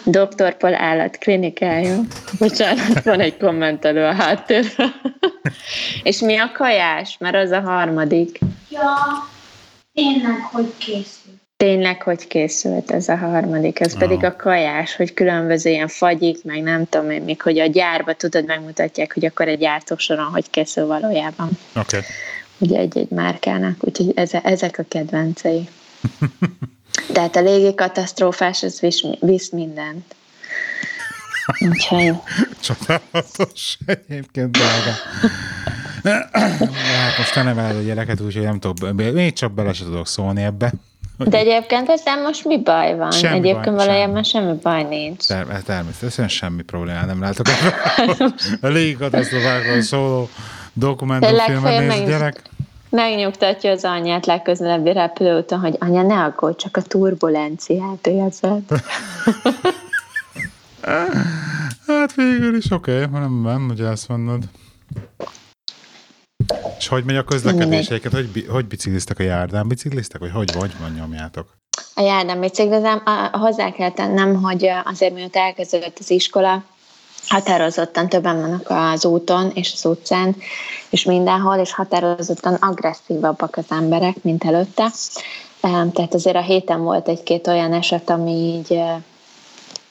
Dr. 0.03 0.57
Paul 0.57 0.75
állatklinikája. 0.75 1.99
Bocsánat, 2.39 3.03
van 3.03 3.19
egy 3.19 3.37
kommentelő 3.37 4.05
a 4.05 4.13
háttérben. 4.13 4.93
És 6.03 6.19
mi 6.19 6.37
a 6.37 6.51
kajás? 6.51 7.17
Mert 7.19 7.35
az 7.35 7.51
a 7.51 7.61
harmadik. 7.61 8.39
Ja, 8.69 8.93
tényleg, 9.93 10.39
hogy 10.51 10.73
készül. 10.77 11.32
Tényleg, 11.63 12.01
hogy 12.01 12.27
készült 12.27 12.91
ez 12.91 13.07
a 13.07 13.15
harmadik, 13.15 13.79
ez 13.79 13.97
pedig 13.97 14.23
a 14.23 14.35
kajás, 14.35 14.95
hogy 14.95 15.13
különböző 15.13 15.69
ilyen 15.69 15.87
fagyik, 15.87 16.43
meg 16.43 16.61
nem 16.61 16.89
tudom 16.89 17.09
én, 17.09 17.21
még 17.21 17.41
hogy 17.41 17.59
a 17.59 17.65
gyárba 17.65 18.13
tudod, 18.13 18.45
megmutatják, 18.45 19.13
hogy 19.13 19.25
akkor 19.25 19.47
egy 19.47 19.59
gyártósoron 19.59 20.25
hogy 20.25 20.49
készül 20.49 20.85
valójában. 20.85 21.49
Oké. 21.75 21.97
Okay. 21.97 22.09
ugye 22.57 22.77
egy-egy 22.79 23.09
márkának, 23.09 23.75
úgyhogy 23.79 24.11
eze, 24.15 24.41
ezek 24.41 24.79
a 24.79 24.83
kedvencei. 24.87 25.69
De 27.13 27.19
hát 27.19 27.35
a 27.35 27.41
légi 27.41 27.73
katasztrófás, 27.73 28.63
az 28.63 28.79
visz, 28.79 29.01
visz 29.19 29.49
mindent. 29.49 30.15
Úgyhogy 31.69 32.13
Csodálatos 32.59 33.77
egyébként, 33.85 34.51
drága. 34.51 34.93
Hát 36.03 37.17
most 37.17 37.35
neveled 37.35 37.75
a 37.75 37.81
gyereket, 37.81 38.19
úgyhogy 38.19 38.43
nem 38.43 38.59
tudok, 38.59 38.93
még 39.13 39.33
csak 39.33 39.51
bele 39.53 39.73
se 39.73 39.83
tudok 39.83 40.07
szólni 40.07 40.41
ebbe. 40.41 40.73
De 41.17 41.37
egyébként 41.37 41.89
ezzel 41.89 42.21
most 42.21 42.45
mi 42.45 42.59
baj 42.61 42.95
van? 42.95 43.11
Semmi 43.11 43.37
egyébként 43.37 43.75
baj, 43.75 43.85
valójában 43.85 44.23
semmi 44.23 44.53
baj 44.61 44.83
nincs. 44.83 45.25
Ter- 45.27 45.63
természetesen 45.65 46.27
semmi 46.27 46.61
problémát 46.61 47.05
nem 47.05 47.21
látok. 47.21 47.45
A 48.61 48.67
légikatasztrofákról 48.67 49.81
szóló 49.81 50.29
dokumentumfilmet 50.73 51.79
néz 51.79 51.87
meg- 51.87 52.07
gyerek. 52.07 52.41
Megnyugtatja 52.89 53.71
az 53.71 53.83
anyját 53.83 54.25
legközelebbi 54.25 54.91
repülőúton, 54.93 55.59
hogy 55.59 55.75
anya, 55.79 56.01
ne 56.01 56.23
aggódj, 56.23 56.55
csak 56.57 56.77
a 56.77 56.81
turbulenciát 56.81 58.07
érzed. 58.07 58.61
Hát 61.87 62.13
végül 62.15 62.55
is 62.55 62.71
oké, 62.71 63.03
okay, 63.03 63.19
nem, 63.19 63.41
nem, 63.41 63.67
ugye 63.69 63.87
ezt 63.87 64.07
mondod. 64.07 64.43
És 66.77 66.87
hogy 66.87 67.03
megy 67.03 67.15
a 67.15 67.23
közlekedéseiket? 67.23 68.11
Hogy, 68.11 68.27
bi- 68.27 68.45
hogy 68.45 68.65
bicikliztek 68.65 69.19
a 69.19 69.23
járdán? 69.23 69.67
Bicikliztek? 69.67 70.19
Vagy 70.19 70.31
hogy, 70.31 70.51
hogy 70.51 70.71
van 70.79 70.91
nyomjátok? 70.91 71.47
A 71.95 72.01
járdán 72.01 72.39
biciklizem, 72.39 73.01
a- 73.05 73.37
hozzá 73.37 73.71
kell 73.71 73.91
tennem, 73.91 74.41
hogy 74.41 74.69
azért 74.83 75.13
mióta 75.13 75.39
elkezdődött 75.39 75.99
az 75.99 76.09
iskola, 76.09 76.63
határozottan 77.27 78.09
többen 78.09 78.41
vannak 78.41 78.65
az 78.69 79.05
úton 79.05 79.51
és 79.53 79.71
az 79.73 79.85
utcán, 79.85 80.35
és 80.89 81.03
mindenhol, 81.03 81.57
és 81.57 81.73
határozottan 81.73 82.53
agresszívabbak 82.53 83.57
az 83.57 83.65
emberek, 83.69 84.23
mint 84.23 84.43
előtte. 84.43 84.91
Tehát 85.61 86.13
azért 86.13 86.35
a 86.35 86.41
héten 86.41 86.81
volt 86.81 87.07
egy-két 87.07 87.47
olyan 87.47 87.73
eset, 87.73 88.09
ami 88.09 88.31
így, 88.31 88.79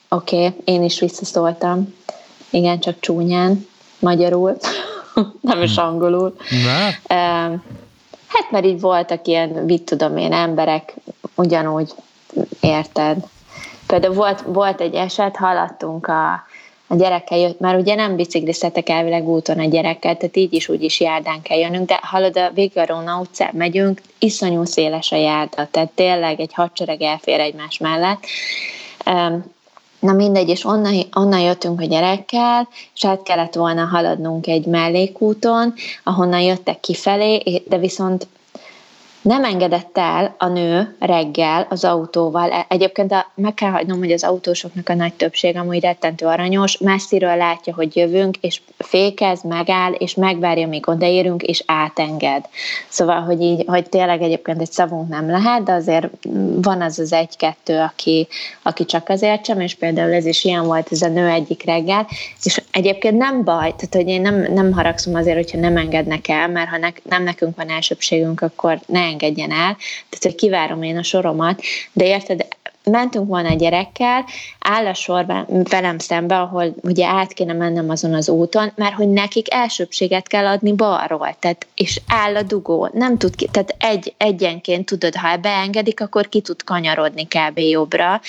oké, 0.08 0.46
okay, 0.46 0.54
én 0.64 0.82
is 0.82 1.00
visszaszóltam, 1.00 1.94
igen, 2.50 2.80
csak 2.80 3.00
csúnyán, 3.00 3.66
magyarul, 3.98 4.56
nem 5.40 5.62
is 5.62 5.76
angolul. 5.76 6.36
Ne? 6.64 7.14
Hát 8.26 8.50
mert 8.50 8.64
így 8.64 8.80
voltak 8.80 9.26
ilyen, 9.26 9.48
mit 9.48 9.82
tudom 9.82 10.16
én, 10.16 10.32
emberek, 10.32 10.94
ugyanúgy, 11.34 11.90
érted? 12.60 13.16
Például 13.86 14.14
volt, 14.14 14.40
volt 14.46 14.80
egy 14.80 14.94
eset, 14.94 15.36
haladtunk 15.36 16.06
a, 16.06 16.32
a 16.86 16.94
gyerekkel 16.94 17.38
jött, 17.38 17.60
már 17.60 17.76
ugye 17.76 17.94
nem 17.94 18.16
bicikliztetek 18.16 18.88
elvileg 18.88 19.28
úton 19.28 19.58
a 19.58 19.64
gyerekkel, 19.64 20.16
tehát 20.16 20.36
így 20.36 20.52
is 20.52 20.68
úgy 20.68 20.82
is 20.82 21.00
járdán 21.00 21.42
kell 21.42 21.58
jönnünk, 21.58 21.88
de 21.88 21.98
halad 22.02 22.36
a 22.36 22.50
végig 22.54 22.78
a 22.78 22.86
Róna 22.86 23.20
utcán 23.20 23.50
megyünk, 23.52 24.00
iszonyú 24.18 24.64
széles 24.64 25.12
a 25.12 25.16
járda, 25.16 25.68
tehát 25.70 25.90
tényleg 25.90 26.40
egy 26.40 26.54
hadsereg 26.54 27.02
elfér 27.02 27.40
egymás 27.40 27.78
mellett. 27.78 28.24
Na 30.02 30.12
mindegy, 30.12 30.48
és 30.48 30.64
onnan, 30.64 30.94
onnan 31.12 31.40
jöttünk 31.40 31.80
a 31.80 31.84
gyerekkel, 31.84 32.68
és 32.94 33.04
át 33.04 33.22
kellett 33.22 33.54
volna 33.54 33.84
haladnunk 33.84 34.46
egy 34.46 34.66
mellékúton, 34.66 35.74
ahonnan 36.04 36.40
jöttek 36.40 36.80
kifelé, 36.80 37.62
de 37.68 37.78
viszont 37.78 38.26
nem 39.22 39.44
engedett 39.44 39.98
el 39.98 40.34
a 40.38 40.48
nő 40.48 40.96
reggel 40.98 41.66
az 41.70 41.84
autóval. 41.84 42.50
E- 42.50 42.66
Egyébként 42.68 43.12
a, 43.12 43.32
meg 43.34 43.54
kell 43.54 43.70
hagynom, 43.70 43.98
hogy 43.98 44.12
az 44.12 44.24
autósoknak 44.24 44.88
a 44.88 44.94
nagy 44.94 45.12
többség 45.14 45.56
amúgy 45.56 45.80
rettentő 45.80 46.26
aranyos, 46.26 46.78
messziről 46.78 47.36
látja, 47.36 47.74
hogy 47.74 47.96
jövünk, 47.96 48.36
és 48.40 48.60
fékez, 48.78 49.42
megáll, 49.42 49.92
és 49.92 50.14
megvárja, 50.14 50.68
míg 50.68 50.88
odaérünk, 50.88 51.42
és 51.42 51.62
átenged. 51.66 52.44
Szóval, 52.88 53.20
hogy 53.20 53.40
így, 53.40 53.64
hogy 53.66 53.88
tényleg 53.88 54.22
egyébként 54.22 54.60
egy 54.60 54.72
szavunk 54.72 55.08
nem 55.08 55.30
lehet, 55.30 55.62
de 55.62 55.72
azért 55.72 56.08
van 56.62 56.82
az 56.82 56.98
az 56.98 57.12
egy-kettő, 57.12 57.78
aki, 57.78 58.28
aki 58.62 58.84
csak 58.84 59.08
azért 59.08 59.44
sem, 59.44 59.60
és 59.60 59.74
például 59.74 60.12
ez 60.12 60.26
is 60.26 60.44
ilyen 60.44 60.64
volt 60.64 60.88
ez 60.90 61.02
a 61.02 61.08
nő 61.08 61.26
egyik 61.26 61.64
reggel, 61.64 62.06
és 62.42 62.62
egyébként 62.70 63.16
nem 63.16 63.44
baj, 63.44 63.74
tehát 63.76 63.94
hogy 63.94 64.08
én 64.08 64.20
nem, 64.20 64.52
nem 64.52 64.72
haragszom 64.72 65.14
azért, 65.14 65.36
hogyha 65.36 65.58
nem 65.58 65.76
engednek 65.76 66.28
el, 66.28 66.48
mert 66.48 66.68
ha 66.68 66.78
ne, 66.78 66.88
nem 67.02 67.22
nekünk 67.22 67.56
van 67.56 67.70
elsőbségünk, 67.70 68.40
akkor 68.40 68.80
ne 68.86 69.11
engedjen 69.12 69.50
el, 69.50 69.76
tehát 70.08 70.22
hogy 70.22 70.34
kivárom 70.34 70.82
én 70.82 70.96
a 70.96 71.02
soromat, 71.02 71.62
de 71.92 72.04
érted, 72.04 72.46
mentünk 72.84 73.28
volna 73.28 73.48
a 73.48 73.54
gyerekkel, 73.54 74.24
áll 74.58 74.86
a 74.86 74.94
sorban 74.94 75.46
velem 75.70 75.98
szembe, 75.98 76.38
ahol 76.40 76.74
ugye 76.82 77.06
át 77.06 77.32
kéne 77.32 77.52
mennem 77.52 77.90
azon 77.90 78.14
az 78.14 78.28
úton, 78.28 78.72
mert 78.74 78.94
hogy 78.94 79.08
nekik 79.08 79.54
elsőbséget 79.54 80.26
kell 80.26 80.46
adni 80.46 80.72
balról, 80.72 81.36
tehát, 81.38 81.66
és 81.74 82.00
áll 82.06 82.36
a 82.36 82.42
dugó, 82.42 82.88
nem 82.92 83.18
tud 83.18 83.34
ki, 83.34 83.48
tehát 83.52 83.74
egy, 83.78 84.14
egyenként 84.16 84.86
tudod, 84.86 85.14
ha 85.14 85.36
beengedik, 85.36 86.00
akkor 86.00 86.28
ki 86.28 86.40
tud 86.40 86.64
kanyarodni 86.64 87.26
kb. 87.26 87.58
jobbra 87.58 88.20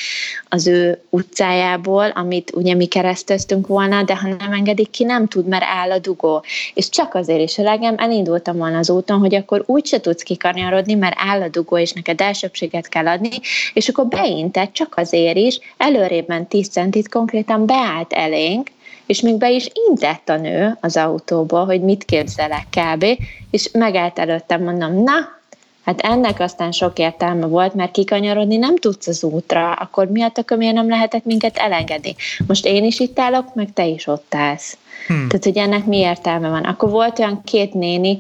az 0.49 0.68
ő 0.68 1.01
utcájából, 1.10 2.10
amit 2.10 2.51
ugye 2.56 2.74
mi 2.74 2.86
kereszteztünk 2.86 3.68
volna, 3.68 4.04
de 4.04 4.16
ha 4.16 4.28
nem 4.28 4.51
engedik 4.51 4.89
ki, 4.89 5.04
nem 5.04 5.28
tud, 5.28 5.47
mert 5.47 5.64
áll 5.64 5.91
a 5.91 5.99
dugó. 5.99 6.43
És 6.74 6.89
csak 6.89 7.14
azért 7.16 7.41
is 7.41 7.58
elegem, 7.58 7.95
elindultam 7.97 8.58
volna 8.58 8.78
az 8.78 8.89
úton, 8.89 9.20
hogy 9.20 9.36
akkor 9.36 9.64
úgy 9.66 9.86
se 9.86 9.99
tudsz 9.99 10.24
kikanyarodni, 10.24 10.93
mert 10.93 11.16
áll 11.18 11.41
a 11.41 11.47
dugó, 11.47 11.78
és 11.78 11.91
neked 11.91 12.22
elsőbséget 12.22 12.89
kell 12.89 13.08
adni, 13.08 13.30
és 13.74 13.89
akkor 13.89 14.08
beintett 14.44 14.74
csak 14.74 14.94
azért 14.98 15.38
is, 15.38 15.60
előrében 15.78 16.48
10 16.48 16.70
centit 16.70 17.10
konkrétan 17.10 17.66
beállt 17.66 18.14
elénk, 18.14 18.72
és 19.06 19.22
még 19.22 19.36
be 19.36 19.52
is 19.52 19.70
intett 19.88 20.30
a 20.30 20.38
nő 20.38 20.78
az 20.82 20.98
autóból, 20.98 21.66
hogy 21.66 21.82
mit 21.82 22.06
képzelek 22.06 22.68
kb. 22.70 23.06
És 23.52 23.70
megállt 23.72 24.20
előttem, 24.20 24.64
mondom, 24.64 25.04
na, 25.04 25.41
Hát 25.86 26.02
ennek 26.02 26.39
aztán 26.39 26.72
sok 26.72 27.00
értelme 27.00 27.46
volt, 27.46 27.74
mert 27.74 27.91
kikanyarodni 27.91 28.58
nem 28.58 28.76
tudsz 28.78 29.08
az 29.08 29.24
útra, 29.24 29.72
akkor 29.72 30.08
miatt 30.08 30.38
akkor 30.38 30.58
miért 30.58 30.74
nem 30.74 30.89
lehetett 30.89 31.26
minket 31.26 31.58
elengedni? 31.58 32.16
Most 32.48 32.66
én 32.66 32.84
is 32.84 33.00
itt 33.00 33.20
állok, 33.20 33.56
meg 33.56 33.74
te 33.74 33.86
is 33.86 34.08
ott 34.08 34.36
állsz. 34.36 34.78
Hmm. 35.08 35.28
Tehát, 35.28 35.44
hogy 35.44 35.58
ennek 35.58 35.86
mi 35.86 35.98
értelme 35.98 36.50
van? 36.50 36.64
Akkor 36.64 36.89
volt 36.89 37.20
olyan 37.20 37.41
két 37.44 37.74
néni, 37.74 38.18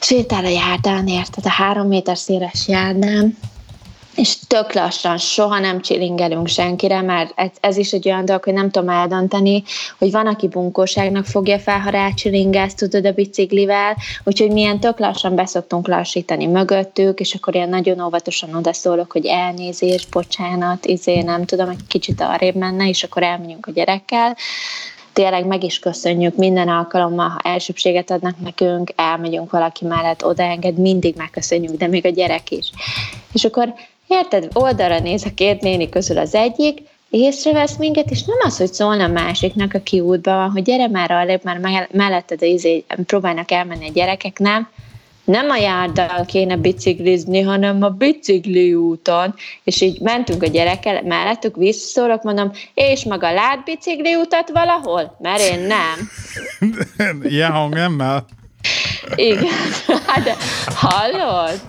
sétál 0.00 0.44
a 0.44 0.48
járdán, 0.48 1.06
érted, 1.06 1.44
a 1.46 1.50
három 1.50 1.88
méter 1.88 2.18
széles 2.18 2.68
járdán, 2.68 3.38
és 4.14 4.36
tök 4.46 4.72
lassan, 4.72 5.18
soha 5.18 5.58
nem 5.58 5.80
csilingelünk 5.80 6.48
senkire, 6.48 7.00
mert 7.00 7.32
ez, 7.34 7.50
ez 7.60 7.76
is 7.76 7.92
egy 7.92 8.08
olyan 8.08 8.24
dolog, 8.24 8.44
hogy 8.44 8.52
nem 8.52 8.70
tudom 8.70 8.88
eldönteni, 8.88 9.62
hogy 9.98 10.10
van, 10.10 10.26
aki 10.26 10.48
bunkóságnak 10.48 11.24
fogja 11.24 11.58
fel, 11.58 11.80
ha 11.80 11.90
rácsilingelsz, 11.90 12.74
tudod, 12.74 13.06
a 13.06 13.12
biciklivel, 13.12 13.96
úgyhogy 14.24 14.50
milyen 14.50 14.80
tök 14.80 14.98
lassan 14.98 15.34
beszoktunk 15.34 15.88
lassítani 15.88 16.46
mögöttük, 16.46 17.20
és 17.20 17.34
akkor 17.34 17.54
ilyen 17.54 17.68
nagyon 17.68 18.00
óvatosan 18.00 18.54
odaszólok, 18.54 19.12
hogy 19.12 19.26
elnézés, 19.26 20.06
bocsánat, 20.06 20.86
izé, 20.86 21.20
nem 21.20 21.44
tudom, 21.44 21.68
egy 21.68 21.86
kicsit 21.88 22.20
arrébb 22.20 22.54
menne, 22.54 22.88
és 22.88 23.02
akkor 23.02 23.22
elmegyünk 23.22 23.66
a 23.66 23.72
gyerekkel, 23.72 24.36
tényleg 25.12 25.46
meg 25.46 25.64
is 25.64 25.78
köszönjük 25.78 26.36
minden 26.36 26.68
alkalommal, 26.68 27.28
ha 27.28 27.50
elsőbséget 27.50 28.10
adnak 28.10 28.40
nekünk, 28.40 28.92
elmegyünk 28.96 29.50
valaki 29.50 29.84
mellett, 29.84 30.24
odaenged, 30.24 30.78
mindig 30.78 31.16
megköszönjük, 31.16 31.76
de 31.76 31.86
még 31.86 32.06
a 32.06 32.08
gyerek 32.08 32.50
is. 32.50 32.70
És 33.32 33.44
akkor 33.44 33.74
Érted? 34.10 34.48
Oldalra 34.52 34.98
néz 34.98 35.24
a 35.24 35.34
két 35.34 35.60
néni 35.60 35.88
közül 35.88 36.18
az 36.18 36.34
egyik, 36.34 36.78
észrevesz 37.10 37.76
minket, 37.76 38.10
és 38.10 38.24
nem 38.24 38.36
az, 38.40 38.56
hogy 38.56 38.72
szólna 38.72 39.04
a 39.04 39.08
másiknak, 39.08 39.74
a 39.74 39.82
kiútban 39.82 40.36
van, 40.36 40.50
hogy 40.50 40.62
gyere 40.62 40.88
már 40.88 41.10
alép, 41.10 41.42
már 41.42 41.88
melletted 41.92 42.42
izé, 42.42 42.84
próbálnak 43.06 43.50
elmenni 43.50 43.88
a 43.88 43.92
gyerekek, 43.92 44.38
nem? 44.38 44.68
Nem 45.24 45.50
a 45.50 45.56
járdal 45.56 46.24
kéne 46.26 46.56
biciklizni, 46.56 47.40
hanem 47.40 47.82
a 47.82 47.88
bicikli 47.88 48.74
úton, 48.74 49.34
és 49.64 49.80
így 49.80 50.00
mentünk 50.00 50.42
a 50.42 50.46
gyerekkel, 50.46 51.02
mellettük 51.02 51.56
visszaszólok, 51.56 52.22
mondom, 52.22 52.52
és 52.74 53.04
maga 53.04 53.32
lát 53.32 53.64
bicikli 53.64 54.14
utat 54.14 54.50
valahol? 54.50 55.16
Mert 55.18 55.40
én 55.40 55.60
nem. 55.60 56.10
Ilyen 57.32 57.50
hangemmel? 57.50 58.26
Igen. 59.14 59.44
Hát, 60.06 60.22
de 60.24 60.36
hallod? 60.74 61.60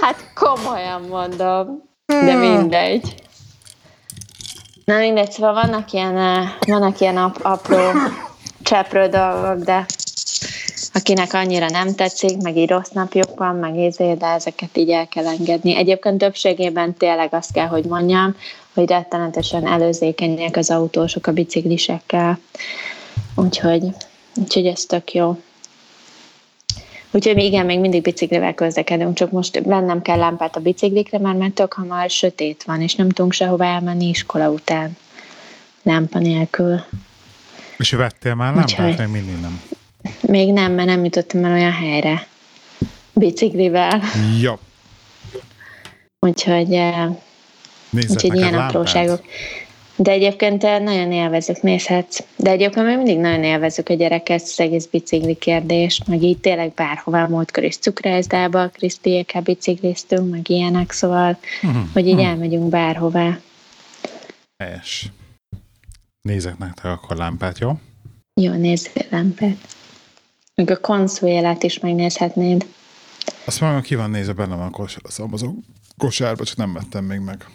Hát 0.00 0.30
komolyan 0.34 1.00
mondom, 1.00 1.82
de 2.06 2.34
mindegy. 2.34 3.14
Na 4.84 4.98
mindegy, 4.98 5.30
szóval 5.30 5.52
vannak 5.52 5.92
ilyen, 5.92 6.18
eh, 6.18 6.48
vannak 6.66 7.00
ilyen 7.00 7.16
ap- 7.16 7.42
apró 7.42 7.90
cseprő 8.62 9.08
dolgok, 9.08 9.64
de 9.64 9.86
akinek 10.92 11.32
annyira 11.32 11.68
nem 11.68 11.94
tetszik, 11.94 12.42
meg 12.42 12.56
így 12.56 12.68
rossz 12.68 12.90
napjuk 12.90 13.38
van, 13.38 13.54
meg 13.56 13.76
ízé, 13.76 14.14
de 14.14 14.26
ezeket 14.26 14.76
így 14.76 14.90
el 14.90 15.08
kell 15.08 15.26
engedni. 15.26 15.76
Egyébként 15.76 16.18
többségében 16.18 16.94
tényleg 16.94 17.34
azt 17.34 17.52
kell, 17.52 17.66
hogy 17.66 17.84
mondjam, 17.84 18.36
hogy 18.74 18.88
rettenetesen 18.88 19.66
előzékenyek 19.66 20.56
az 20.56 20.70
autósok 20.70 21.26
a 21.26 21.32
biciklisekkel. 21.32 22.38
Úgyhogy, 23.34 23.82
úgyhogy 24.34 24.66
ez 24.66 24.84
tök 24.84 25.12
jó. 25.14 25.36
Úgyhogy 27.10 27.38
igen, 27.38 27.66
még 27.66 27.80
mindig 27.80 28.02
biciklivel 28.02 28.54
közlekedünk, 28.54 29.14
csak 29.14 29.30
most 29.30 29.62
bennem 29.62 30.02
kell 30.02 30.18
lámpát 30.18 30.56
a 30.56 30.60
biciklikre, 30.60 31.18
mert 31.18 31.38
már 31.38 31.50
tök 31.50 31.72
hamar 31.72 32.10
sötét 32.10 32.62
van, 32.62 32.82
és 32.82 32.94
nem 32.94 33.08
tudunk 33.08 33.32
sehova 33.32 33.64
elmenni 33.64 34.08
iskola 34.08 34.50
után 34.50 34.96
lámpa 35.82 36.18
nélkül. 36.18 36.80
És 37.78 37.90
vettél 37.90 38.34
már 38.34 38.54
lámpát, 38.54 38.88
Úgyhogy... 38.88 39.10
mindig 39.10 39.40
nem? 39.40 39.62
Még 40.20 40.52
nem, 40.52 40.72
mert 40.72 40.88
nem 40.88 41.04
jutottam 41.04 41.44
el 41.44 41.52
olyan 41.52 41.72
helyre. 41.72 42.26
Biciklivel. 43.12 44.02
Ja. 44.40 44.58
Úgyhogy, 46.18 46.72
eh, 46.72 47.08
úgyhogy 48.08 48.34
ilyen 48.34 48.54
lámpát. 48.54 49.22
De 49.96 50.10
egyébként 50.10 50.62
nagyon 50.62 51.12
élvezük, 51.12 51.62
nézhetsz. 51.62 52.18
De 52.36 52.50
egyébként 52.50 52.86
még 52.86 52.96
mindig 52.96 53.18
nagyon 53.18 53.44
élvezük 53.44 53.88
a 53.88 53.94
gyereket, 53.94 54.40
az 54.42 54.60
egész 54.60 54.86
bicikli 54.86 55.34
kérdést, 55.34 56.06
meg 56.06 56.22
így 56.22 56.38
tényleg 56.38 56.72
bárhová 56.72 57.26
múltkor 57.26 57.64
is 57.64 57.76
cukrászdába, 57.76 58.68
Krisztiékkel 58.68 59.42
bicikliztünk, 59.42 60.30
meg 60.30 60.50
ilyenek, 60.50 60.90
szóval, 60.90 61.38
uh-huh. 61.62 61.82
hogy 61.92 62.06
így 62.06 62.12
uh-huh. 62.12 62.28
elmegyünk 62.28 62.68
bárhová. 62.68 63.38
Helyes. 64.56 65.10
Nézek 66.20 66.58
nektek 66.58 66.84
akkor 66.84 67.16
lámpát, 67.16 67.58
jó? 67.58 67.78
Jó, 68.40 68.52
nézzél 68.52 69.04
lámpát. 69.10 69.56
Meg 70.54 70.70
a 70.70 70.80
konszolélát 70.80 71.62
is 71.62 71.78
megnézhetnéd. 71.78 72.66
Azt 73.44 73.60
mondom, 73.60 73.80
ki 73.80 73.94
van 73.94 74.10
nézve 74.10 74.32
bennem 74.32 74.60
a 74.60 74.70
kos, 74.70 74.96
az 75.02 75.18
Amazon 75.18 75.64
kosárba, 75.96 76.44
csak 76.44 76.56
nem 76.56 76.72
vettem 76.72 77.04
még 77.04 77.18
meg. 77.18 77.46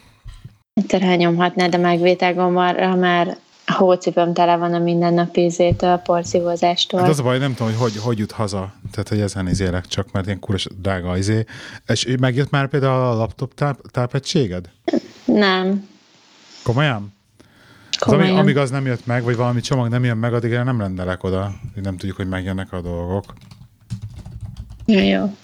Rányomhatná, 0.89 1.67
de 1.67 1.77
megvételgombarra 1.77 2.95
már 2.95 3.37
hócipőm 3.65 4.33
tele 4.33 4.55
van 4.55 4.73
a 4.73 4.79
mindennapi 4.79 5.43
izétől, 5.43 5.97
porszívózástól. 5.97 6.99
Hát 6.99 7.09
az 7.09 7.19
a 7.19 7.23
baj, 7.23 7.37
nem 7.37 7.53
tudom, 7.53 7.73
hogy 7.73 7.81
hogy, 7.81 8.01
hogy 8.01 8.17
jut 8.17 8.31
haza. 8.31 8.73
Tehát, 8.91 9.09
hogy 9.09 9.19
ezen 9.19 9.47
izélek 9.47 9.85
csak, 9.85 10.11
mert 10.11 10.25
ilyen 10.25 10.39
kuros 10.39 10.67
drága 10.81 11.17
izé. 11.17 11.43
És 11.87 12.07
megjött 12.19 12.49
már 12.49 12.67
például 12.67 13.01
a 13.01 13.13
laptop 13.13 13.53
táp, 13.53 13.91
tápegységed? 13.91 14.69
Nem. 15.25 15.87
Komolyan? 16.63 17.13
Komolyan. 17.99 18.23
Az, 18.23 18.29
ami, 18.29 18.39
amíg 18.39 18.57
az 18.57 18.69
nem 18.69 18.85
jött 18.85 19.05
meg, 19.05 19.23
vagy 19.23 19.35
valami 19.35 19.61
csomag 19.61 19.87
nem 19.87 20.03
jön 20.03 20.17
meg, 20.17 20.33
addig 20.33 20.51
nem 20.51 20.79
rendelek 20.79 21.23
oda. 21.23 21.51
Nem 21.81 21.97
tudjuk, 21.97 22.17
hogy 22.17 22.27
megjönnek 22.27 22.73
a 22.73 22.81
dolgok. 22.81 23.33
Jó, 24.85 24.99
jó. 24.99 25.35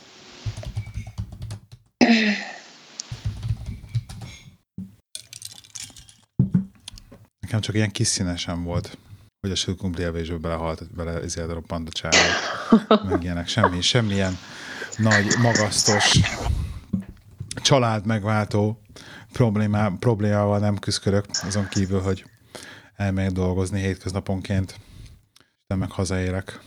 Nekem 7.47 7.61
csak 7.61 7.75
ilyen 7.75 7.91
kis 7.91 8.07
színesen 8.07 8.63
volt, 8.63 8.97
hogy 9.39 9.51
a 9.51 9.55
sülkumpli 9.55 10.03
elvésből 10.03 10.37
belehalt, 10.37 10.93
bele 10.95 11.21
ezért 11.21 11.51
roppant 11.51 11.87
a 11.87 11.91
csávó. 11.91 12.17
Meg 13.09 13.23
ilyenek. 13.23 13.47
Semmi, 13.47 13.81
semmilyen 13.81 14.37
nagy, 14.97 15.25
magasztos, 15.41 16.19
család 17.55 18.05
megváltó 18.05 18.81
problémá, 19.31 19.91
problémával 19.99 20.59
nem 20.59 20.77
küzdök, 20.77 21.25
azon 21.43 21.67
kívül, 21.67 22.01
hogy 22.01 22.25
elmegyek 22.95 23.31
dolgozni 23.31 23.79
hétköznaponként, 23.79 24.79
nem 25.67 25.77
meg 25.77 25.91
hazaérek. 25.91 26.59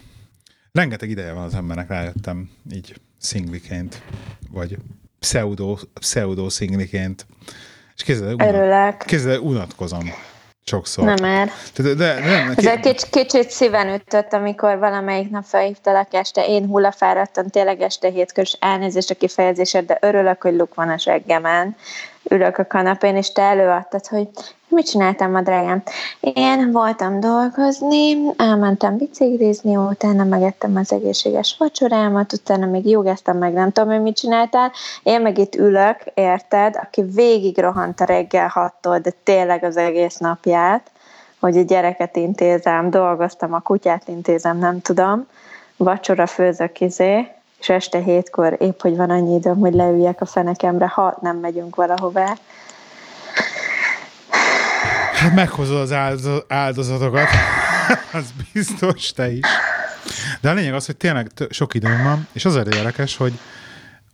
Rengeteg 0.72 1.11
ideje 1.11 1.33
van 1.33 1.45
az 1.45 1.55
embernek, 1.55 1.89
rájöttem 1.89 2.51
így 2.72 3.01
szingliként, 3.18 4.03
vagy 4.51 4.78
pseudo, 5.18 5.78
pseudo 5.93 6.51
szingliként. 6.51 7.26
És 7.97 8.03
kézzel 9.07 9.39
unatkozom 9.41 10.12
sokszor. 10.64 11.04
Nem 11.04 11.24
er. 11.24 11.50
De, 11.76 11.94
de, 11.94 12.14
nem, 12.14 12.52
Ez 12.56 12.66
egy 12.66 12.80
kicsit, 12.80 13.11
kicsit 13.11 13.50
szíven 13.50 13.94
ütött, 13.94 14.32
amikor 14.32 14.78
valamelyik 14.78 15.30
nap 15.30 15.44
felhívtalak 15.44 16.14
este, 16.14 16.46
én 16.46 16.66
hullafáradtam, 16.66 17.48
tényleg 17.48 17.80
este 17.80 18.08
hétkörös 18.08 18.56
elnézést 18.61 19.11
a 19.11 19.14
kifejezésed, 19.14 19.86
de 19.86 19.98
örülök, 20.00 20.42
hogy 20.42 20.54
luk 20.54 20.74
van 20.74 20.88
a 20.88 20.98
seggemen. 20.98 21.76
Ülök 22.22 22.58
a 22.58 22.66
kanapén, 22.66 23.16
és 23.16 23.32
te 23.32 23.42
előadtad, 23.42 24.06
hogy 24.06 24.28
mit 24.70 24.86
csináltam 24.86 25.30
ma, 25.30 25.40
drágám? 25.40 25.82
Én 26.20 26.70
voltam 26.72 27.20
dolgozni, 27.20 28.16
elmentem 28.36 28.96
biciklizni, 28.96 29.76
utána 29.76 30.24
megettem 30.24 30.76
az 30.76 30.92
egészséges 30.92 31.56
vacsorámat, 31.58 32.32
utána 32.32 32.66
még 32.66 32.86
jogáztam, 32.88 33.38
meg 33.38 33.52
nem 33.52 33.72
tudom, 33.72 33.90
hogy 33.90 34.02
mit 34.02 34.16
csináltál. 34.16 34.72
Én 35.02 35.20
meg 35.20 35.38
itt 35.38 35.54
ülök, 35.54 35.96
érted, 36.14 36.76
aki 36.82 37.02
végig 37.02 37.58
rohant 37.58 38.00
a 38.00 38.04
reggel 38.04 38.48
hattól, 38.48 38.98
de 38.98 39.12
tényleg 39.22 39.64
az 39.64 39.76
egész 39.76 40.16
napját, 40.16 40.90
hogy 41.40 41.56
a 41.56 41.62
gyereket 41.62 42.16
intézem, 42.16 42.90
dolgoztam, 42.90 43.52
a 43.52 43.60
kutyát 43.60 44.08
intézem, 44.08 44.58
nem 44.58 44.80
tudom, 44.80 45.26
vacsora 45.76 46.26
főzök 46.26 46.80
izé, 46.80 47.28
és 47.60 47.68
este 47.68 47.98
hétkor 47.98 48.56
épp, 48.58 48.80
hogy 48.80 48.96
van 48.96 49.10
annyi 49.10 49.34
időm, 49.34 49.58
hogy 49.58 49.74
leüljek 49.74 50.20
a 50.20 50.26
fenekemre, 50.26 50.88
ha 50.88 51.18
nem 51.20 51.36
megyünk 51.36 51.76
valahová. 51.76 52.36
Hát 55.20 55.34
meghozod 55.34 55.80
az 55.80 55.92
áldozatokat, 56.48 57.28
az 58.12 58.32
biztos 58.52 59.12
te 59.12 59.32
is. 59.32 59.46
De 60.40 60.50
a 60.50 60.54
lényeg 60.54 60.74
az, 60.74 60.86
hogy 60.86 60.96
tényleg 60.96 61.30
sok 61.50 61.74
időm 61.74 62.02
van, 62.02 62.26
és 62.32 62.44
az 62.44 62.56
érdekes, 62.56 63.16
hogy, 63.16 63.32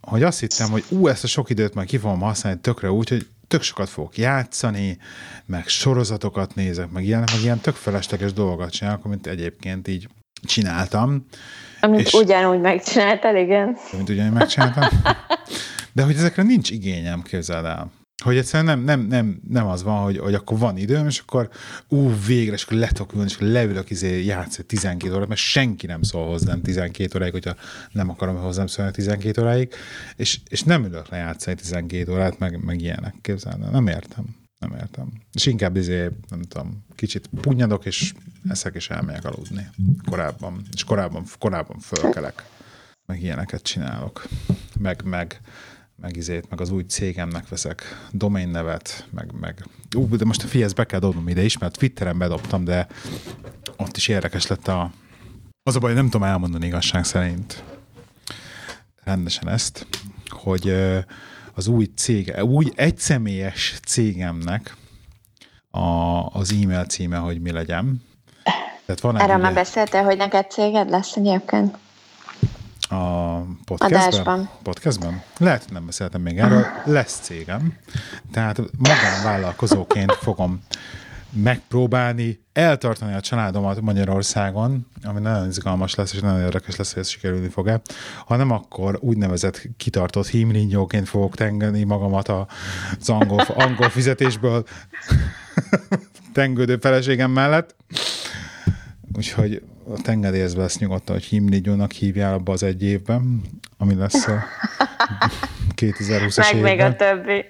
hogy 0.00 0.22
azt 0.22 0.40
hittem, 0.40 0.70
hogy 0.70 0.84
ú, 0.88 1.08
ezt 1.08 1.24
a 1.24 1.26
sok 1.26 1.50
időt 1.50 1.74
már 1.74 1.84
ki 1.84 1.98
fogom 1.98 2.20
használni 2.20 2.60
tökre 2.60 2.90
úgy, 2.90 3.08
hogy 3.08 3.26
tök 3.48 3.62
sokat 3.62 3.88
fogok 3.88 4.18
játszani, 4.18 4.98
meg 5.44 5.68
sorozatokat 5.68 6.54
nézek, 6.54 6.90
meg 6.90 7.04
ilyen, 7.04 7.24
meg 7.32 7.42
ilyen 7.42 7.60
tök 7.60 7.74
felesleges 7.74 8.32
dolgokat 8.32 8.70
csinálok, 8.70 9.04
amit 9.04 9.26
egyébként 9.26 9.88
így 9.88 10.08
csináltam. 10.42 11.26
Amit 11.80 12.06
és, 12.06 12.12
ugyanúgy 12.12 12.60
megcsináltál, 12.60 13.36
igen. 13.36 13.76
Amit 13.92 14.08
ugyanúgy 14.08 14.32
megcsináltam. 14.32 14.88
De 15.92 16.02
hogy 16.02 16.16
ezekre 16.16 16.42
nincs 16.42 16.70
igényem, 16.70 17.22
képzeld 17.22 17.64
el. 17.64 17.90
Hogy 18.24 18.36
egyszerűen 18.36 18.78
nem, 18.78 18.84
nem, 18.84 19.06
nem, 19.06 19.40
nem 19.48 19.66
az 19.66 19.82
van, 19.82 20.02
hogy, 20.02 20.18
hogy 20.18 20.34
akkor 20.34 20.58
van 20.58 20.76
időm, 20.76 21.06
és 21.06 21.18
akkor 21.18 21.50
ú, 21.88 22.12
végre, 22.26 22.54
és 22.54 22.62
akkor 22.62 22.76
letok 22.76 23.12
ülni, 23.12 23.26
és 23.26 23.34
akkor 23.34 23.48
leülök 23.48 23.90
izé, 23.90 24.24
játszani 24.24 24.66
12 24.66 25.14
órát, 25.14 25.28
mert 25.28 25.40
senki 25.40 25.86
nem 25.86 26.02
szól 26.02 26.26
hozzám 26.26 26.62
12 26.62 27.18
óráig, 27.18 27.32
hogyha 27.32 27.54
nem 27.92 28.08
akarom 28.10 28.36
hozzám 28.36 28.66
szólni 28.66 28.90
12 28.90 29.42
óráig, 29.42 29.74
és, 30.16 30.40
és 30.48 30.62
nem 30.62 30.84
ülök 30.84 31.08
le 31.08 31.16
játszani 31.16 31.56
12 31.56 32.12
órát, 32.12 32.38
meg, 32.38 32.64
meg 32.64 32.80
ilyenek, 32.80 33.14
képzelni. 33.22 33.64
Nem 33.70 33.86
értem. 33.86 34.24
Nem 34.58 34.72
értem. 34.80 35.12
És 35.32 35.46
inkább 35.46 35.76
izé, 35.76 36.08
nem 36.28 36.42
tudom, 36.42 36.84
kicsit 36.94 37.30
punyadok, 37.40 37.84
és 37.84 38.12
eszek, 38.48 38.74
és 38.74 38.90
elmegyek 38.90 39.24
aludni. 39.24 39.70
Korábban. 40.10 40.62
És 40.72 40.84
korábban, 40.84 41.24
korábban 41.38 41.78
fölkelek. 41.78 42.44
Meg 43.06 43.22
ilyeneket 43.22 43.62
csinálok. 43.62 44.28
Meg, 44.78 45.02
meg, 45.04 45.40
meg 46.00 46.16
izét, 46.16 46.50
meg 46.50 46.60
az 46.60 46.70
új 46.70 46.82
cégemnek 46.82 47.48
veszek 47.48 48.06
domain 48.10 48.48
nevet, 48.48 49.06
meg, 49.10 49.30
meg 49.40 49.64
ú, 49.96 50.16
de 50.16 50.24
most 50.24 50.42
a 50.42 50.46
fihez 50.46 50.72
be 50.72 50.84
kell 50.84 51.00
dobnom 51.00 51.28
ide 51.28 51.42
is, 51.42 51.58
mert 51.58 51.78
Twitteren 51.78 52.18
bedobtam, 52.18 52.64
de 52.64 52.86
ott 53.76 53.96
is 53.96 54.08
érdekes 54.08 54.46
lett 54.46 54.68
a 54.68 54.90
az 55.62 55.76
a 55.76 55.78
baj, 55.78 55.94
nem 55.94 56.04
tudom 56.04 56.26
elmondani 56.26 56.66
igazság 56.66 57.04
szerint 57.04 57.64
rendesen 59.04 59.48
ezt, 59.48 59.86
hogy 60.28 60.74
az 61.54 61.66
új 61.66 61.84
cég, 61.96 62.34
új 62.42 62.66
egyszemélyes 62.74 63.78
cégemnek 63.86 64.76
a, 65.70 65.80
az 66.32 66.52
e-mail 66.62 66.84
címe, 66.84 67.16
hogy 67.16 67.40
mi 67.40 67.50
legyen. 67.50 68.02
Tehát 68.86 69.00
van 69.00 69.20
Erről 69.20 69.36
már 69.36 69.54
beszéltél, 69.54 70.02
hogy 70.02 70.16
neked 70.16 70.50
céged 70.50 70.90
lesz 70.90 71.16
egyébként? 71.16 71.78
A 72.88 73.36
podcastben? 73.64 74.00
Adásban. 74.00 74.50
Podcastben? 74.62 75.22
Lehet, 75.38 75.62
hogy 75.62 75.72
nem 75.72 75.86
beszéltem 75.86 76.20
még 76.20 76.38
erről. 76.38 76.66
Lesz 76.84 77.18
cégem. 77.22 77.74
Tehát 78.32 78.60
magánvállalkozóként 78.78 80.12
fogom 80.12 80.62
megpróbálni 81.42 82.40
eltartani 82.52 83.14
a 83.14 83.20
családomat 83.20 83.80
Magyarországon, 83.80 84.86
ami 85.02 85.20
nagyon 85.20 85.48
izgalmas 85.48 85.94
lesz, 85.94 86.12
és 86.12 86.20
nagyon 86.20 86.40
érdekes 86.40 86.76
lesz, 86.76 86.92
hogy 86.92 87.02
ez 87.02 87.08
sikerülni 87.08 87.48
fog-e. 87.48 87.80
Ha 88.26 88.36
nem, 88.36 88.50
akkor 88.50 88.98
úgynevezett 89.00 89.68
kitartott 89.76 90.26
hímringyóként 90.26 91.08
fogok 91.08 91.34
tengeni 91.34 91.84
magamat 91.84 92.28
az 92.28 93.08
angol, 93.08 93.40
angol 93.40 93.88
fizetésből 93.88 94.64
tengődő 96.32 96.76
feleségem 96.76 97.30
mellett. 97.30 97.74
Úgyhogy 99.16 99.62
a 99.88 100.00
tengedélyezve 100.02 100.62
lesz 100.62 100.78
nyugodtan, 100.78 101.14
hogy 101.14 101.24
hímringyónak 101.24 101.92
hívjál 101.92 102.32
abba 102.32 102.52
az 102.52 102.62
egy 102.62 102.82
évben, 102.82 103.40
ami 103.78 103.94
lesz 103.94 104.26
a 104.26 104.42
2020-as 105.80 106.36
Meg 106.36 106.54
évben. 106.54 106.62
még 106.62 106.80
a 106.80 106.96
többi. 106.96 107.44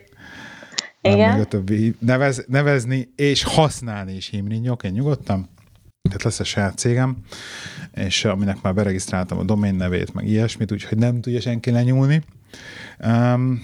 Igen. 1.01 1.33
Még 1.33 1.41
a 1.41 1.45
többi 1.45 1.95
nevez, 1.99 2.45
nevezni 2.49 3.09
és 3.17 3.43
használni 3.43 4.15
is 4.15 4.29
hímrinnyok, 4.29 4.83
én 4.83 4.93
nyugodtan. 4.93 5.49
Tehát 6.03 6.23
lesz 6.23 6.41
a 6.41 6.45
saját 6.45 6.79
cégem, 6.79 7.17
és 7.95 8.25
aminek 8.25 8.63
már 8.63 8.75
beregisztráltam 8.75 9.39
a 9.39 9.43
domain 9.45 9.75
nevét, 9.75 10.15
meg 10.15 10.27
ilyesmit, 10.29 10.73
úgyhogy 10.73 10.99
nem 10.99 11.21
tudja 11.21 11.41
senki 11.41 11.71
lenyúlni. 11.71 12.23
Um, 13.05 13.63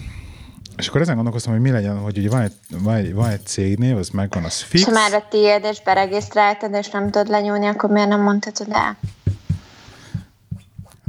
és 0.77 0.87
akkor 0.87 1.01
ezen 1.01 1.15
gondolkoztam, 1.15 1.53
hogy 1.53 1.61
mi 1.61 1.71
legyen, 1.71 1.97
hogy 1.97 2.17
ugye 2.17 2.29
van 2.29 2.41
egy, 2.41 2.53
van 2.69 2.95
egy, 2.95 3.13
van 3.13 3.29
egy 3.29 3.45
cégnév, 3.45 3.97
az 3.97 4.09
megvan, 4.09 4.43
az 4.43 4.61
fix. 4.61 4.83
Ha 4.83 4.91
már 4.91 5.13
a 5.13 5.27
tiéd, 5.29 5.63
és 5.63 5.81
beregisztráltad, 5.81 6.73
és 6.73 6.89
nem 6.89 7.09
tudod 7.09 7.29
lenyúlni, 7.29 7.65
akkor 7.65 7.89
miért 7.89 8.07
nem 8.07 8.21
mondhatod 8.21 8.67
el? 8.71 8.97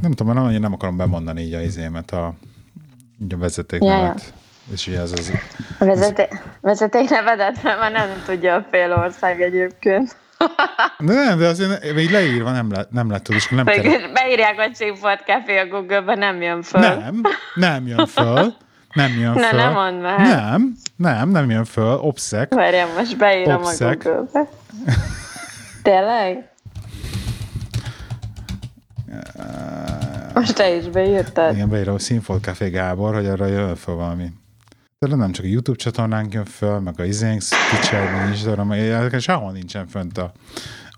Nem 0.02 0.12
tudom, 0.12 0.34
mert 0.34 0.58
nem 0.58 0.72
akarom 0.72 0.96
bemondani 0.96 1.42
így 1.42 1.54
a 1.54 1.60
izémet, 1.60 2.10
a, 2.10 2.26
a 3.30 3.36
vezetéknevet. 3.36 4.22
Ja. 4.26 4.72
És 4.72 4.86
ugye 4.86 5.00
ez 5.00 5.12
az... 5.12 5.32
A 5.78 5.84
vezeté- 5.84 6.42
vezetéknevedet 6.60 7.62
már 7.62 7.92
nem 7.92 8.08
tudja 8.26 8.54
a 8.54 8.66
fél 8.70 8.92
ország 8.92 9.40
egyébként. 9.40 10.16
De 10.98 11.14
nem, 11.14 11.38
de 11.38 11.46
azért 11.46 11.94
még 11.94 12.10
leírva 12.10 12.50
nem, 12.50 12.72
le, 12.72 12.86
nem 12.90 13.10
lett 13.10 13.22
tudni. 13.22 13.40
Nem 13.50 13.64
kell... 13.64 13.82
Beírják, 14.12 14.60
hogy 14.60 14.72
Chipford 14.72 15.20
Café 15.26 15.58
a 15.58 15.66
Google-be, 15.66 16.14
nem 16.14 16.42
jön 16.42 16.62
föl. 16.62 16.80
Nem, 16.80 17.20
nem 17.54 17.86
jön 17.86 18.06
föl. 18.06 18.54
Nem 18.94 19.18
jön 19.18 19.32
föl. 19.32 19.42
Na, 19.42 19.56
nem 19.56 19.72
mondd 19.72 20.00
már. 20.00 20.18
Nem, 20.18 20.76
nem, 20.96 21.28
nem 21.28 21.50
jön 21.50 21.64
föl. 21.64 21.96
Obszek. 21.96 22.54
Várjál, 22.54 22.88
most 22.96 23.18
beírom 23.18 23.62
Obszek. 23.62 24.04
a 24.04 24.08
Google-be. 24.08 24.48
Tényleg? 25.82 26.48
Most 30.34 30.54
te 30.54 30.74
is 30.74 30.88
beírtad. 30.88 31.54
Igen, 31.54 31.68
beírom 31.68 31.94
a 31.94 31.98
Színfolt 31.98 32.42
Café 32.42 32.68
Gábor, 32.68 33.14
hogy 33.14 33.26
arra 33.26 33.46
jön 33.46 33.76
föl 33.76 33.94
valami 33.94 34.32
de 35.08 35.16
nem 35.16 35.32
csak 35.32 35.44
a 35.44 35.48
YouTube 35.48 35.78
csatornánk 35.78 36.32
jön 36.32 36.44
föl, 36.44 36.78
meg 36.78 37.00
a 37.00 37.04
izénk, 37.04 37.42
Twitch-en 37.70 38.26
nincs, 38.26 38.44
de 39.10 39.18
sehol 39.18 39.52
nincsen 39.52 39.86
fönt 39.86 40.18
a, 40.18 40.32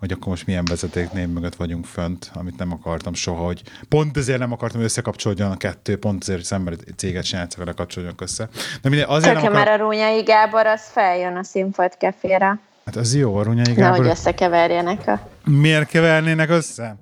hogy 0.07 0.15
akkor 0.15 0.29
most 0.29 0.47
milyen 0.47 0.65
vezetéknév 0.65 1.29
mögött 1.29 1.55
vagyunk 1.55 1.85
fönt, 1.85 2.31
amit 2.35 2.59
nem 2.59 2.73
akartam 2.73 3.15
soha, 3.15 3.45
hogy 3.45 3.63
pont 3.89 4.17
ezért 4.17 4.39
nem 4.39 4.53
akartam, 4.53 4.77
hogy 4.77 4.89
összekapcsolódjon 4.89 5.51
a 5.51 5.57
kettő, 5.57 5.99
pont 5.99 6.23
ezért, 6.23 6.39
hogy 6.39 6.47
szemben 6.47 6.79
céget 6.97 7.25
csinálják, 7.25 7.57
vele 7.57 7.73
kapcsolódjon 7.73 8.17
össze. 8.19 8.49
De 8.83 8.89
minden, 8.89 9.09
azért 9.09 9.35
Csak 9.35 9.43
nem 9.43 9.53
akar... 9.53 9.65
már 9.65 9.81
a 9.81 9.83
Rúnyai 9.85 10.23
Gábor, 10.23 10.67
az 10.67 10.83
feljön 10.93 11.37
a 11.37 11.43
színfolt 11.43 11.97
kefére. 11.97 12.59
Hát 12.85 12.97
az 12.97 13.15
jó, 13.15 13.37
a 13.37 13.43
Rúnyai 13.43 13.75
Gábor. 13.75 13.99
Nehogy 13.99 14.07
összekeverjenek 14.07 15.07
a... 15.07 15.29
Miért 15.45 15.89
kevernének 15.89 16.51
össze? 16.51 16.97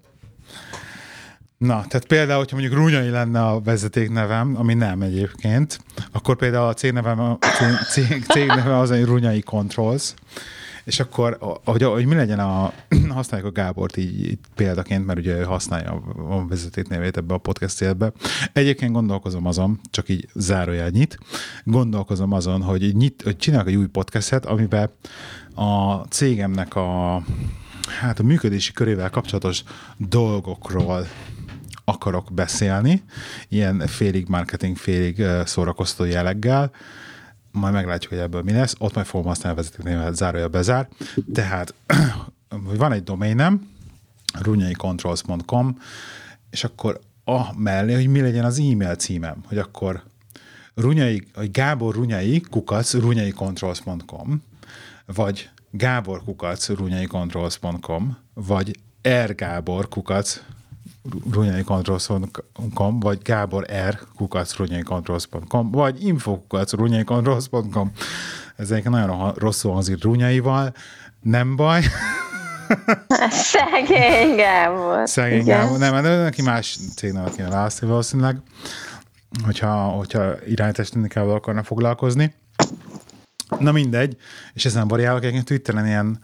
Na, 1.59 1.85
tehát 1.89 2.07
például, 2.07 2.39
hogyha 2.39 2.57
mondjuk 2.57 2.79
Rúnyai 2.79 3.09
lenne 3.09 3.47
a 3.47 3.61
vezetéknevem, 3.61 4.55
ami 4.59 4.75
nem 4.75 5.03
egyébként, 5.03 5.79
akkor 6.13 6.37
például 6.37 6.67
a 6.67 6.75
cégnevem, 6.75 7.21
a 7.21 7.39
cég, 7.91 8.25
cégnevem 8.25 8.79
az, 8.79 8.89
hogy 8.89 9.05
Rúnyai 9.05 9.41
Controls, 9.41 10.15
és 10.85 11.01
akkor, 11.01 11.39
hogy, 11.65 11.83
hogy 11.83 12.07
mi 12.07 12.15
legyen 12.15 12.39
a, 12.39 12.73
használjuk 13.09 13.49
a 13.49 13.53
Gábort 13.53 13.97
így, 13.97 14.21
így 14.21 14.39
példaként, 14.55 15.07
mert 15.07 15.19
ugye 15.19 15.45
használja 15.45 15.91
a 16.29 16.47
vezetéknevét 16.47 17.17
ebbe 17.17 17.35
a 17.35 17.39
podcast 17.39 17.83
életbe. 17.83 18.13
Egyébként 18.53 18.93
gondolkozom 18.93 19.47
azon, 19.47 19.81
csak 19.91 20.09
így 20.09 20.29
zárójel 20.35 20.89
nyit, 20.89 21.19
gondolkozom 21.65 22.33
azon, 22.33 22.63
hogy, 22.63 22.95
nyit, 22.95 23.23
hogy 23.23 23.37
csinálok 23.37 23.69
egy 23.69 23.77
új 23.77 23.87
podcastet, 23.87 24.47
amiben 24.47 24.91
a 25.55 25.95
cégemnek 25.95 26.75
a 26.75 27.23
hát 28.01 28.19
a 28.19 28.23
működési 28.23 28.73
körével 28.73 29.11
kapcsolatos 29.11 29.63
dolgokról 29.97 31.07
akarok 31.85 32.33
beszélni, 32.33 33.03
ilyen 33.49 33.87
félig 33.87 34.29
marketing, 34.29 34.77
félig 34.77 35.23
szórakoztató 35.45 36.11
jelleggel, 36.11 36.71
majd 37.55 37.75
meglátjuk, 37.75 38.13
hogy 38.13 38.21
ebből 38.21 38.43
mi 38.43 38.53
lesz, 38.53 38.75
ott 38.79 38.95
majd 38.95 39.07
fogom 39.07 39.27
használni 39.27 39.59
a 39.59 39.63
vezetéknévet 39.63 40.17
zárója 40.17 40.49
bezár. 40.49 40.89
Tehát 41.33 41.75
van 42.79 42.93
egy 42.93 43.03
doménem, 43.03 43.71
runyaicontrols.com, 44.41 45.79
és 46.51 46.65
akkor 46.65 47.01
a 47.25 47.59
mellé, 47.59 47.95
hogy 47.95 48.07
mi 48.07 48.21
legyen 48.21 48.45
az 48.45 48.59
e-mail 48.59 48.95
címem, 48.95 49.45
hogy 49.47 49.59
akkor 49.59 50.03
runyai, 50.75 51.27
hogy 51.35 51.51
Gábor 51.51 51.95
Runyai 51.95 52.41
kukac 52.41 52.95
runyaicontrols.com, 52.95 54.43
vagy 55.07 55.51
Gábor 55.71 56.25
kukac 56.25 56.69
runyaicontrols.com, 56.69 58.17
vagy 58.35 58.79
R 59.09 59.35
Gábor 59.35 59.89
kukac 59.89 60.41
runyaicontrols.com, 61.33 63.01
vagy 63.01 63.19
Gábor 63.23 63.67
R. 63.89 63.99
kukacrunyaicontrols.com, 64.17 65.71
vagy 65.71 66.05
info 66.05 66.39
kukacrunyaicontrols.com. 66.39 67.93
Ez 68.57 68.71
egyébként 68.71 68.95
nagyon 68.95 69.33
rosszul 69.33 69.73
hangzik 69.73 70.03
runyaival, 70.03 70.75
nem 71.21 71.57
baj. 71.57 71.83
Szegény 73.31 74.37
Gábor. 74.37 75.09
Szegény 75.09 75.45
Gábor. 75.45 75.79
Nem, 75.79 76.03
de 76.03 76.23
neki 76.23 76.43
más 76.43 76.79
cégnevet 76.97 77.37
kéne 77.37 77.49
választani 77.49 77.91
valószínűleg, 77.91 78.37
hogyha, 79.45 79.89
hogyha 79.89 80.35
technikával 80.73 81.35
akarna 81.35 81.63
foglalkozni. 81.63 82.35
Na 83.59 83.73
mindegy, 83.73 84.17
és 84.53 84.65
ezen 84.65 84.89
variálok, 84.89 85.21
egyébként 85.21 85.45
Twitteren 85.45 85.87
ilyen, 85.87 86.21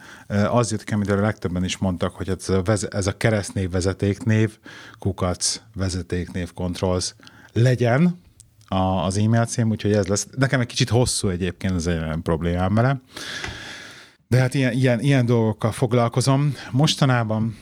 az 0.51 0.71
jött 0.71 0.85
ki, 0.85 0.95
amit 0.95 1.11
a 1.11 1.21
legtöbben 1.21 1.65
is 1.65 1.79
mondtak, 1.79 2.15
hogy 2.15 2.29
ez 2.29 2.49
a, 2.49 2.63
vez, 2.63 2.89
ez 2.91 3.07
a 3.07 3.17
keresztnév 3.17 3.71
vezetéknév, 3.71 4.59
kukac 4.99 5.61
vezetéknév 5.75 6.53
controls 6.53 7.15
legyen 7.53 8.21
a, 8.69 8.77
az 8.77 9.17
e-mail 9.17 9.47
cím, 9.47 9.71
úgyhogy 9.71 9.93
ez 9.93 10.07
lesz. 10.07 10.27
Nekem 10.37 10.61
egy 10.61 10.67
kicsit 10.67 10.89
hosszú 10.89 11.29
egyébként, 11.29 11.75
ez 11.75 11.87
egy 11.87 12.03
problémám 12.23 12.75
vele. 12.75 13.01
De 14.29 14.39
hát 14.39 14.55
ilyen, 14.55 14.73
ilyen, 14.73 15.01
ilyen 15.01 15.27
dolgokkal 15.27 15.73
foglalkozom. 15.73 16.55
Mostanában 16.71 17.57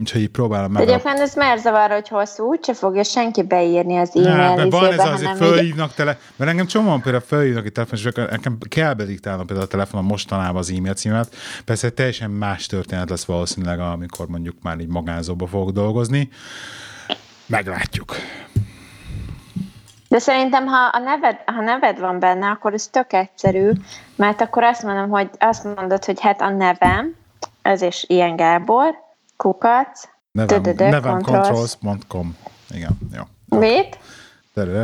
Úgyhogy 0.00 0.20
így 0.20 0.28
próbálom 0.28 0.72
meg. 0.72 0.82
Egyébként 0.82 1.18
ez 1.18 1.34
már 1.34 1.58
zavar, 1.58 1.90
hogy 1.90 2.08
hosszú, 2.08 2.44
úgyse 2.44 2.74
fogja 2.74 3.02
senki 3.02 3.42
beírni 3.42 3.96
az 3.96 4.16
e-mail 4.16 4.54
ne, 4.54 4.64
Van 4.64 4.92
ez 4.92 4.98
azért 4.98 5.36
fölhívnak 5.36 5.94
tele, 5.94 6.18
mert 6.36 6.50
engem 6.50 6.66
csomóan 6.66 7.00
például 7.00 7.24
fölhívnak 7.26 7.64
egy 7.66 7.72
telefon, 7.72 7.98
és 7.98 8.04
nekem 8.30 8.58
kell 8.68 8.94
bediktálnom 8.94 9.46
például 9.46 9.66
a 9.66 9.70
telefonon 9.70 10.04
mostanában 10.04 10.56
az 10.56 10.72
e-mail 10.76 10.94
címet. 10.94 11.34
Persze 11.64 11.90
teljesen 11.90 12.30
más 12.30 12.66
történet 12.66 13.10
lesz 13.10 13.24
valószínűleg, 13.24 13.80
amikor 13.80 14.26
mondjuk 14.26 14.56
már 14.62 14.78
így 14.78 14.88
magánzóba 14.88 15.46
fogok 15.46 15.70
dolgozni. 15.70 16.28
Meglátjuk. 17.46 18.14
De 20.08 20.18
szerintem, 20.18 20.66
ha 20.66 20.90
a 20.92 20.98
neved, 20.98 21.36
ha 21.44 21.60
neved 21.60 21.98
van 21.98 22.18
benne, 22.18 22.46
akkor 22.46 22.72
ez 22.72 22.86
tök 22.86 23.12
egyszerű, 23.12 23.70
mert 24.16 24.40
akkor 24.40 24.62
azt 24.62 24.82
mondom, 24.82 25.08
hogy 25.08 25.30
azt 25.38 25.64
mondod, 25.76 26.04
hogy 26.04 26.20
hát 26.20 26.40
a 26.40 26.50
nevem, 26.50 27.14
ez 27.62 27.82
is 27.82 28.04
ilyen 28.06 28.36
Gábor, 28.36 29.06
kukac, 29.38 30.08
Nevem, 30.32 30.62
Dödödö, 30.62 30.88
nevem 30.88 31.22
controls. 31.22 31.76
controls.com. 31.78 32.36
Igen, 32.70 32.98
jó. 33.14 33.22
mit? 33.58 33.98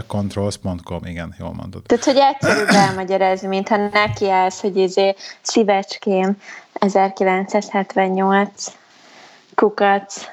controls.com, 0.06 1.04
igen, 1.04 1.34
jól 1.38 1.52
mondod. 1.54 1.82
Tehát, 1.82 2.04
hogy 2.04 2.16
egyszerűbb 2.16 2.68
elmagyarázni, 2.68 3.48
mintha 3.48 3.76
nekiállsz, 3.76 4.60
hogy 4.60 4.76
izé 4.76 5.14
szívecském 5.42 6.36
1978 6.72 8.64
kukac. 9.54 10.24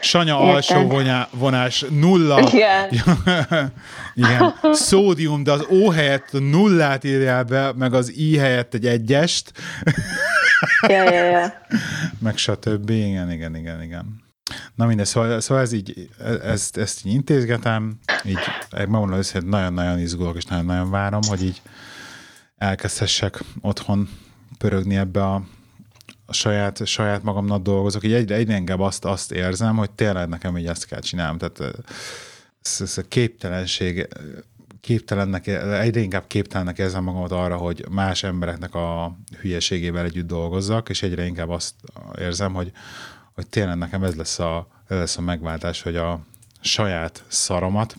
Sanya 0.00 0.34
Érted. 0.34 0.54
alsó 0.54 0.86
vonya, 0.88 1.28
vonás 1.30 1.84
nulla. 1.90 2.40
Igen. 2.40 2.88
Igen. 4.14 4.54
Szódium, 4.72 5.42
de 5.42 5.52
az 5.52 5.66
O 5.70 5.90
helyett 5.90 6.28
nullát 6.32 7.04
írjál 7.04 7.44
be, 7.44 7.72
meg 7.72 7.94
az 7.94 8.12
I 8.16 8.38
helyett 8.38 8.74
egy 8.74 8.86
egyest, 8.86 9.52
Ja, 10.88 11.12
ja, 11.12 11.24
ja. 11.24 11.52
meg 12.18 12.36
stb. 12.36 12.90
Igen, 12.90 13.30
igen, 13.30 13.56
igen, 13.56 13.82
igen. 13.82 14.22
Na 14.74 14.86
mindegy, 14.86 15.06
szóval, 15.06 15.40
szóval 15.40 15.62
ez 15.62 15.72
így, 15.72 16.08
ezt, 16.42 16.76
ezt 16.76 17.06
így 17.06 17.12
intézgetem, 17.12 17.98
így 18.24 18.38
megmondom 18.70 19.18
őszintén, 19.18 19.48
nagyon-nagyon 19.48 19.98
izgulok, 19.98 20.36
és 20.36 20.44
nagyon-nagyon 20.44 20.90
várom, 20.90 21.20
hogy 21.28 21.42
így 21.42 21.62
elkezdhessek 22.56 23.42
otthon 23.60 24.08
pörögni 24.58 24.96
ebbe 24.96 25.24
a, 25.24 25.42
a 26.26 26.32
saját, 26.32 26.86
saját 26.86 27.22
magamnak 27.22 27.62
dolgozok. 27.62 28.04
Így 28.04 28.12
egyre, 28.12 28.34
egyre 28.34 28.56
inkább 28.56 28.80
azt, 28.80 29.04
azt 29.04 29.32
érzem, 29.32 29.76
hogy 29.76 29.90
tényleg 29.90 30.28
nekem 30.28 30.58
így 30.58 30.66
ezt 30.66 30.86
kell 30.86 31.00
csinálnom. 31.00 31.38
Tehát 31.38 31.74
ez, 32.62 32.78
ez 32.80 32.98
a 32.98 33.02
képtelenség, 33.08 34.08
képtelennek, 34.80 35.46
egyre 35.46 36.00
inkább 36.00 36.26
képtelennek 36.26 36.78
érzem 36.78 37.04
magamat 37.04 37.32
arra, 37.32 37.56
hogy 37.56 37.84
más 37.90 38.22
embereknek 38.22 38.74
a 38.74 39.16
hülyeségével 39.40 40.04
együtt 40.04 40.26
dolgozzak, 40.26 40.88
és 40.88 41.02
egyre 41.02 41.26
inkább 41.26 41.48
azt 41.48 41.74
érzem, 42.18 42.52
hogy, 42.52 42.72
hogy 43.34 43.46
tényleg 43.46 43.76
nekem 43.76 44.02
ez 44.02 44.14
lesz 44.14 44.38
a, 44.38 44.68
ez 44.88 44.98
lesz 44.98 45.16
a 45.16 45.20
megváltás, 45.20 45.82
hogy 45.82 45.96
a 45.96 46.20
saját 46.60 47.24
szaromat 47.28 47.96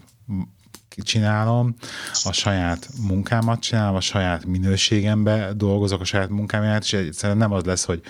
csinálom, 0.95 1.75
a 2.23 2.31
saját 2.31 2.89
munkámat 3.07 3.59
csinálom, 3.59 3.95
a 3.95 4.01
saját 4.01 4.45
minőségembe 4.45 5.53
dolgozok 5.53 6.01
a 6.01 6.05
saját 6.05 6.29
munkámért, 6.29 6.83
és 6.83 6.93
egyszerűen 6.93 7.37
nem 7.37 7.51
az 7.51 7.63
lesz, 7.63 7.85
hogy, 7.85 8.01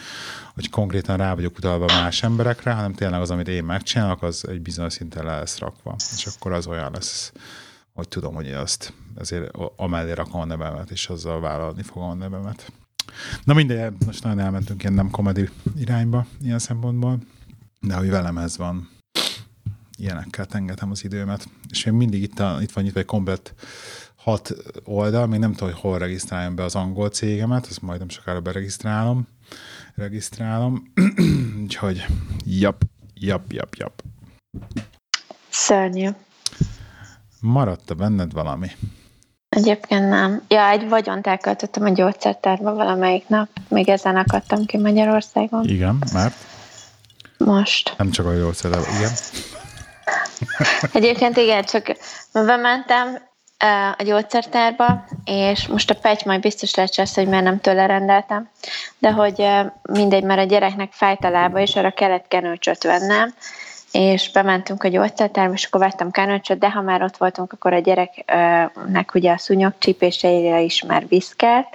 hogy 0.54 0.70
konkrétan 0.70 1.18
rá 1.18 1.34
vagyok 1.34 1.58
utalva 1.58 1.86
más 1.86 2.24
emberekre, 2.24 2.72
hanem 2.72 2.94
tényleg 2.94 3.22
az, 3.22 3.32
amit 3.32 3.48
én 3.48 3.64
megcsinálok, 3.64 4.24
az 4.24 4.48
egy 4.48 4.62
bizonyos 4.62 4.94
szinten 4.94 5.26
le 5.26 5.38
lesz 5.38 5.58
rakva. 5.58 5.96
És 6.16 6.26
akkor 6.26 6.52
az 6.52 6.68
olyan 6.68 6.92
lesz, 6.92 7.32
hogy 7.94 8.08
tudom, 8.08 8.34
hogy 8.34 8.46
én 8.46 8.56
azt 8.56 8.94
ezért 9.16 9.58
amellé 9.76 10.12
rakom 10.12 10.42
a 10.42 10.46
nevemet, 10.46 10.92
és 10.92 11.08
azzal 11.08 11.40
vállalni 11.40 11.84
fogom 11.84 12.10
a 12.10 12.14
nevemet. 12.14 12.72
Na 13.44 13.54
mindegy, 13.54 13.94
most 14.06 14.24
nagyon 14.24 14.40
elmentünk 14.40 14.84
ilyen 14.84 14.96
nem 14.96 15.10
komedi 15.10 15.50
irányba 15.76 16.26
ilyen 16.42 16.60
szempontból, 16.60 17.20
de 17.80 17.96
hogy 17.96 18.10
velem 18.10 18.38
ez 18.38 18.58
van, 18.58 18.90
ilyenekkel 19.98 20.46
tengetem 20.46 20.92
az 20.92 21.04
időmet. 21.04 21.50
És 21.70 21.84
még 21.84 21.94
mindig 21.94 22.22
itt, 22.22 22.40
a, 22.40 22.58
itt 22.62 22.72
van 22.72 22.84
nyitva 22.84 23.00
egy 23.00 23.06
komplet 23.06 23.54
hat 24.16 24.54
oldal, 24.84 25.28
még 25.28 25.40
nem 25.40 25.52
tudom, 25.54 25.70
hogy 25.70 25.82
hol 25.82 25.98
regisztráljam 25.98 26.56
be 26.56 26.64
az 26.64 26.76
angol 26.76 27.10
cégemet, 27.10 27.66
azt 27.66 27.82
majd 27.82 28.00
nem 28.00 28.10
sokára 28.10 28.42
beregisztrálom. 28.42 29.28
Regisztrálom. 29.96 30.92
Úgyhogy 31.64 32.06
jap, 32.46 32.84
jap, 33.14 33.52
jap, 33.52 33.76
jap. 33.76 34.04
Szörnyű. 35.50 36.10
Maradt-e 37.42 37.94
benned 37.94 38.34
valami? 38.34 38.68
Egyébként 39.50 40.10
nem. 40.10 40.42
Ja, 40.48 40.70
egy 40.70 40.90
vagyont 40.90 41.28
elköltöttem 41.28 41.84
a 41.84 41.90
gyógyszertárba 41.90 42.74
valamelyik 42.74 43.28
nap. 43.28 43.50
Még 43.68 43.90
ezen 43.90 44.16
akadtam 44.16 44.66
ki 44.66 44.78
Magyarországon. 44.78 45.64
Igen, 45.68 46.04
mert 46.14 46.36
Most. 47.38 47.94
nem 47.98 48.12
csak 48.12 48.26
a 48.26 48.34
gyógyszer, 48.34 48.72
de 48.72 48.78
igen. 48.98 49.12
Egyébként 50.94 51.38
igen, 51.38 51.64
csak 51.64 51.96
bementem 52.34 53.18
a 53.98 54.04
gyógyszertárba, 54.04 55.06
és 55.26 55.68
most 55.68 55.90
a 55.90 55.96
Pety 55.96 56.26
majd 56.26 56.42
biztos 56.42 56.76
lesz, 56.76 57.16
hogy 57.16 57.28
már 57.28 57.44
nem 57.44 57.60
tőle 57.60 57.86
rendeltem, 57.86 58.50
de 58.98 59.12
hogy 59.12 59.48
mindegy, 59.82 60.24
mert 60.24 60.40
a 60.40 60.44
gyereknek 60.44 60.92
fájt 60.92 61.24
a 61.24 61.30
lába, 61.30 61.60
és 61.60 61.76
arra 61.76 61.92
kellett 61.92 62.28
kenőcsöt 62.28 62.84
vennem, 62.84 63.34
és 63.92 64.32
bementünk 64.32 64.84
a 64.84 64.88
gyógyszertárba, 64.88 65.54
és 65.54 65.66
akkor 65.66 65.80
vettem 65.80 66.12
kenőcsöt, 66.12 66.58
de 66.58 66.70
ha 66.70 66.82
már 66.82 67.02
ott 67.02 67.18
voltunk, 67.18 67.54
akkor 67.54 67.74
a 67.74 67.80
gyereknek 67.80 69.14
ugye 69.14 69.32
a 69.32 69.38
szúnyog 69.38 69.74
csípéseire 69.78 70.62
is 70.62 70.84
már 70.84 71.08
viszkelt. 71.08 71.68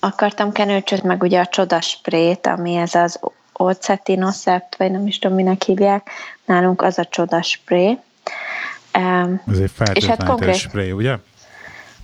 Akartam 0.00 0.52
kenőcsöt, 0.52 1.02
meg 1.02 1.22
ugye 1.22 1.40
a 1.40 1.46
csodasprét, 1.46 2.46
ami 2.46 2.74
ez 2.74 2.94
az 2.94 3.20
Ocetinosept, 3.52 4.76
vagy 4.76 4.90
nem 4.90 5.06
is 5.06 5.18
tudom, 5.18 5.36
minek 5.36 5.62
hívják, 5.62 6.10
nálunk 6.44 6.82
az 6.82 6.98
a 6.98 7.04
csodaspré. 7.04 7.98
Ez 8.92 9.58
egy 9.58 9.70
fertőtlenítő 9.70 10.24
konkrét- 10.24 10.54
spray, 10.54 10.92
ugye? 10.92 11.16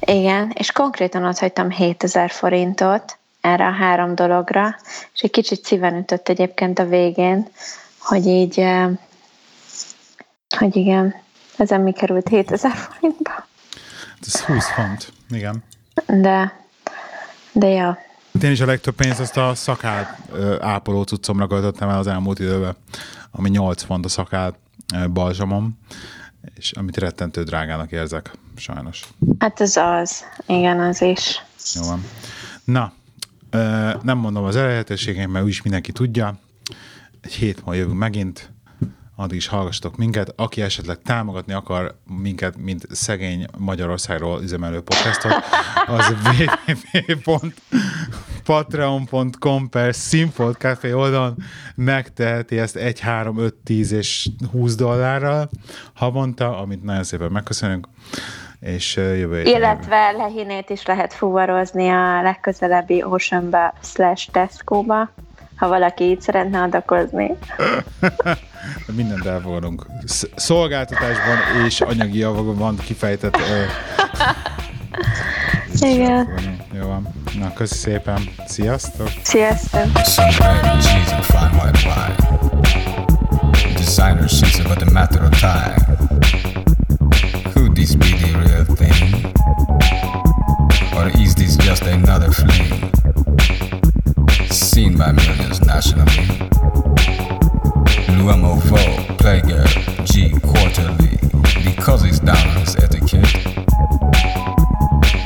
igen, 0.04 0.52
és 0.54 0.72
konkrétan 0.72 1.24
ott 1.24 1.38
hagytam 1.38 1.70
7000 1.70 2.30
forintot 2.30 3.18
erre 3.40 3.66
a 3.66 3.72
három 3.72 4.14
dologra, 4.14 4.76
és 5.14 5.20
egy 5.20 5.30
kicsit 5.30 5.64
szíven 5.64 5.96
ütött 5.96 6.28
egyébként 6.28 6.78
a 6.78 6.84
végén, 6.84 7.48
hogy 8.02 8.26
így, 8.26 8.64
hogy 10.58 10.76
igen, 10.76 11.14
ezen 11.56 11.80
mi 11.80 11.92
került 11.92 12.28
7000 12.28 12.72
forintba. 12.76 13.46
Ez 14.20 14.40
20 14.40 14.70
font, 14.70 15.12
igen. 15.30 15.64
De, 16.06 16.66
de 17.52 17.68
ja, 17.68 17.98
Én 18.40 18.50
is 18.50 18.60
a 18.60 18.66
legtöbb 18.66 18.94
pénzt 18.94 19.20
azt 19.20 19.36
a 19.36 19.54
szakál 19.54 20.18
ápoló 20.60 21.02
cuccomra 21.02 21.46
költöttem 21.46 21.88
el 21.88 21.98
az 21.98 22.06
elmúlt 22.06 22.38
időben, 22.38 22.76
ami 23.30 23.48
8 23.48 23.82
font 23.82 24.04
a 24.04 24.08
szakál 24.08 24.56
balzsamom, 25.12 25.78
és 26.54 26.72
amit 26.72 26.96
rettentő 26.96 27.42
drágának 27.42 27.92
érzek, 27.92 28.30
sajnos. 28.56 29.02
hát 29.38 29.60
ez 29.60 29.76
az, 29.76 30.24
igen, 30.46 30.80
az 30.80 31.02
is. 31.02 31.42
Jó 31.74 31.82
van. 31.82 32.04
Na, 32.64 32.92
nem 34.02 34.18
mondom 34.18 34.44
az 34.44 34.56
elérhetőségeim, 34.56 35.30
mert 35.30 35.44
úgyis 35.44 35.62
mindenki 35.62 35.92
tudja. 35.92 36.38
Egy 37.22 37.32
hét 37.32 37.56
múlva 37.56 37.74
jövünk 37.74 37.98
megint, 37.98 38.52
addig 39.16 39.36
is 39.36 39.46
hallgassatok 39.46 39.96
minket. 39.96 40.32
Aki 40.36 40.62
esetleg 40.62 41.02
támogatni 41.02 41.52
akar 41.52 41.98
minket, 42.22 42.56
mint 42.56 42.86
szegény 42.90 43.46
Magyarországról 43.58 44.42
üzemelő 44.42 44.80
podcastot, 44.80 45.32
az 45.86 46.14
www.patreon.com 48.44 49.68
per 49.68 49.94
Simple 49.94 50.52
Café 50.52 50.92
oldalon 50.92 51.36
megteheti 51.74 52.58
ezt 52.58 52.76
1, 52.76 53.00
3, 53.00 53.38
5, 53.38 53.54
10 53.54 53.92
és 53.92 54.28
20 54.50 54.74
dollárral 54.74 55.50
havonta, 55.94 56.58
amit 56.58 56.82
nagyon 56.82 57.04
szépen 57.04 57.32
megköszönünk, 57.32 57.88
és 58.60 58.96
jövő 58.96 59.36
héten 59.36 59.54
Illetve 59.54 60.10
lehinét 60.10 60.70
is 60.70 60.86
lehet 60.86 61.12
fuvarozni 61.12 61.88
a 61.88 62.22
legközelebbi 62.22 63.02
Oceanba 63.02 63.74
slash 63.82 64.30
Tesco-ba, 64.30 65.10
ha 65.62 65.68
valaki 65.68 66.04
így 66.04 66.20
szeretne 66.20 66.60
adakozni. 66.62 67.30
Mindent 68.96 69.26
elfogadunk. 69.26 69.86
Sz- 70.06 70.30
Szolgáltatásban 70.36 71.64
és 71.66 71.80
anyagi 71.80 72.18
javakban 72.18 72.76
kifejtett. 72.76 73.36
Ö... 73.36 73.62
Igen. 75.94 76.28
Jó 76.72 76.86
van. 76.86 77.08
Na, 77.38 77.52
köszi 77.52 77.74
szépen. 77.74 78.28
Sziasztok! 78.46 79.08
Sziasztok! 79.22 79.84
Designer 83.76 84.28
about 84.64 84.92
matter 84.92 85.24
of 85.24 85.40
time. 85.40 85.76
Could 87.52 87.74
this 87.74 87.94
be 87.94 88.06
the 88.06 88.32
real 88.46 88.64
thing? 88.64 89.32
Or 90.96 91.08
is 91.20 91.34
this 91.34 91.56
just 91.56 91.82
another 91.82 92.30
fling? 92.32 93.01
seen 94.82 94.98
by 94.98 95.12
millions 95.12 95.60
nationally. 95.64 96.26
Luemofo, 98.18 98.82
Plaguer, 99.18 99.64
G 100.04 100.30
Quarterly, 100.40 101.18
because 101.64 102.04
it's 102.04 102.18
down 102.18 102.48
on 102.48 102.56
his 102.56 102.74
etiquette. 102.76 103.32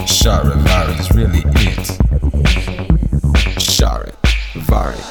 Sharivari 0.05 1.01
is 1.01 1.11
really 1.13 1.43
it. 1.69 1.87
Sharivari. 3.75 5.03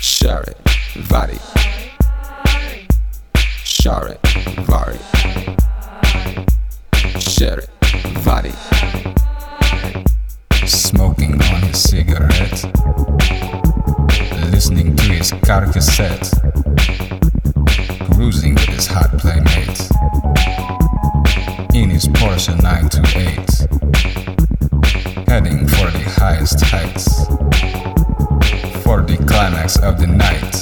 Sharivari. 0.00 1.40
Sharivari. 3.76 4.18
Sharivari. 4.64 5.00
Sharivari. 7.34 8.80
Smoking 10.66 11.40
on 11.42 11.62
his 11.62 11.82
cigarette. 11.82 12.64
Listening 14.50 14.94
to 14.96 15.04
his 15.04 15.32
car 15.44 15.66
cassette. 15.72 16.30
Cruising 18.12 18.54
with 18.54 18.68
his 18.68 18.86
hot 18.86 19.10
playmate. 19.18 19.88
In 21.74 21.90
his 21.90 22.06
Porsche 22.08 22.54
928, 22.62 23.68
heading 25.28 25.66
for 25.68 25.90
the 25.90 26.04
highest 26.18 26.60
heights, 26.62 27.26
for 28.82 29.02
the 29.02 29.16
climax 29.26 29.76
of 29.78 29.98
the 29.98 30.06
night. 30.06 30.52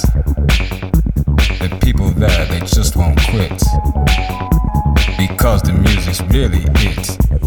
The 1.59 1.69
people 1.81 2.11
there, 2.11 2.45
they 2.45 2.59
just 2.59 2.95
won't 2.95 3.19
quit, 3.29 3.61
because 5.17 5.61
the 5.63 5.73
music's 5.73 6.21
really 6.21 6.63
it. 6.85 7.38